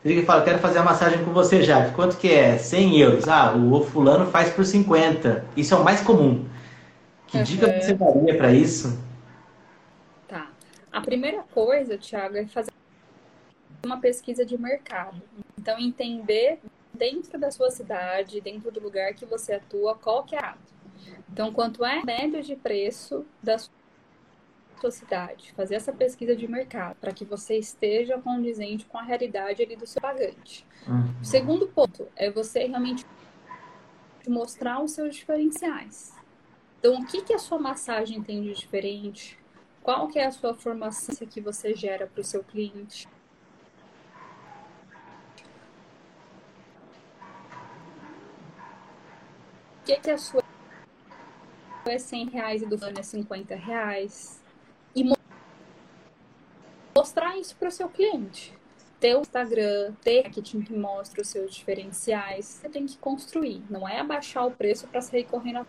Você 0.04 0.22
fala, 0.24 0.42
quero 0.42 0.60
fazer 0.60 0.80
a 0.80 0.84
massagem 0.84 1.24
com 1.24 1.32
você 1.32 1.64
já. 1.64 1.86
Quanto 1.92 2.18
que 2.18 2.34
é? 2.34 2.58
100 2.58 3.00
euros. 3.00 3.30
Ah, 3.30 3.56
o 3.56 3.82
fulano 3.82 4.26
faz 4.26 4.50
por 4.50 4.66
50. 4.66 5.46
Isso 5.56 5.74
é 5.74 5.78
o 5.78 5.86
mais 5.86 6.02
comum. 6.02 6.44
Que 7.28 7.38
uhum. 7.38 7.44
dica 7.44 7.82
você 7.82 7.94
daria 7.94 8.36
para 8.36 8.52
isso? 8.52 9.08
A 10.92 11.02
primeira 11.02 11.44
coisa, 11.44 11.98
Thiago, 11.98 12.38
é 12.38 12.48
fazer 12.48 12.72
uma 13.86 14.00
pesquisa 14.00 14.46
de 14.46 14.58
mercado. 14.58 15.22
Então, 15.58 15.80
entender 15.80 16.60
dentro 16.94 17.40
da 17.40 17.52
sua 17.52 17.70
cidade, 17.70 18.42
dentro 18.42 18.72
do 18.72 18.80
lugar 18.80 19.14
que 19.14 19.26
você 19.26 19.54
atua, 19.54 19.96
qual 19.96 20.24
que 20.24 20.36
é 20.36 20.40
a 20.40 20.58
Então, 21.32 21.54
quanto 21.54 21.86
é 21.86 22.00
a 22.00 22.06
média 22.06 22.42
de 22.42 22.56
preço 22.56 23.26
da 23.42 23.58
sua 23.58 23.80
sua 24.80 24.92
cidade, 24.92 25.52
fazer 25.54 25.76
essa 25.76 25.92
pesquisa 25.92 26.36
de 26.36 26.48
mercado 26.48 26.96
para 27.00 27.12
que 27.12 27.26
você 27.26 27.58
esteja 27.58 28.18
condizente 28.20 28.86
com 28.86 28.98
a 28.98 29.04
realidade 29.04 29.62
ali 29.62 29.76
do 29.76 29.86
seu 29.86 30.02
pagante. 30.02 30.66
Uhum. 30.88 31.22
O 31.22 31.26
segundo 31.26 31.68
ponto 31.68 32.08
é 32.16 32.32
você 32.32 32.66
realmente 32.66 33.06
mostrar 34.28 34.82
os 34.82 34.92
seus 34.92 35.16
diferenciais. 35.16 36.14
Então, 36.80 36.96
o 36.96 37.06
que, 37.06 37.22
que 37.22 37.34
a 37.34 37.40
sua 37.40 37.60
massagem 37.60 38.22
tem 38.22 38.42
de 38.42 38.54
diferente? 38.54 39.38
Qual 39.90 40.08
que 40.08 40.20
é 40.20 40.28
a 40.28 40.32
sua 40.32 40.54
formação 40.54 41.16
que 41.26 41.42
você 41.42 41.74
gera 41.74 42.06
para 42.06 42.22
o 42.22 42.24
seu 42.24 42.44
cliente? 42.44 43.08
O 49.82 49.86
que, 49.86 50.00
que 50.00 50.12
a 50.12 50.18
sua 50.20 50.44
é 51.88 51.98
100 51.98 52.30
reais 52.30 52.62
e 52.62 52.68
do 52.68 52.78
plano 52.78 53.00
é 53.00 53.02
50 53.02 53.56
reais? 53.56 54.40
e 54.96 55.04
mostrar 56.96 57.36
isso 57.40 57.56
para 57.56 57.70
o 57.70 57.72
seu 57.72 57.90
cliente. 57.90 58.56
Ter 59.00 59.16
o 59.16 59.22
Instagram, 59.22 59.96
ter 60.04 60.22
marketing 60.22 60.62
que 60.62 60.74
mostra 60.74 61.24
os 61.24 61.30
seus 61.30 61.56
diferenciais, 61.56 62.46
você 62.46 62.70
tem 62.70 62.86
que 62.86 62.96
construir. 63.00 63.64
Não 63.68 63.90
é 63.90 64.00
abaixar 64.00 64.46
o 64.46 64.52
preço 64.52 64.88
para 64.88 65.02
sair 65.02 65.24
correndo, 65.24 65.66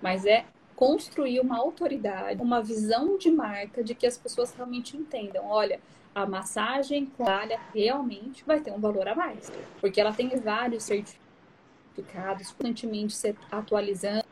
mas 0.00 0.24
é 0.24 0.46
construir 0.76 1.40
uma 1.40 1.56
autoridade, 1.56 2.40
uma 2.40 2.62
visão 2.62 3.18
de 3.18 3.30
marca 3.30 3.82
de 3.82 3.94
que 3.94 4.06
as 4.06 4.16
pessoas 4.16 4.54
realmente 4.54 4.96
entendam. 4.96 5.46
Olha, 5.46 5.80
a 6.14 6.26
massagem 6.26 7.06
Clália 7.06 7.58
realmente 7.74 8.44
vai 8.44 8.60
ter 8.60 8.72
um 8.72 8.78
valor 8.78 9.08
a 9.08 9.14
mais, 9.14 9.50
porque 9.80 10.00
ela 10.00 10.12
tem 10.12 10.28
vários 10.38 10.84
certificados, 10.84 12.52
constantemente 12.52 13.14
se 13.14 13.34
atualizando, 13.50 14.26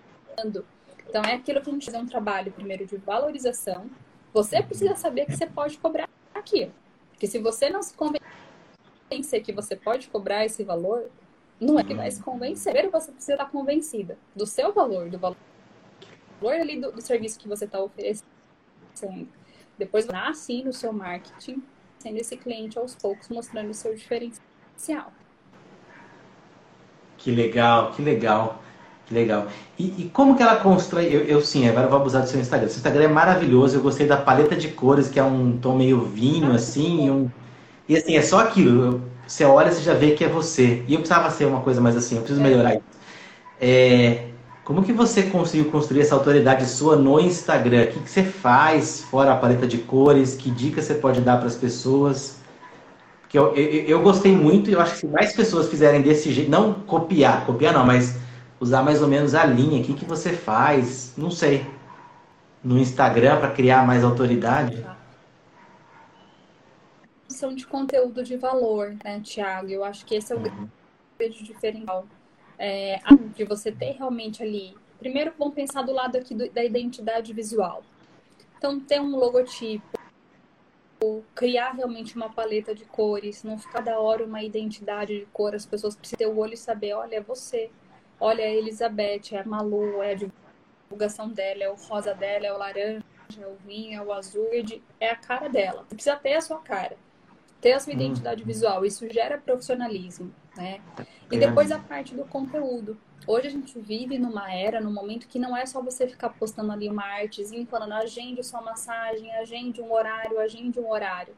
então, 1.15 1.23
é 1.23 1.35
aquilo 1.35 1.61
que 1.61 1.71
a 1.71 1.73
gente 1.73 1.91
faz 1.91 2.03
um 2.03 2.07
trabalho, 2.07 2.51
primeiro, 2.51 2.85
de 2.85 2.97
valorização. 2.97 3.89
Você 4.33 4.61
precisa 4.61 4.97
saber 4.97 5.27
que 5.27 5.37
você 5.37 5.47
pode 5.47 5.79
cobrar 5.79 6.09
aquilo. 6.35 6.73
Porque 7.11 7.29
se 7.29 7.39
você 7.39 7.71
não 7.71 7.83
se 7.83 7.95
convencer 7.95 9.41
que 9.43 9.53
você 9.53 9.77
pode 9.77 10.09
cobrar 10.09 10.45
esse 10.45 10.65
valor, 10.65 11.09
não 11.61 11.79
é 11.79 11.85
que 11.85 11.95
vai 11.95 12.11
se 12.11 12.21
convencer. 12.21 12.73
Primeiro, 12.73 12.91
você 12.91 13.13
precisa 13.13 13.35
estar 13.35 13.49
convencida 13.49 14.19
do 14.35 14.45
seu 14.45 14.73
valor, 14.73 15.09
do 15.09 15.19
valor 15.19 15.37
ali 16.53 16.81
do, 16.81 16.93
do 16.93 17.01
serviço 17.01 17.39
que 17.39 17.49
você 17.49 17.65
está 17.65 17.81
oferecendo. 17.81 18.25
Depois, 19.79 20.07
nasce 20.07 20.63
no 20.63 20.73
seu 20.73 20.93
marketing, 20.93 21.63
sendo 21.99 22.19
esse 22.19 22.37
cliente 22.37 22.79
aos 22.79 22.95
poucos, 22.95 23.29
mostrando 23.29 23.71
o 23.71 23.75
seu 23.75 23.95
diferencial. 23.95 25.13
Que 27.19 27.31
legal, 27.31 27.93
que 27.93 28.03
legal. 28.03 28.63
Que 29.07 29.13
legal. 29.13 29.49
E, 29.79 30.05
e, 30.05 30.11
como 30.11 30.35
que 30.35 30.43
ela 30.43 30.57
constrói? 30.57 31.07
Eu, 31.07 31.25
eu, 31.25 31.41
sim, 31.43 31.69
agora 31.69 31.87
eu 31.87 31.91
vou 31.91 32.01
abusar 32.01 32.23
do 32.23 32.29
seu 32.29 32.41
Instagram. 32.41 32.69
Seu 32.69 32.79
Instagram 32.79 33.05
é 33.05 33.09
maravilhoso. 33.09 33.77
Eu 33.77 33.83
gostei 33.83 34.07
da 34.07 34.17
paleta 34.17 34.57
de 34.57 34.69
cores, 34.69 35.09
que 35.11 35.21
é 35.21 35.23
um 35.23 35.59
tom 35.59 35.77
meio 35.77 36.01
vinho, 36.07 36.53
ah, 36.53 36.57
assim. 36.57 37.11
Um... 37.11 37.31
E 37.87 37.97
assim, 37.97 38.17
é 38.17 38.23
só 38.23 38.41
aquilo. 38.41 39.03
Você 39.27 39.45
olha 39.45 39.71
e 39.71 39.83
já 39.83 39.93
vê 39.93 40.13
que 40.13 40.25
é 40.25 40.29
você. 40.29 40.83
E 40.89 40.95
eu 40.95 41.01
precisava 41.01 41.31
ser 41.31 41.45
uma 41.45 41.61
coisa 41.61 41.81
mais 41.81 41.97
assim, 41.97 42.17
eu 42.17 42.23
preciso 42.23 42.41
é. 42.41 42.45
melhorar 42.45 42.75
isso. 42.77 42.85
É, 43.61 44.29
como 44.65 44.83
que 44.83 44.95
você 44.95 45.25
conseguiu 45.25 45.71
construir 45.71 46.01
essa 46.01 46.15
autoridade 46.15 46.67
sua 46.67 46.97
no 46.97 47.21
Instagram? 47.21 47.85
O 47.85 47.87
que, 47.89 48.01
que 48.01 48.11
você 48.11 48.25
faz 48.25 49.03
fora 49.03 49.33
a 49.33 49.37
paleta 49.37 49.67
de 49.67 49.77
cores? 49.77 50.35
Que 50.35 50.51
dicas 50.51 50.87
você 50.87 50.95
pode 50.95 51.21
dar 51.21 51.37
para 51.37 51.47
as 51.47 51.55
pessoas? 51.55 52.39
Porque 53.21 53.39
eu, 53.39 53.55
eu, 53.55 53.85
eu 53.85 54.03
gostei 54.03 54.35
muito 54.35 54.71
e 54.71 54.73
eu 54.73 54.81
acho 54.81 54.95
que 54.95 55.01
se 55.01 55.07
mais 55.07 55.35
pessoas 55.35 55.69
fizerem 55.69 56.01
desse 56.01 56.33
jeito, 56.33 56.51
não 56.51 56.73
copiar, 56.73 57.45
copiar 57.45 57.75
não, 57.75 57.85
mas 57.85 58.17
usar 58.59 58.83
mais 58.83 59.03
ou 59.03 59.09
menos 59.09 59.35
a 59.35 59.45
linha. 59.45 59.83
O 59.83 59.85
que, 59.85 59.93
que 59.93 60.05
você 60.07 60.33
faz? 60.33 61.13
Não 61.15 61.31
sei. 61.31 61.67
No 62.63 62.79
Instagram 62.79 63.41
para 63.41 63.51
criar 63.51 63.87
mais 63.87 64.03
autoridade? 64.03 64.83
São 67.29 67.55
de 67.55 67.67
conteúdo 67.67 68.25
de 68.25 68.39
valor, 68.39 68.97
né, 69.05 69.21
Tiago? 69.21 69.69
Eu 69.69 69.85
acho 69.85 70.07
que 70.07 70.15
esse 70.15 70.33
é 70.33 70.37
o 70.37 70.39
uhum. 70.39 70.69
grande 71.19 71.45
diferencial. 71.45 72.07
É, 72.59 73.01
de 73.35 73.45
você 73.45 73.73
ter 73.73 73.93
realmente 73.93 74.43
ali. 74.43 74.77
Primeiro, 74.99 75.33
vamos 75.39 75.55
pensar 75.55 75.83
do 75.83 75.93
lado 75.93 76.17
aqui 76.17 76.35
do, 76.35 76.49
da 76.51 76.65
identidade 76.65 77.33
visual. 77.33 77.83
Então, 78.57 78.79
ter 78.81 79.01
um 79.01 79.17
logotipo, 79.17 79.83
criar 81.35 81.73
realmente 81.73 82.17
uma 82.17 82.31
paleta 82.31 82.75
de 82.75 82.85
cores, 82.85 83.43
não 83.43 83.59
ficar 83.59 83.81
da 83.81 83.99
hora 83.99 84.25
uma 84.25 84.43
identidade 84.43 85.21
de 85.21 85.27
cor, 85.27 85.55
as 85.55 85.67
pessoas 85.67 85.95
precisam 85.97 86.19
ter 86.19 86.27
o 86.27 86.39
olho 86.39 86.55
e 86.55 86.57
saber, 86.57 86.95
olha, 86.95 87.17
é 87.17 87.21
você 87.21 87.71
olha, 88.21 88.43
é 88.43 88.47
a 88.47 88.55
Elizabeth, 88.55 89.33
é 89.33 89.41
a 89.41 89.45
Malu, 89.45 90.03
é 90.03 90.13
a 90.13 90.15
divulgação 90.15 91.29
dela, 91.29 91.65
é 91.65 91.71
o 91.71 91.75
rosa 91.75 92.15
dela, 92.15 92.47
é 92.47 92.53
o 92.53 92.59
laranja, 92.59 93.05
é 93.41 93.47
o 93.47 93.57
vinho, 93.67 94.01
é 94.01 94.03
o 94.03 94.13
azul, 94.13 94.49
é 95.01 95.11
a 95.11 95.17
cara 95.17 95.49
dela. 95.49 95.85
Você 95.89 95.95
precisa 95.95 96.17
ter 96.17 96.35
a 96.35 96.41
sua 96.41 96.59
cara, 96.61 96.97
ter 97.61 97.73
a 97.73 97.81
sua 97.81 97.93
uhum. 97.93 98.01
identidade 98.01 98.43
uhum. 98.43 98.47
visual. 98.47 98.85
Isso 98.85 99.09
gera 99.11 99.39
profissionalismo, 99.39 100.35
né? 100.57 100.81
E 101.31 101.39
depois 101.39 101.71
a 101.71 101.79
parte 101.79 102.15
do 102.15 102.25
conteúdo. 102.25 102.97
Hoje 103.27 103.49
a 103.49 103.51
gente 103.51 103.79
vive 103.79 104.19
numa 104.19 104.53
era, 104.53 104.81
num 104.81 104.93
momento 104.93 105.27
que 105.27 105.39
não 105.39 105.57
é 105.57 105.65
só 105.65 105.81
você 105.81 106.07
ficar 106.07 106.29
postando 106.31 106.71
ali 106.71 106.89
uma 106.89 107.05
artezinha, 107.05 107.67
falando 107.67 107.93
agende 107.93 108.43
sua 108.45 108.61
massagem, 108.61 109.35
agende 109.37 109.81
um 109.81 109.93
horário, 109.93 110.39
agende 110.39 110.79
um 110.79 110.91
horário. 110.91 111.35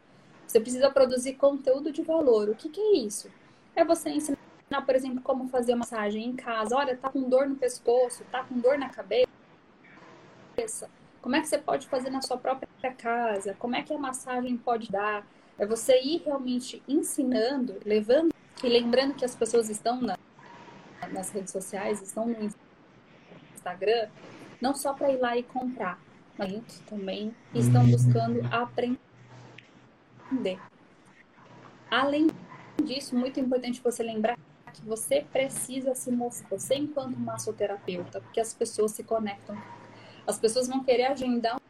Você 0.46 0.60
precisa 0.60 0.90
produzir 0.90 1.34
conteúdo 1.34 1.92
de 1.92 2.02
valor. 2.02 2.48
O 2.48 2.54
que, 2.54 2.68
que 2.68 2.80
é 2.80 2.96
isso? 2.96 3.30
É 3.74 3.84
você 3.84 4.10
ensinar 4.10 4.36
por 4.84 4.94
exemplo, 4.94 5.22
como 5.22 5.48
fazer 5.48 5.74
massagem 5.74 6.24
em 6.24 6.34
casa. 6.34 6.76
Olha, 6.76 6.96
tá 6.96 7.08
com 7.08 7.28
dor 7.28 7.48
no 7.48 7.54
pescoço, 7.54 8.24
tá 8.30 8.42
com 8.42 8.58
dor 8.58 8.76
na 8.76 8.88
cabeça. 8.88 9.28
Como 11.22 11.36
é 11.36 11.40
que 11.40 11.46
você 11.46 11.58
pode 11.58 11.86
fazer 11.86 12.10
na 12.10 12.20
sua 12.20 12.36
própria 12.36 12.92
casa? 12.94 13.54
Como 13.58 13.76
é 13.76 13.82
que 13.82 13.92
a 13.92 13.98
massagem 13.98 14.56
pode 14.56 14.90
dar? 14.90 15.26
É 15.58 15.64
você 15.64 16.00
ir 16.00 16.22
realmente 16.24 16.82
ensinando, 16.86 17.80
levando 17.84 18.34
e 18.62 18.68
lembrando 18.68 19.14
que 19.14 19.24
as 19.24 19.34
pessoas 19.34 19.68
estão 19.68 20.00
na, 20.00 20.16
nas 21.12 21.30
redes 21.30 21.52
sociais, 21.52 22.00
estão 22.00 22.26
no 22.26 22.50
Instagram, 23.54 24.09
não 24.61 24.74
só 24.74 24.94
para 24.94 25.12
ir 25.12 25.18
lá 25.18 25.36
e 25.36 25.42
comprar, 25.42 26.00
mas 26.38 26.80
também 26.86 27.34
estão 27.54 27.82
uhum. 27.82 27.90
buscando 27.90 28.40
aprender. 28.50 28.98
Além 31.90 32.28
disso, 32.82 33.16
muito 33.16 33.38
importante 33.38 33.80
você 33.82 34.02
lembrar 34.02 34.38
que 34.72 34.82
você 34.82 35.24
precisa 35.32 35.94
se 35.94 36.11
mostrar, 36.11 36.48
você 36.50 36.74
enquanto 36.74 37.16
massoterapeuta, 37.18 38.20
porque 38.20 38.40
as 38.40 38.52
pessoas 38.52 38.92
se 38.92 39.02
conectam. 39.02 39.57
As 40.26 40.38
pessoas 40.38 40.68
vão 40.68 40.82
querer 40.82 41.07
agendar 41.07 41.61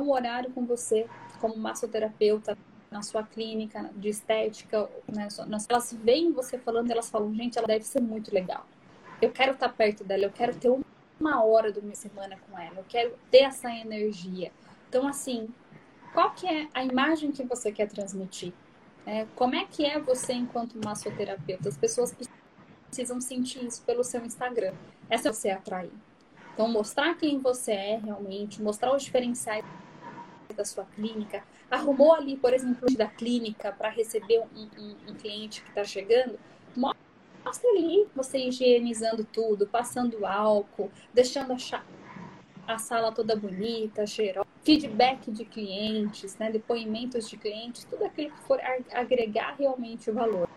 um 0.00 0.10
horário 0.10 0.50
com 0.50 0.66
você 0.66 1.06
como 1.40 1.56
massoterapeuta 1.56 2.56
na 2.90 3.02
sua 3.02 3.22
clínica 3.22 3.90
de 3.94 4.08
estética, 4.08 4.90
né? 5.06 5.28
Elas 5.68 5.92
veem 5.92 6.32
você 6.32 6.58
falando, 6.58 6.90
elas 6.90 7.08
falam, 7.08 7.32
gente, 7.34 7.56
ela 7.56 7.66
deve 7.66 7.84
ser 7.84 8.00
muito 8.00 8.34
legal. 8.34 8.66
Eu 9.22 9.30
quero 9.30 9.52
estar 9.52 9.68
perto 9.68 10.02
dela, 10.02 10.24
eu 10.24 10.32
quero 10.32 10.56
ter 10.56 10.70
uma 11.20 11.44
hora 11.44 11.70
do 11.70 11.82
minha 11.82 11.94
semana 11.94 12.36
com 12.48 12.58
ela, 12.58 12.78
eu 12.78 12.84
quero 12.88 13.14
ter 13.30 13.42
essa 13.42 13.70
energia. 13.70 14.50
Então, 14.88 15.06
assim, 15.06 15.48
qual 16.12 16.32
que 16.32 16.46
é 16.46 16.68
a 16.74 16.82
imagem 16.82 17.30
que 17.30 17.44
você 17.44 17.70
quer 17.70 17.86
transmitir? 17.86 18.52
É, 19.06 19.26
como 19.36 19.54
é 19.54 19.64
que 19.64 19.84
é 19.84 19.98
você 19.98 20.32
enquanto 20.32 20.74
massoterapeuta? 20.84 21.68
As 21.68 21.76
pessoas 21.76 22.14
precisam 22.86 23.20
sentir 23.20 23.64
isso 23.64 23.82
pelo 23.82 24.02
seu 24.02 24.24
Instagram. 24.24 24.74
Essa 25.08 25.28
é 25.28 25.32
você 25.32 25.50
atrair. 25.50 25.92
Então, 26.52 26.68
mostrar 26.68 27.14
quem 27.14 27.38
você 27.38 27.72
é 27.72 27.96
realmente, 27.96 28.60
mostrar 28.60 28.94
os 28.94 29.02
diferenciais 29.02 29.64
da 30.60 30.64
sua 30.64 30.84
clínica, 30.84 31.42
arrumou 31.70 32.12
ali, 32.12 32.36
por 32.36 32.52
exemplo, 32.52 32.86
da 32.94 33.06
clínica 33.06 33.72
para 33.72 33.88
receber 33.88 34.40
um, 34.40 34.68
um, 34.78 34.96
um, 35.08 35.14
cliente 35.14 35.62
que 35.62 35.70
está 35.70 35.84
chegando, 35.84 36.38
mostra 36.76 37.70
ali 37.70 38.06
você 38.14 38.38
higienizando 38.38 39.24
tudo, 39.24 39.66
passando 39.66 40.26
álcool, 40.26 40.90
deixando 41.14 41.54
a, 41.54 41.82
a 42.66 42.78
sala 42.78 43.10
toda 43.10 43.34
bonita, 43.34 44.06
cheirosa, 44.06 44.46
feedback 44.62 45.30
de 45.30 45.46
clientes, 45.46 46.36
né, 46.36 46.50
depoimentos 46.50 47.28
de 47.28 47.38
clientes, 47.38 47.84
tudo 47.84 48.04
aquilo 48.04 48.30
que 48.30 48.42
for 48.42 48.60
agregar 48.92 49.56
realmente 49.58 50.10
o 50.10 50.14
valor. 50.14 50.48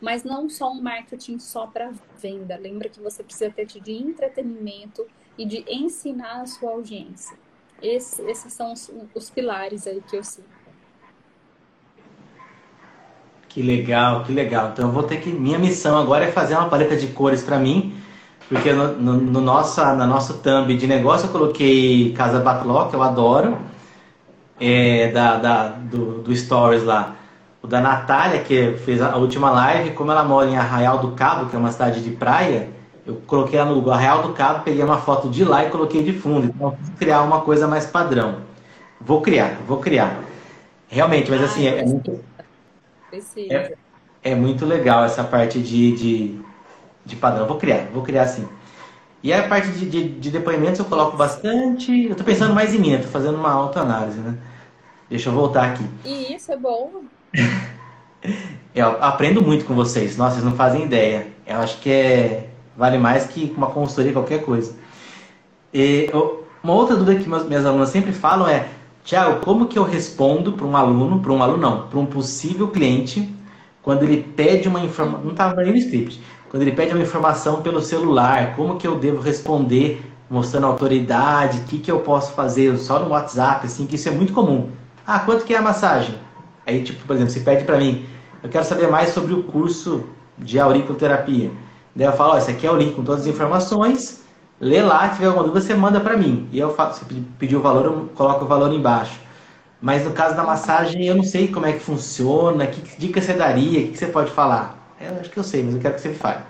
Mas 0.00 0.22
não 0.22 0.48
só 0.48 0.70
um 0.70 0.80
marketing 0.80 1.38
só 1.40 1.66
para 1.66 1.92
venda. 2.16 2.56
Lembra 2.56 2.88
que 2.88 3.00
você 3.00 3.24
precisa 3.24 3.50
ter 3.50 3.66
de 3.66 3.92
entretenimento 3.92 5.04
e 5.36 5.44
de 5.44 5.64
ensinar 5.66 6.42
a 6.42 6.46
sua 6.46 6.70
audiência. 6.70 7.36
Esse, 7.82 8.22
esses 8.22 8.52
são 8.52 8.72
os, 8.72 8.90
os 9.14 9.30
pilares 9.30 9.86
aí 9.86 10.02
que 10.08 10.16
eu 10.16 10.24
sigo. 10.24 10.46
Que 13.48 13.62
legal, 13.62 14.24
que 14.24 14.32
legal. 14.32 14.70
Então 14.72 14.88
eu 14.88 14.92
vou 14.92 15.02
ter 15.02 15.18
que. 15.18 15.30
Minha 15.30 15.58
missão 15.58 15.98
agora 15.98 16.24
é 16.24 16.30
fazer 16.30 16.54
uma 16.54 16.68
paleta 16.68 16.96
de 16.96 17.08
cores 17.08 17.42
para 17.42 17.58
mim, 17.58 17.94
porque 18.48 18.72
no, 18.72 18.92
no, 18.92 19.14
no, 19.14 19.40
nossa, 19.40 19.94
na 19.94 20.06
nosso 20.06 20.34
thumb 20.34 20.76
de 20.76 20.86
negócio 20.86 21.26
eu 21.26 21.32
coloquei 21.32 22.12
Casa 22.12 22.40
Batlock, 22.40 22.92
eu 22.92 23.02
adoro, 23.02 23.58
é, 24.60 25.10
da, 25.12 25.36
da, 25.36 25.68
do, 25.68 26.22
do 26.22 26.36
Stories 26.36 26.84
lá. 26.84 27.16
O 27.62 27.66
da 27.66 27.80
Natália, 27.80 28.42
que 28.42 28.74
fez 28.84 29.00
a 29.02 29.16
última 29.16 29.50
live, 29.50 29.90
como 29.90 30.12
ela 30.12 30.22
mora 30.22 30.48
em 30.48 30.56
Arraial 30.56 30.98
do 30.98 31.12
Cabo, 31.12 31.50
que 31.50 31.56
é 31.56 31.58
uma 31.58 31.72
cidade 31.72 32.02
de 32.02 32.10
praia, 32.10 32.68
eu 33.08 33.22
coloquei 33.26 33.58
ela 33.58 33.74
no 33.74 33.90
Arraial 33.90 34.22
do 34.22 34.34
Cabo, 34.34 34.62
peguei 34.62 34.84
uma 34.84 34.98
foto 34.98 35.30
de 35.30 35.42
lá 35.42 35.64
e 35.64 35.70
coloquei 35.70 36.02
de 36.02 36.12
fundo. 36.12 36.46
Então, 36.46 36.76
criar 36.98 37.22
uma 37.22 37.40
coisa 37.40 37.66
mais 37.66 37.86
padrão. 37.86 38.40
Vou 39.00 39.22
criar, 39.22 39.56
vou 39.66 39.78
criar. 39.78 40.20
Realmente, 40.88 41.30
mas 41.30 41.42
assim, 41.42 41.66
é, 41.66 41.78
é 41.78 41.84
muito. 41.86 42.20
É, 43.48 43.74
é, 44.22 44.34
muito 44.34 44.66
legal 44.66 45.04
essa 45.04 45.24
parte 45.24 45.58
de, 45.58 45.92
de, 45.92 46.40
de, 47.06 47.16
padrão. 47.16 47.46
Vou 47.46 47.56
criar, 47.56 47.86
vou 47.94 48.02
criar 48.02 48.26
sim. 48.26 48.46
E 49.22 49.32
a 49.32 49.48
parte 49.48 49.70
de, 49.70 49.88
de, 49.88 50.08
de 50.10 50.30
depoimentos 50.30 50.78
eu 50.78 50.84
coloco 50.84 51.16
bastante. 51.16 52.08
Eu 52.08 52.14
tô 52.14 52.22
pensando 52.22 52.52
mais 52.52 52.74
em 52.74 52.78
mim, 52.78 52.92
eu 52.92 53.00
tô 53.00 53.08
fazendo 53.08 53.38
uma 53.38 53.50
autoanálise, 53.50 54.18
né? 54.18 54.36
Deixa 55.08 55.30
eu 55.30 55.32
voltar 55.32 55.72
aqui. 55.72 55.84
E 56.04 56.34
isso 56.34 56.52
é 56.52 56.56
bom. 56.58 57.04
eu 58.74 59.02
aprendo 59.02 59.40
muito 59.40 59.64
com 59.64 59.74
vocês. 59.74 60.18
Nossa, 60.18 60.34
vocês 60.34 60.44
não 60.44 60.54
fazem 60.54 60.84
ideia. 60.84 61.26
Eu 61.46 61.56
acho 61.56 61.80
que 61.80 61.90
é 61.90 62.47
Vale 62.78 62.96
mais 62.96 63.26
que 63.26 63.52
uma 63.56 63.66
consultoria, 63.66 64.12
qualquer 64.12 64.44
coisa. 64.44 64.72
E, 65.74 66.08
uma 66.62 66.72
outra 66.72 66.94
dúvida 66.94 67.20
que 67.20 67.28
minhas 67.28 67.66
alunas 67.66 67.88
sempre 67.88 68.12
falam 68.12 68.46
é, 68.46 68.68
Tiago, 69.04 69.40
como 69.40 69.66
que 69.66 69.76
eu 69.76 69.82
respondo 69.82 70.52
para 70.52 70.64
um 70.64 70.76
aluno, 70.76 71.18
para 71.18 71.32
um 71.32 71.42
aluno 71.42 71.58
não, 71.58 71.88
para 71.88 71.98
um 71.98 72.06
possível 72.06 72.68
cliente, 72.68 73.34
quando 73.82 74.04
ele 74.04 74.22
pede 74.22 74.68
uma 74.68 74.78
informação, 74.78 75.24
não 75.24 75.32
estava 75.32 75.60
nem 75.60 75.72
no 75.72 75.78
script, 75.78 76.22
quando 76.48 76.62
ele 76.62 76.70
pede 76.70 76.94
uma 76.94 77.02
informação 77.02 77.62
pelo 77.62 77.80
celular, 77.80 78.54
como 78.54 78.76
que 78.76 78.86
eu 78.86 78.96
devo 78.96 79.20
responder, 79.20 80.00
mostrando 80.30 80.66
autoridade, 80.66 81.58
o 81.58 81.64
que, 81.64 81.78
que 81.78 81.90
eu 81.90 81.98
posso 81.98 82.32
fazer 82.32 82.76
só 82.78 83.00
no 83.00 83.08
WhatsApp, 83.08 83.66
assim, 83.66 83.86
que 83.86 83.96
isso 83.96 84.08
é 84.08 84.12
muito 84.12 84.32
comum. 84.32 84.70
Ah, 85.04 85.18
quanto 85.18 85.44
que 85.44 85.52
é 85.52 85.56
a 85.58 85.62
massagem? 85.62 86.14
Aí, 86.64 86.84
tipo, 86.84 87.04
por 87.04 87.16
exemplo, 87.16 87.32
você 87.32 87.40
pede 87.40 87.64
para 87.64 87.78
mim, 87.78 88.04
eu 88.40 88.48
quero 88.48 88.64
saber 88.64 88.88
mais 88.88 89.08
sobre 89.10 89.34
o 89.34 89.42
curso 89.42 90.04
de 90.38 90.60
auriculoterapia. 90.60 91.50
Daí 91.98 92.06
eu 92.06 92.12
falo, 92.12 92.34
ó, 92.34 92.38
esse 92.38 92.52
aqui 92.52 92.64
é 92.64 92.70
o 92.70 92.76
link 92.76 92.94
com 92.94 93.02
todas 93.02 93.22
as 93.22 93.26
informações, 93.26 94.22
lê 94.60 94.80
lá, 94.80 95.08
se 95.08 95.16
tiver 95.16 95.26
alguma 95.26 95.42
dúvida, 95.42 95.66
você 95.66 95.74
manda 95.74 95.98
para 95.98 96.16
mim. 96.16 96.48
E 96.52 96.58
eu 96.60 96.72
faço, 96.72 97.00
se 97.00 97.14
pedir 97.36 97.56
o 97.56 97.60
valor, 97.60 97.86
eu 97.86 98.08
coloco 98.14 98.44
o 98.44 98.46
valor 98.46 98.72
embaixo. 98.72 99.20
Mas 99.82 100.04
no 100.04 100.12
caso 100.12 100.36
da 100.36 100.44
massagem, 100.44 101.04
eu 101.04 101.16
não 101.16 101.24
sei 101.24 101.48
como 101.48 101.66
é 101.66 101.72
que 101.72 101.80
funciona, 101.80 102.68
que 102.68 102.96
dica 103.00 103.20
você 103.20 103.34
daria, 103.34 103.80
o 103.80 103.90
que 103.90 103.98
você 103.98 104.06
pode 104.06 104.30
falar. 104.30 104.94
Eu 105.00 105.18
acho 105.18 105.28
que 105.28 105.40
eu 105.40 105.42
sei, 105.42 105.64
mas 105.64 105.74
eu 105.74 105.80
quero 105.80 105.96
que 105.96 106.00
você 106.00 106.10
me 106.10 106.14
fale. 106.14 106.44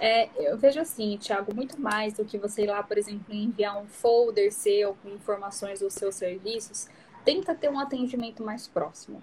É, 0.00 0.28
eu 0.40 0.58
vejo 0.58 0.80
assim, 0.80 1.16
Thiago, 1.16 1.54
muito 1.54 1.80
mais 1.80 2.14
do 2.14 2.24
que 2.24 2.36
você 2.36 2.64
ir 2.64 2.66
lá, 2.66 2.82
por 2.82 2.98
exemplo, 2.98 3.32
enviar 3.32 3.80
um 3.80 3.86
folder 3.86 4.52
seu 4.52 4.96
com 5.04 5.08
informações 5.08 5.78
dos 5.78 5.94
seus 5.94 6.16
serviços, 6.16 6.88
tenta 7.24 7.54
ter 7.54 7.70
um 7.70 7.78
atendimento 7.78 8.42
mais 8.42 8.66
próximo. 8.66 9.22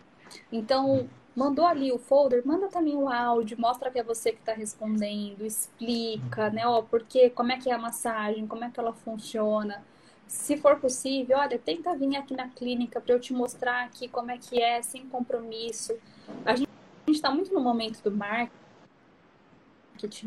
Então, 0.49 1.09
mandou 1.35 1.65
ali 1.65 1.91
o 1.91 1.97
folder, 1.97 2.45
manda 2.45 2.67
também 2.67 2.95
o 2.95 3.09
áudio, 3.09 3.59
mostra 3.59 3.89
que 3.89 3.99
é 3.99 4.03
você 4.03 4.31
que 4.31 4.39
está 4.39 4.53
respondendo, 4.53 5.45
explica, 5.45 6.49
né, 6.49 6.67
ó, 6.67 6.81
porque, 6.81 7.29
como 7.29 7.51
é 7.51 7.57
que 7.57 7.69
é 7.69 7.73
a 7.73 7.77
massagem, 7.77 8.47
como 8.47 8.63
é 8.63 8.69
que 8.69 8.79
ela 8.79 8.93
funciona. 8.93 9.83
Se 10.27 10.57
for 10.57 10.79
possível, 10.79 11.37
olha, 11.37 11.59
tenta 11.59 11.95
vir 11.95 12.15
aqui 12.15 12.35
na 12.35 12.49
clínica 12.49 13.01
para 13.01 13.13
eu 13.13 13.19
te 13.19 13.33
mostrar 13.33 13.83
aqui 13.85 14.07
como 14.07 14.31
é 14.31 14.37
que 14.37 14.61
é, 14.61 14.81
sem 14.81 15.07
compromisso. 15.07 15.93
A 16.45 16.55
gente 16.55 16.69
está 17.07 17.29
muito 17.31 17.53
no 17.53 17.59
momento 17.59 18.01
do 18.01 18.11
marketing 18.11 18.51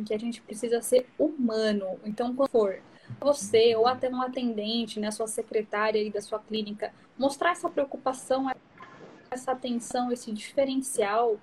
que 0.04 0.14
a 0.14 0.18
gente 0.18 0.42
precisa 0.42 0.82
ser 0.82 1.08
humano. 1.18 1.98
Então, 2.04 2.34
quando 2.34 2.50
for 2.50 2.80
você 3.20 3.74
ou 3.76 3.86
até 3.86 4.08
um 4.08 4.20
atendente, 4.20 5.00
né, 5.00 5.10
sua 5.10 5.26
secretária 5.26 6.00
aí 6.00 6.10
da 6.10 6.20
sua 6.20 6.38
clínica, 6.38 6.92
mostrar 7.18 7.52
essa 7.52 7.68
preocupação 7.68 8.48
essa 9.34 9.52
atenção, 9.52 10.10
esse 10.10 10.32
diferencial. 10.32 11.38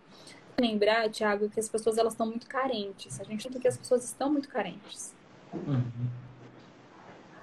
Lembrar, 0.59 1.09
Tiago, 1.09 1.49
que 1.49 1.59
as 1.59 1.69
pessoas 1.69 1.97
elas 1.97 2.13
estão 2.13 2.27
muito 2.27 2.47
carentes. 2.47 3.19
A 3.19 3.23
gente 3.23 3.43
sente 3.43 3.59
que 3.59 3.67
as 3.67 3.77
pessoas 3.77 4.03
estão 4.03 4.31
muito 4.31 4.49
carentes. 4.49 5.13
Uhum. 5.53 5.83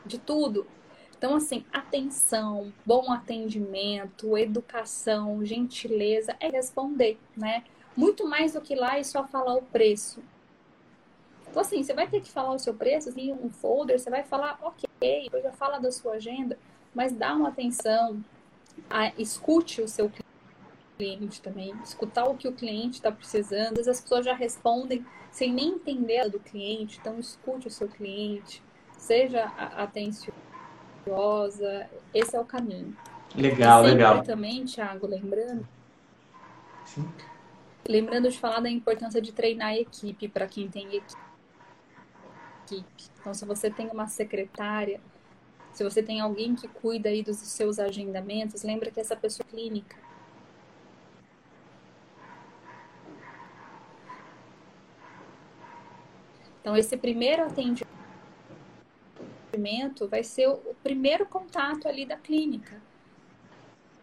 De 0.05 0.18
tudo. 0.18 0.66
Então, 1.16 1.34
assim, 1.34 1.64
atenção, 1.72 2.72
bom 2.86 3.11
atendimento, 3.12 4.38
educação, 4.38 5.44
gentileza 5.44 6.36
é 6.38 6.49
responder, 6.49 7.18
né? 7.36 7.64
Muito 7.96 8.26
mais 8.26 8.53
do 8.53 8.61
que 8.61 8.76
lá 8.76 9.01
e 9.01 9.05
só 9.05 9.26
falar 9.26 9.55
o 9.55 9.62
preço. 9.62 10.22
Então, 11.51 11.61
assim, 11.61 11.82
você 11.82 11.92
vai 11.92 12.07
ter 12.07 12.20
que 12.20 12.30
falar 12.30 12.53
o 12.53 12.59
seu 12.59 12.72
preço, 12.72 13.09
assim, 13.09 13.32
um 13.32 13.51
folder, 13.51 13.99
você 13.99 14.11
vai 14.11 14.22
falar, 14.22 14.61
ok, 14.62 15.24
depois 15.24 15.42
já 15.42 15.51
fala 15.51 15.80
da 15.80 15.90
sua 15.90 16.12
agenda, 16.12 16.57
mas 16.94 17.12
dá 17.12 17.34
uma 17.34 17.49
atenção, 17.49 18.22
a, 18.88 19.12
escute 19.18 19.82
o 19.82 19.88
seu 19.88 20.09
cliente 20.09 20.28
cliente 20.99 21.40
também, 21.40 21.72
escutar 21.84 22.24
o 22.24 22.36
que 22.36 22.49
o 22.49 22.53
cliente 22.53 22.96
está 22.96 23.12
precisando. 23.12 23.68
Às 23.68 23.86
vezes 23.86 23.88
as 23.88 24.01
pessoas 24.01 24.24
já 24.24 24.34
respondem 24.34 25.07
sem 25.30 25.53
nem 25.53 25.74
entender 25.74 26.28
do 26.28 26.40
cliente, 26.40 26.99
então 27.01 27.18
escute 27.18 27.68
o 27.68 27.70
seu 27.70 27.88
cliente, 27.88 28.62
seja 28.96 29.44
atenciosa, 29.76 30.32
esse 32.12 32.34
é 32.34 32.40
o 32.40 32.44
caminho. 32.44 32.96
Legal, 33.36 33.82
Sempre 33.82 33.96
legal. 33.96 34.22
também, 34.22 34.64
Thiago, 34.64 35.07
lembrando. 35.07 35.66
Sim. 36.84 37.09
Lembrando 37.86 38.28
de 38.28 38.38
falar 38.38 38.61
da 38.61 38.68
importância 38.68 39.20
de 39.20 39.32
treinar 39.32 39.68
a 39.68 39.78
equipe 39.78 40.28
para 40.28 40.46
quem 40.46 40.68
tem 40.68 40.96
equipe. 40.96 41.28
Então, 43.20 43.32
se 43.32 43.46
você 43.46 43.70
tem 43.70 43.88
uma 43.88 44.07
secretária, 44.07 45.01
se 45.72 45.84
você 45.84 46.03
tem 46.03 46.20
alguém 46.20 46.55
que 46.55 46.68
cuida 46.68 47.09
aí 47.09 47.22
dos 47.22 47.36
seus 47.36 47.78
agendamentos, 47.78 48.62
lembra 48.62 48.90
que 48.90 49.01
essa 49.01 49.16
pessoa 49.16 49.46
é 49.49 49.51
clínica. 49.51 49.96
Então, 56.69 56.77
esse 56.77 56.99
primeiro 56.99 57.45
atendimento 57.45 57.87
vai 60.07 60.23
ser 60.23 60.49
o 60.49 60.61
primeiro 60.83 61.25
contato 61.25 61.89
ali 61.89 62.05
da 62.05 62.16
clínica. 62.16 62.77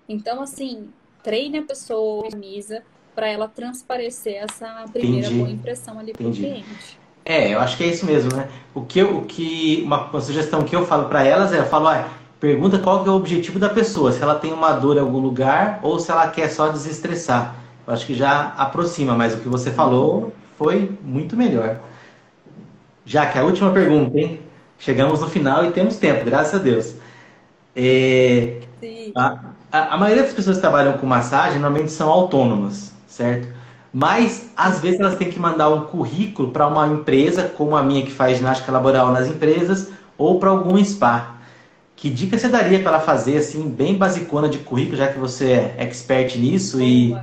Então, 0.09 0.41
assim, 0.41 0.89
treine 1.21 1.59
a 1.59 1.61
pessoa, 1.61 2.25
organiza, 2.25 2.81
para 3.13 3.27
ela 3.27 3.47
transparecer 3.47 4.37
essa 4.37 4.83
primeira 4.91 5.27
Entendi. 5.27 5.39
boa 5.41 5.51
impressão 5.51 5.99
ali 5.99 6.11
para 6.11 6.25
o 6.25 6.31
cliente. 6.31 6.99
É, 7.23 7.53
eu 7.53 7.59
acho 7.59 7.77
que 7.77 7.83
é 7.83 7.87
isso 7.87 8.03
mesmo, 8.03 8.35
né? 8.35 8.49
O 8.73 8.81
que, 8.81 9.03
o 9.03 9.21
que 9.25 9.83
uma, 9.85 10.09
uma 10.09 10.21
sugestão 10.21 10.63
que 10.63 10.75
eu 10.75 10.87
falo 10.87 11.07
para 11.07 11.23
elas 11.23 11.53
é, 11.53 11.59
eu 11.59 11.65
falo, 11.67 11.87
ah, 11.89 12.09
pergunta 12.39 12.79
qual 12.79 13.03
que 13.03 13.09
é 13.09 13.11
o 13.11 13.15
objetivo 13.15 13.59
da 13.59 13.69
pessoa, 13.69 14.11
se 14.11 14.23
ela 14.23 14.39
tem 14.39 14.51
uma 14.51 14.71
dor 14.71 14.97
em 14.97 15.01
algum 15.01 15.19
lugar 15.19 15.79
ou 15.83 15.99
se 15.99 16.09
ela 16.09 16.27
quer 16.31 16.49
só 16.49 16.69
desestressar. 16.69 17.57
Eu 17.85 17.93
acho 17.93 18.07
que 18.07 18.15
já 18.15 18.55
aproxima, 18.57 19.13
mas 19.13 19.35
o 19.35 19.39
que 19.39 19.47
você 19.47 19.69
falou 19.69 20.33
foi 20.57 20.91
muito 21.03 21.37
melhor. 21.37 21.79
Já 23.05 23.27
que 23.27 23.37
a 23.37 23.43
última 23.43 23.71
pergunta, 23.71 24.17
hein? 24.17 24.39
Chegamos 24.79 25.21
no 25.21 25.29
final 25.29 25.65
e 25.65 25.71
temos 25.71 25.97
tempo, 25.97 26.25
graças 26.25 26.55
a 26.55 26.57
Deus. 26.63 26.95
É, 27.75 28.61
a, 29.15 29.39
a, 29.71 29.93
a, 29.93 29.97
maioria 29.97 30.23
das 30.23 30.33
pessoas 30.33 30.57
que 30.57 30.61
trabalham 30.61 30.93
com 30.93 31.05
massagem 31.05 31.59
normalmente 31.59 31.91
são 31.91 32.09
autônomas, 32.09 32.93
certo? 33.07 33.47
Mas 33.93 34.49
às 34.57 34.79
vezes 34.79 34.99
elas 34.99 35.15
têm 35.15 35.29
que 35.29 35.39
mandar 35.39 35.69
um 35.69 35.81
currículo 35.81 36.51
para 36.51 36.67
uma 36.67 36.87
empresa, 36.87 37.43
como 37.43 37.75
a 37.77 37.83
minha 37.83 38.03
que 38.03 38.11
faz 38.11 38.37
ginástica 38.37 38.71
laboral 38.71 39.11
nas 39.11 39.27
empresas, 39.27 39.91
ou 40.17 40.39
para 40.39 40.49
algum 40.49 40.83
spa. 40.83 41.35
Que 41.95 42.09
dica 42.09 42.37
você 42.37 42.49
daria 42.49 42.79
para 42.79 42.89
ela 42.89 42.99
fazer, 42.99 43.37
assim, 43.37 43.69
bem 43.69 43.95
basicona 43.95 44.49
de 44.49 44.57
currículo, 44.57 44.97
já 44.97 45.07
que 45.07 45.17
você 45.17 45.51
é 45.51 45.75
expert 45.79 46.37
nisso? 46.37 46.81
E, 46.81 47.15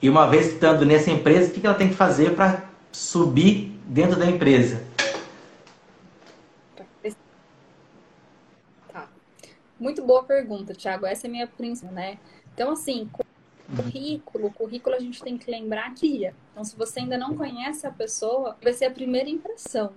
e 0.00 0.08
uma 0.08 0.26
vez 0.26 0.54
estando 0.54 0.86
nessa 0.86 1.10
empresa, 1.10 1.50
o 1.50 1.52
que 1.52 1.66
ela 1.66 1.76
tem 1.76 1.88
que 1.88 1.94
fazer 1.94 2.30
para 2.30 2.62
subir 2.90 3.78
dentro 3.86 4.18
da 4.18 4.26
empresa? 4.26 4.82
Muito 9.78 10.02
boa 10.02 10.24
pergunta, 10.24 10.74
Thiago. 10.74 11.04
Essa 11.04 11.26
é 11.26 11.28
a 11.28 11.30
minha 11.30 11.46
principal, 11.46 11.92
né? 11.92 12.18
Então, 12.54 12.70
assim, 12.70 13.10
currículo, 13.76 14.50
currículo 14.50 14.96
a 14.96 14.98
gente 14.98 15.22
tem 15.22 15.36
que 15.36 15.50
lembrar 15.50 15.94
que 15.94 16.06
ia. 16.06 16.34
Então, 16.50 16.64
se 16.64 16.74
você 16.74 17.00
ainda 17.00 17.18
não 17.18 17.36
conhece 17.36 17.86
a 17.86 17.90
pessoa, 17.90 18.56
vai 18.62 18.72
ser 18.72 18.86
a 18.86 18.90
primeira 18.90 19.28
impressão. 19.28 19.92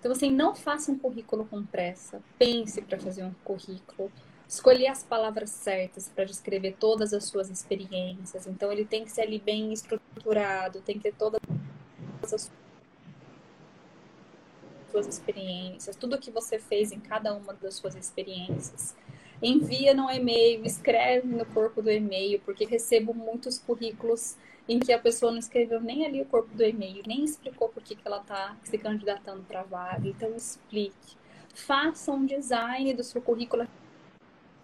Então, 0.00 0.12
assim, 0.12 0.30
não 0.30 0.54
faça 0.54 0.90
um 0.90 0.98
currículo 0.98 1.44
com 1.44 1.62
pressa. 1.62 2.22
Pense 2.38 2.80
para 2.80 2.98
fazer 2.98 3.22
um 3.22 3.34
currículo. 3.44 4.10
Escolher 4.48 4.86
as 4.86 5.02
palavras 5.02 5.50
certas 5.50 6.08
para 6.08 6.24
descrever 6.24 6.76
todas 6.80 7.12
as 7.12 7.24
suas 7.24 7.50
experiências. 7.50 8.46
Então, 8.46 8.72
ele 8.72 8.86
tem 8.86 9.04
que 9.04 9.10
ser 9.10 9.22
ali 9.22 9.38
bem 9.38 9.74
estruturado, 9.74 10.80
tem 10.80 10.96
que 10.96 11.02
ter 11.02 11.14
todas 11.14 11.38
as 12.32 12.50
suas 14.90 15.06
experiências, 15.06 15.94
tudo 15.96 16.16
que 16.18 16.30
você 16.30 16.58
fez 16.58 16.92
em 16.92 16.98
cada 16.98 17.34
uma 17.34 17.52
das 17.52 17.74
suas 17.74 17.94
experiências 17.94 18.96
envia 19.42 19.94
no 19.94 20.10
e-mail, 20.10 20.64
escreve 20.64 21.26
no 21.28 21.44
corpo 21.46 21.80
do 21.80 21.90
e-mail, 21.90 22.40
porque 22.44 22.64
recebo 22.64 23.14
muitos 23.14 23.58
currículos 23.58 24.36
em 24.68 24.78
que 24.78 24.92
a 24.92 24.98
pessoa 24.98 25.32
não 25.32 25.38
escreveu 25.38 25.80
nem 25.80 26.04
ali 26.04 26.20
o 26.20 26.26
corpo 26.26 26.54
do 26.54 26.62
e-mail, 26.62 27.02
nem 27.06 27.24
explicou 27.24 27.68
por 27.68 27.82
que, 27.82 27.96
que 27.96 28.06
ela 28.06 28.20
está 28.20 28.54
se 28.62 28.76
candidatando 28.76 29.42
para 29.44 29.60
a 29.60 29.64
vaga. 29.64 30.06
Então, 30.06 30.34
explique. 30.36 31.16
Faça 31.54 32.12
um 32.12 32.26
design 32.26 32.92
do 32.92 33.02
seu 33.02 33.22
currículo. 33.22 33.66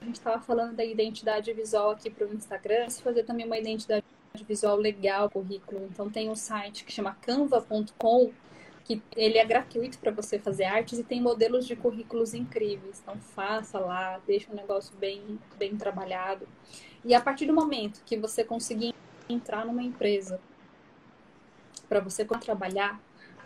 A 0.01 0.05
gente 0.05 0.16
estava 0.16 0.43
falando 0.43 0.77
da 0.77 0.85
identidade 0.85 1.51
visual 1.55 1.91
aqui 1.91 2.11
para 2.11 2.27
o 2.27 2.35
Instagram, 2.35 2.91
se 2.91 3.03
fazer 3.03 3.25
também 3.25 3.47
uma 3.47 3.57
identidade 3.57 4.05
visual 4.47 4.77
legal 4.77 5.31
currículo. 5.31 5.89
Então, 5.91 6.11
tem 6.11 6.29
um 6.29 6.37
site 6.37 6.85
que 6.85 6.93
chama 6.93 7.16
canva.com, 7.22 8.31
que 8.85 9.03
ele 9.16 9.39
é 9.39 9.45
gratuito 9.45 9.99
para 9.99 10.12
você 10.12 10.39
fazer 10.39 10.64
artes 10.64 10.99
e 10.99 11.05
tem 11.05 11.20
modelos 11.20 11.66
de 11.66 11.74
currículos 11.74 12.35
incríveis. 12.35 13.01
Então 13.03 13.18
faça 13.18 13.78
lá, 13.78 14.20
deixa 14.26 14.53
um 14.53 14.55
negócio 14.55 14.95
bem, 14.97 15.39
bem 15.57 15.74
trabalhado. 15.74 16.47
E 17.03 17.14
a 17.14 17.20
partir 17.20 17.47
do 17.47 17.55
momento 17.55 18.03
que 18.05 18.16
você 18.16 18.45
conseguir 18.45 18.95
entrar 19.28 19.64
numa 19.64 19.82
empresa 19.82 20.39
para 21.89 22.01
você 22.01 22.24
trabalhar, 22.24 23.01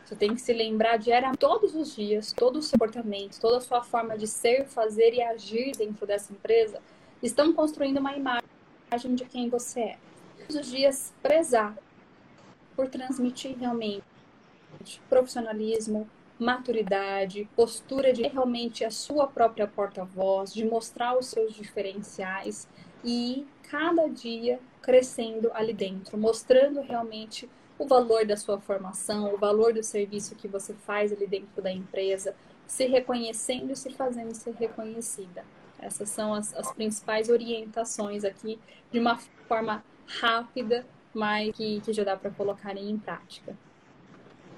você 0.04 0.16
tem 0.16 0.34
que 0.34 0.40
se 0.40 0.52
lembrar 0.52 0.96
diariamente, 0.96 1.38
todos 1.38 1.74
os 1.74 1.94
dias, 1.94 2.32
todo 2.32 2.56
o 2.56 2.62
seu 2.62 2.78
comportamento, 2.78 3.38
toda 3.38 3.58
a 3.58 3.60
sua 3.60 3.82
forma 3.82 4.16
de 4.18 4.26
ser, 4.26 4.66
fazer 4.66 5.14
e 5.14 5.22
agir 5.22 5.72
dentro 5.76 6.06
dessa 6.06 6.32
empresa 6.32 6.80
estão 7.22 7.52
construindo 7.52 7.98
uma 7.98 8.16
imagem 8.16 9.14
de 9.14 9.24
quem 9.24 9.48
você 9.48 9.80
é. 9.80 9.98
Todos 10.38 10.56
os 10.56 10.66
dias 10.70 11.12
prezar 11.22 11.76
por 12.74 12.88
transmitir 12.88 13.56
realmente 13.58 14.17
profissionalismo, 15.08 16.08
maturidade, 16.38 17.48
postura 17.56 18.12
de 18.12 18.22
realmente 18.22 18.84
a 18.84 18.90
sua 18.90 19.26
própria 19.26 19.66
porta-voz, 19.66 20.54
de 20.54 20.64
mostrar 20.64 21.18
os 21.18 21.26
seus 21.26 21.52
diferenciais 21.52 22.68
e 23.04 23.46
cada 23.70 24.06
dia 24.08 24.60
crescendo 24.80 25.50
ali 25.52 25.72
dentro, 25.72 26.16
mostrando 26.16 26.80
realmente 26.80 27.48
o 27.78 27.86
valor 27.86 28.24
da 28.26 28.36
sua 28.36 28.58
formação, 28.60 29.34
o 29.34 29.38
valor 29.38 29.72
do 29.72 29.82
serviço 29.82 30.34
que 30.34 30.48
você 30.48 30.74
faz 30.74 31.12
ali 31.12 31.26
dentro 31.26 31.62
da 31.62 31.70
empresa, 31.70 32.34
se 32.66 32.86
reconhecendo 32.86 33.72
e 33.72 33.76
se 33.76 33.90
fazendo 33.90 34.34
ser 34.34 34.54
reconhecida. 34.54 35.44
Essas 35.78 36.08
são 36.08 36.34
as, 36.34 36.54
as 36.54 36.72
principais 36.72 37.28
orientações 37.28 38.24
aqui, 38.24 38.58
de 38.90 38.98
uma 38.98 39.16
forma 39.46 39.84
rápida, 40.06 40.84
mas 41.14 41.54
que, 41.54 41.80
que 41.80 41.92
já 41.92 42.02
dá 42.02 42.16
para 42.16 42.30
colocar 42.30 42.76
em 42.76 42.98
prática. 42.98 43.56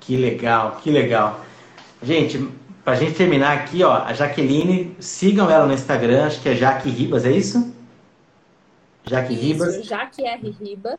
Que 0.00 0.16
legal, 0.16 0.80
que 0.82 0.90
legal. 0.90 1.40
Gente, 2.02 2.48
pra 2.84 2.94
gente 2.94 3.12
terminar 3.12 3.52
aqui, 3.52 3.84
ó, 3.84 4.02
a 4.02 4.12
Jaqueline, 4.12 4.96
sigam 4.98 5.50
ela 5.50 5.66
no 5.66 5.74
Instagram, 5.74 6.26
acho 6.26 6.40
que 6.40 6.48
é 6.48 6.56
Jaque 6.56 6.88
Ribas, 6.88 7.24
é 7.24 7.30
isso? 7.30 7.72
Jaque 9.04 9.34
isso, 9.34 9.42
Ribas. 9.42 9.84
Jaque 9.84 10.24
R 10.24 10.56
Ribas. 10.60 10.96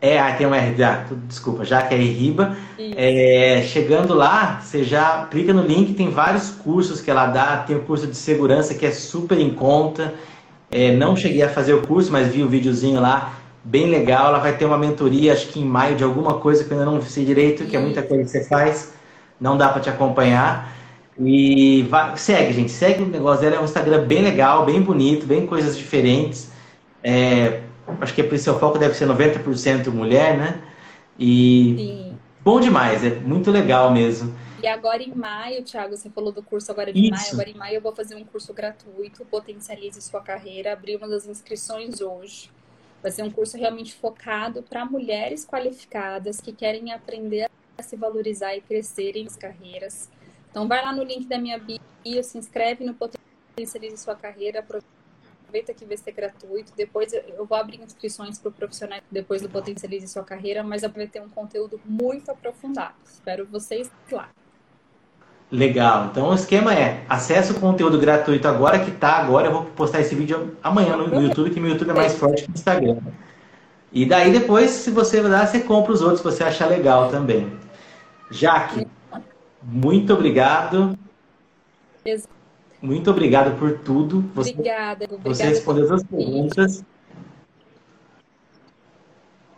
É, 0.00 0.18
ah, 0.20 0.32
tem 0.32 0.46
um 0.46 0.54
R, 0.54 0.84
ah, 0.84 1.04
desculpa, 1.26 1.64
Jaque 1.64 1.94
R 1.94 2.04
Riba. 2.04 2.56
É, 2.78 3.62
chegando 3.66 4.14
lá, 4.14 4.60
você 4.60 4.84
já 4.84 5.26
clica 5.26 5.52
no 5.52 5.62
link, 5.62 5.94
tem 5.94 6.10
vários 6.10 6.50
cursos 6.50 7.00
que 7.00 7.10
ela 7.10 7.26
dá, 7.26 7.58
tem 7.58 7.76
o 7.76 7.82
curso 7.82 8.06
de 8.06 8.16
segurança 8.16 8.74
que 8.74 8.86
é 8.86 8.92
super 8.92 9.38
em 9.38 9.50
conta. 9.50 10.14
É, 10.70 10.94
não 10.94 11.16
cheguei 11.16 11.42
a 11.42 11.48
fazer 11.48 11.72
o 11.74 11.84
curso, 11.84 12.12
mas 12.12 12.28
vi 12.28 12.42
o 12.42 12.48
videozinho 12.48 13.00
lá 13.00 13.37
bem 13.64 13.90
legal. 13.90 14.28
Ela 14.28 14.38
vai 14.38 14.56
ter 14.56 14.64
uma 14.64 14.78
mentoria, 14.78 15.32
acho 15.32 15.48
que 15.48 15.60
em 15.60 15.64
maio, 15.64 15.96
de 15.96 16.04
alguma 16.04 16.38
coisa 16.38 16.64
que 16.64 16.72
eu 16.72 16.78
ainda 16.78 16.90
não 16.90 17.00
sei 17.02 17.24
direito, 17.24 17.64
que 17.66 17.76
é 17.76 17.80
muita 17.80 18.02
coisa 18.02 18.24
que 18.24 18.30
você 18.30 18.44
faz, 18.44 18.94
não 19.40 19.56
dá 19.56 19.68
para 19.68 19.80
te 19.80 19.90
acompanhar. 19.90 20.76
E 21.18 21.82
vai, 21.90 22.16
segue, 22.16 22.52
gente, 22.52 22.70
segue 22.70 23.02
o 23.02 23.06
negócio 23.06 23.42
dela. 23.42 23.56
É 23.56 23.60
um 23.60 23.64
Instagram 23.64 24.06
bem 24.06 24.22
legal, 24.22 24.64
bem 24.64 24.80
bonito, 24.80 25.26
bem 25.26 25.46
coisas 25.46 25.76
diferentes. 25.76 26.52
É, 27.02 27.62
acho 28.00 28.14
que 28.14 28.22
o 28.22 28.38
seu 28.38 28.58
foco 28.58 28.78
deve 28.78 28.94
ser 28.94 29.06
90% 29.06 29.88
mulher, 29.88 30.36
né? 30.36 30.62
E 31.18 31.74
Sim. 31.76 32.18
bom 32.40 32.60
demais, 32.60 33.04
é 33.04 33.10
muito 33.10 33.50
legal 33.50 33.90
mesmo. 33.90 34.32
E 34.62 34.66
agora 34.66 35.02
em 35.02 35.14
maio, 35.14 35.62
Thiago, 35.62 35.96
você 35.96 36.10
falou 36.10 36.32
do 36.32 36.42
curso 36.42 36.70
agora 36.70 36.92
de 36.92 37.00
Isso. 37.00 37.10
maio. 37.10 37.32
Agora 37.32 37.50
em 37.50 37.54
maio 37.54 37.74
eu 37.76 37.80
vou 37.80 37.94
fazer 37.94 38.16
um 38.16 38.24
curso 38.24 38.52
gratuito, 38.52 39.24
Potencialize 39.24 40.00
Sua 40.00 40.20
Carreira. 40.20 40.72
Abri 40.72 40.96
uma 40.96 41.08
das 41.08 41.26
inscrições 41.26 42.00
hoje. 42.00 42.50
Vai 43.02 43.12
ser 43.12 43.22
um 43.22 43.30
curso 43.30 43.56
realmente 43.56 43.94
focado 43.94 44.62
para 44.62 44.84
mulheres 44.84 45.46
qualificadas 45.46 46.40
que 46.40 46.52
querem 46.52 46.92
aprender 46.92 47.48
a 47.76 47.82
se 47.82 47.96
valorizar 47.96 48.56
e 48.56 48.60
crescerem 48.60 49.24
nas 49.24 49.36
carreiras. 49.36 50.08
Então, 50.50 50.66
vai 50.66 50.82
lá 50.84 50.92
no 50.92 51.04
link 51.04 51.26
da 51.26 51.38
minha 51.38 51.58
bio, 51.58 51.78
se 52.24 52.36
inscreve 52.36 52.84
no 52.84 52.94
Potencialize 52.94 53.96
Sua 53.98 54.16
Carreira, 54.16 54.60
aproveita 54.60 55.72
que 55.72 55.84
vai 55.84 55.96
ser 55.96 56.12
gratuito. 56.12 56.72
Depois 56.76 57.12
eu 57.12 57.46
vou 57.46 57.56
abrir 57.56 57.80
inscrições 57.80 58.38
para 58.38 58.48
o 58.48 58.52
profissional 58.52 59.00
depois 59.10 59.42
do 59.42 59.48
Potencialize 59.48 60.08
Sua 60.08 60.24
Carreira, 60.24 60.64
mas 60.64 60.82
vai 60.82 61.06
ter 61.06 61.22
um 61.22 61.28
conteúdo 61.28 61.80
muito 61.84 62.30
aprofundado. 62.30 62.94
Espero 63.04 63.46
vocês 63.46 63.90
lá. 64.10 64.30
Legal. 65.50 66.08
Então 66.10 66.28
o 66.28 66.34
esquema 66.34 66.74
é, 66.74 67.02
acessa 67.08 67.54
o 67.54 67.60
conteúdo 67.60 67.98
gratuito 67.98 68.46
agora 68.46 68.78
que 68.78 68.90
tá 68.90 69.12
agora. 69.12 69.46
Eu 69.46 69.52
vou 69.52 69.64
postar 69.64 70.00
esse 70.00 70.14
vídeo 70.14 70.54
amanhã 70.62 70.94
no, 70.96 71.22
YouTube, 71.22 71.50
que 71.50 71.58
meu 71.58 71.70
YouTube 71.70 71.90
é 71.90 71.94
mais 71.94 72.14
forte 72.14 72.44
que 72.44 72.50
o 72.50 72.54
Instagram. 72.54 72.98
E 73.90 74.04
daí 74.04 74.30
depois, 74.30 74.70
se 74.70 74.90
você 74.90 75.22
dar, 75.22 75.46
você 75.46 75.60
compra 75.60 75.92
os 75.92 76.02
outros 76.02 76.20
se 76.20 76.24
você 76.24 76.44
achar 76.44 76.68
legal 76.68 77.08
também. 77.10 77.50
Jaque, 78.30 78.86
muito 79.62 80.12
obrigado. 80.12 80.98
Muito 82.82 83.10
obrigado 83.10 83.58
por 83.58 83.78
tudo. 83.78 84.20
Você, 84.34 84.50
obrigada. 84.50 85.04
Obrigada 85.06 85.34
você 85.34 85.44
respondeu 85.44 85.94
as 85.94 86.02
perguntas. 86.04 86.84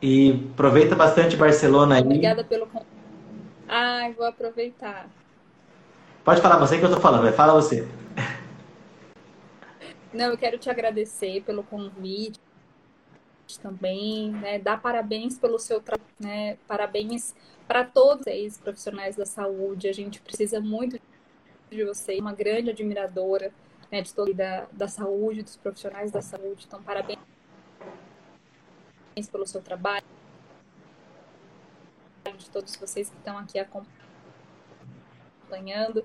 E 0.01 0.49
aproveita 0.53 0.95
bastante 0.95 1.37
Barcelona 1.37 1.97
aí. 1.97 2.03
Obrigada 2.03 2.45
pelo. 2.45 2.69
Ai, 3.69 4.13
vou 4.13 4.27
aproveitar. 4.27 5.09
Pode 6.25 6.43
falar 6.43 6.59
você 6.59 6.79
que 6.79 6.85
eu 6.85 6.91
tô 6.91 7.01
falando, 7.01 7.33
fala 7.33 7.55
você. 7.55 7.87
Não, 10.13 10.27
eu 10.27 10.39
quero 10.39 10.59
te 10.59 10.69
agradecer 10.69 11.43
pelo 11.45 11.63
convite 11.63 12.39
também, 13.63 14.31
né? 14.33 14.59
Dar 14.59 14.81
parabéns 14.81 15.39
pelo 15.39 15.59
seu 15.59 15.81
trabalho, 15.81 16.09
né? 16.21 16.57
Parabéns 16.69 17.35
para 17.67 17.85
todos 17.85 18.27
os 18.27 18.59
profissionais 18.59 19.17
da 19.17 19.25
saúde. 19.25 19.89
A 19.89 19.93
gente 19.93 20.21
precisa 20.21 20.61
muito 20.61 21.01
de 21.71 21.85
você, 21.85 22.19
uma 22.19 22.33
grande 22.33 22.71
admiradora 22.71 23.53
né, 23.91 24.03
de 24.03 24.15
toda 24.15 24.33
da, 24.33 24.67
da 24.73 24.89
saúde, 24.89 25.43
dos 25.43 25.57
profissionais 25.57 26.11
da 26.11 26.23
saúde. 26.23 26.65
Então, 26.67 26.83
parabéns 26.83 27.19
pelo 29.31 29.47
seu 29.47 29.61
trabalho, 29.61 30.05
de 32.39 32.49
todos 32.51 32.75
vocês 32.77 33.11
que 33.11 33.17
estão 33.17 33.37
aqui 33.37 33.59
acompanhando 33.59 34.00
acompanhando. 35.51 36.05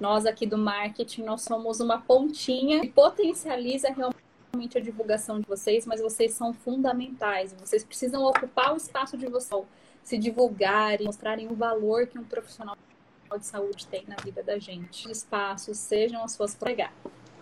Nós 0.00 0.24
aqui 0.26 0.46
do 0.46 0.56
marketing, 0.56 1.24
nós 1.24 1.42
somos 1.42 1.80
uma 1.80 2.00
pontinha 2.00 2.80
que 2.80 2.88
potencializa 2.88 3.88
realmente 3.88 4.78
a 4.78 4.80
divulgação 4.80 5.40
de 5.40 5.46
vocês, 5.46 5.84
mas 5.84 6.00
vocês 6.00 6.32
são 6.32 6.54
fundamentais. 6.54 7.54
Vocês 7.58 7.84
precisam 7.84 8.24
ocupar 8.24 8.72
o 8.72 8.76
espaço 8.76 9.16
de 9.18 9.26
vocês, 9.26 9.62
se 10.02 10.16
divulgarem, 10.16 11.06
mostrarem 11.06 11.48
o 11.48 11.54
valor 11.54 12.06
que 12.06 12.18
um 12.18 12.24
profissional 12.24 12.76
de 13.36 13.44
saúde 13.44 13.86
tem 13.88 14.04
na 14.08 14.16
vida 14.24 14.42
da 14.42 14.58
gente. 14.58 15.06
Os 15.06 15.18
espaços 15.18 15.76
sejam 15.76 16.24
as 16.24 16.32
suas 16.32 16.54
pregar. 16.54 16.92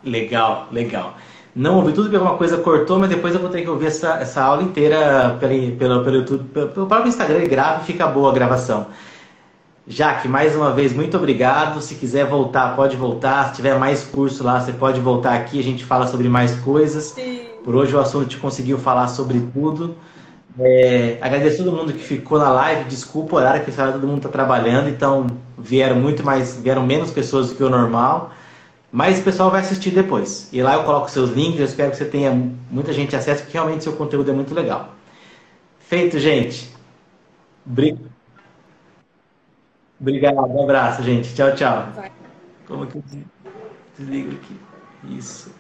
Legal, 0.03 0.69
legal. 0.73 1.17
Não 1.55 1.77
ouvi 1.77 1.93
tudo 1.93 2.05
porque 2.05 2.17
alguma 2.17 2.37
coisa 2.37 2.59
cortou, 2.59 2.99
mas 2.99 3.09
depois 3.09 3.35
eu 3.35 3.41
vou 3.41 3.51
ter 3.51 3.63
que 3.63 3.69
ouvir 3.69 3.87
essa, 3.87 4.19
essa 4.19 4.43
aula 4.43 4.63
inteira 4.63 5.37
pelo, 5.39 5.77
pelo, 5.77 6.05
pelo 6.05 6.17
YouTube, 6.17 6.49
pelo, 6.49 6.87
próprio 6.87 7.09
Instagram 7.09 7.45
e 7.45 7.49
grava 7.49 7.83
e 7.83 7.87
fica 7.87 8.07
boa 8.07 8.31
a 8.31 8.35
gravação. 8.35 8.89
Jaque, 9.89 10.27
mais 10.27 10.57
uma 10.57 10.73
vez, 10.73 10.93
muito 10.93 11.17
obrigado. 11.17 11.81
Se 11.81 11.95
quiser 11.95 12.27
voltar, 12.27 12.75
pode 12.75 12.97
voltar. 12.97 13.51
Se 13.51 13.57
tiver 13.57 13.79
mais 13.79 14.03
curso 14.03 14.43
lá, 14.43 14.61
você 14.61 14.73
pode 14.73 15.01
voltar 15.01 15.35
aqui. 15.35 15.61
A 15.61 15.63
gente 15.63 15.85
fala 15.85 16.09
sobre 16.09 16.29
mais 16.29 16.57
coisas. 16.61 17.05
Sim. 17.05 17.43
Por 17.65 17.75
hoje 17.77 17.95
o 17.95 18.01
assunto 18.01 18.39
conseguiu 18.39 18.79
falar 18.79 19.07
sobre 19.09 19.41
tudo. 19.53 19.97
É, 20.59 21.19
agradeço 21.21 21.63
todo 21.63 21.77
mundo 21.77 21.93
que 21.93 22.03
ficou 22.03 22.39
na 22.39 22.51
live. 22.51 22.85
Desculpa 22.85 23.37
o 23.37 23.39
horário 23.39 23.65
que 23.65 23.71
todo 23.71 24.07
mundo 24.07 24.19
está 24.19 24.29
trabalhando, 24.29 24.89
então 24.89 25.27
vieram 25.57 25.97
muito 25.97 26.25
mais, 26.25 26.57
vieram 26.57 26.85
menos 26.85 27.11
pessoas 27.13 27.51
do 27.51 27.55
que 27.55 27.63
o 27.63 27.71
normal. 27.71 28.33
Mas 28.91 29.21
o 29.21 29.23
pessoal 29.23 29.51
vai 29.51 29.61
assistir 29.61 29.91
depois. 29.91 30.49
E 30.53 30.63
lá 30.63 30.75
eu 30.75 30.83
coloco 30.83 31.11
seus 31.11 31.31
links, 31.31 31.61
eu 31.61 31.67
espero 31.67 31.91
que 31.91 31.97
você 31.97 32.05
tenha 32.05 32.33
muita 32.71 32.93
gente 32.93 33.15
acesso, 33.15 33.43
porque 33.43 33.57
realmente 33.57 33.85
seu 33.85 33.93
conteúdo 33.93 34.31
é 34.31 34.35
muito 34.35 34.55
legal. 34.55 34.95
Feito, 35.79 36.19
gente. 36.19 36.75
Obrigado, 40.01 40.37
um 40.37 40.63
abraço, 40.63 41.03
gente. 41.03 41.35
Tchau, 41.35 41.55
tchau. 41.55 41.91
Vai. 41.95 42.13
Como 42.67 42.87
que 42.87 42.99
eu 42.99 43.05
desligo 43.97 44.37
aqui? 44.37 44.61
Isso. 45.17 45.55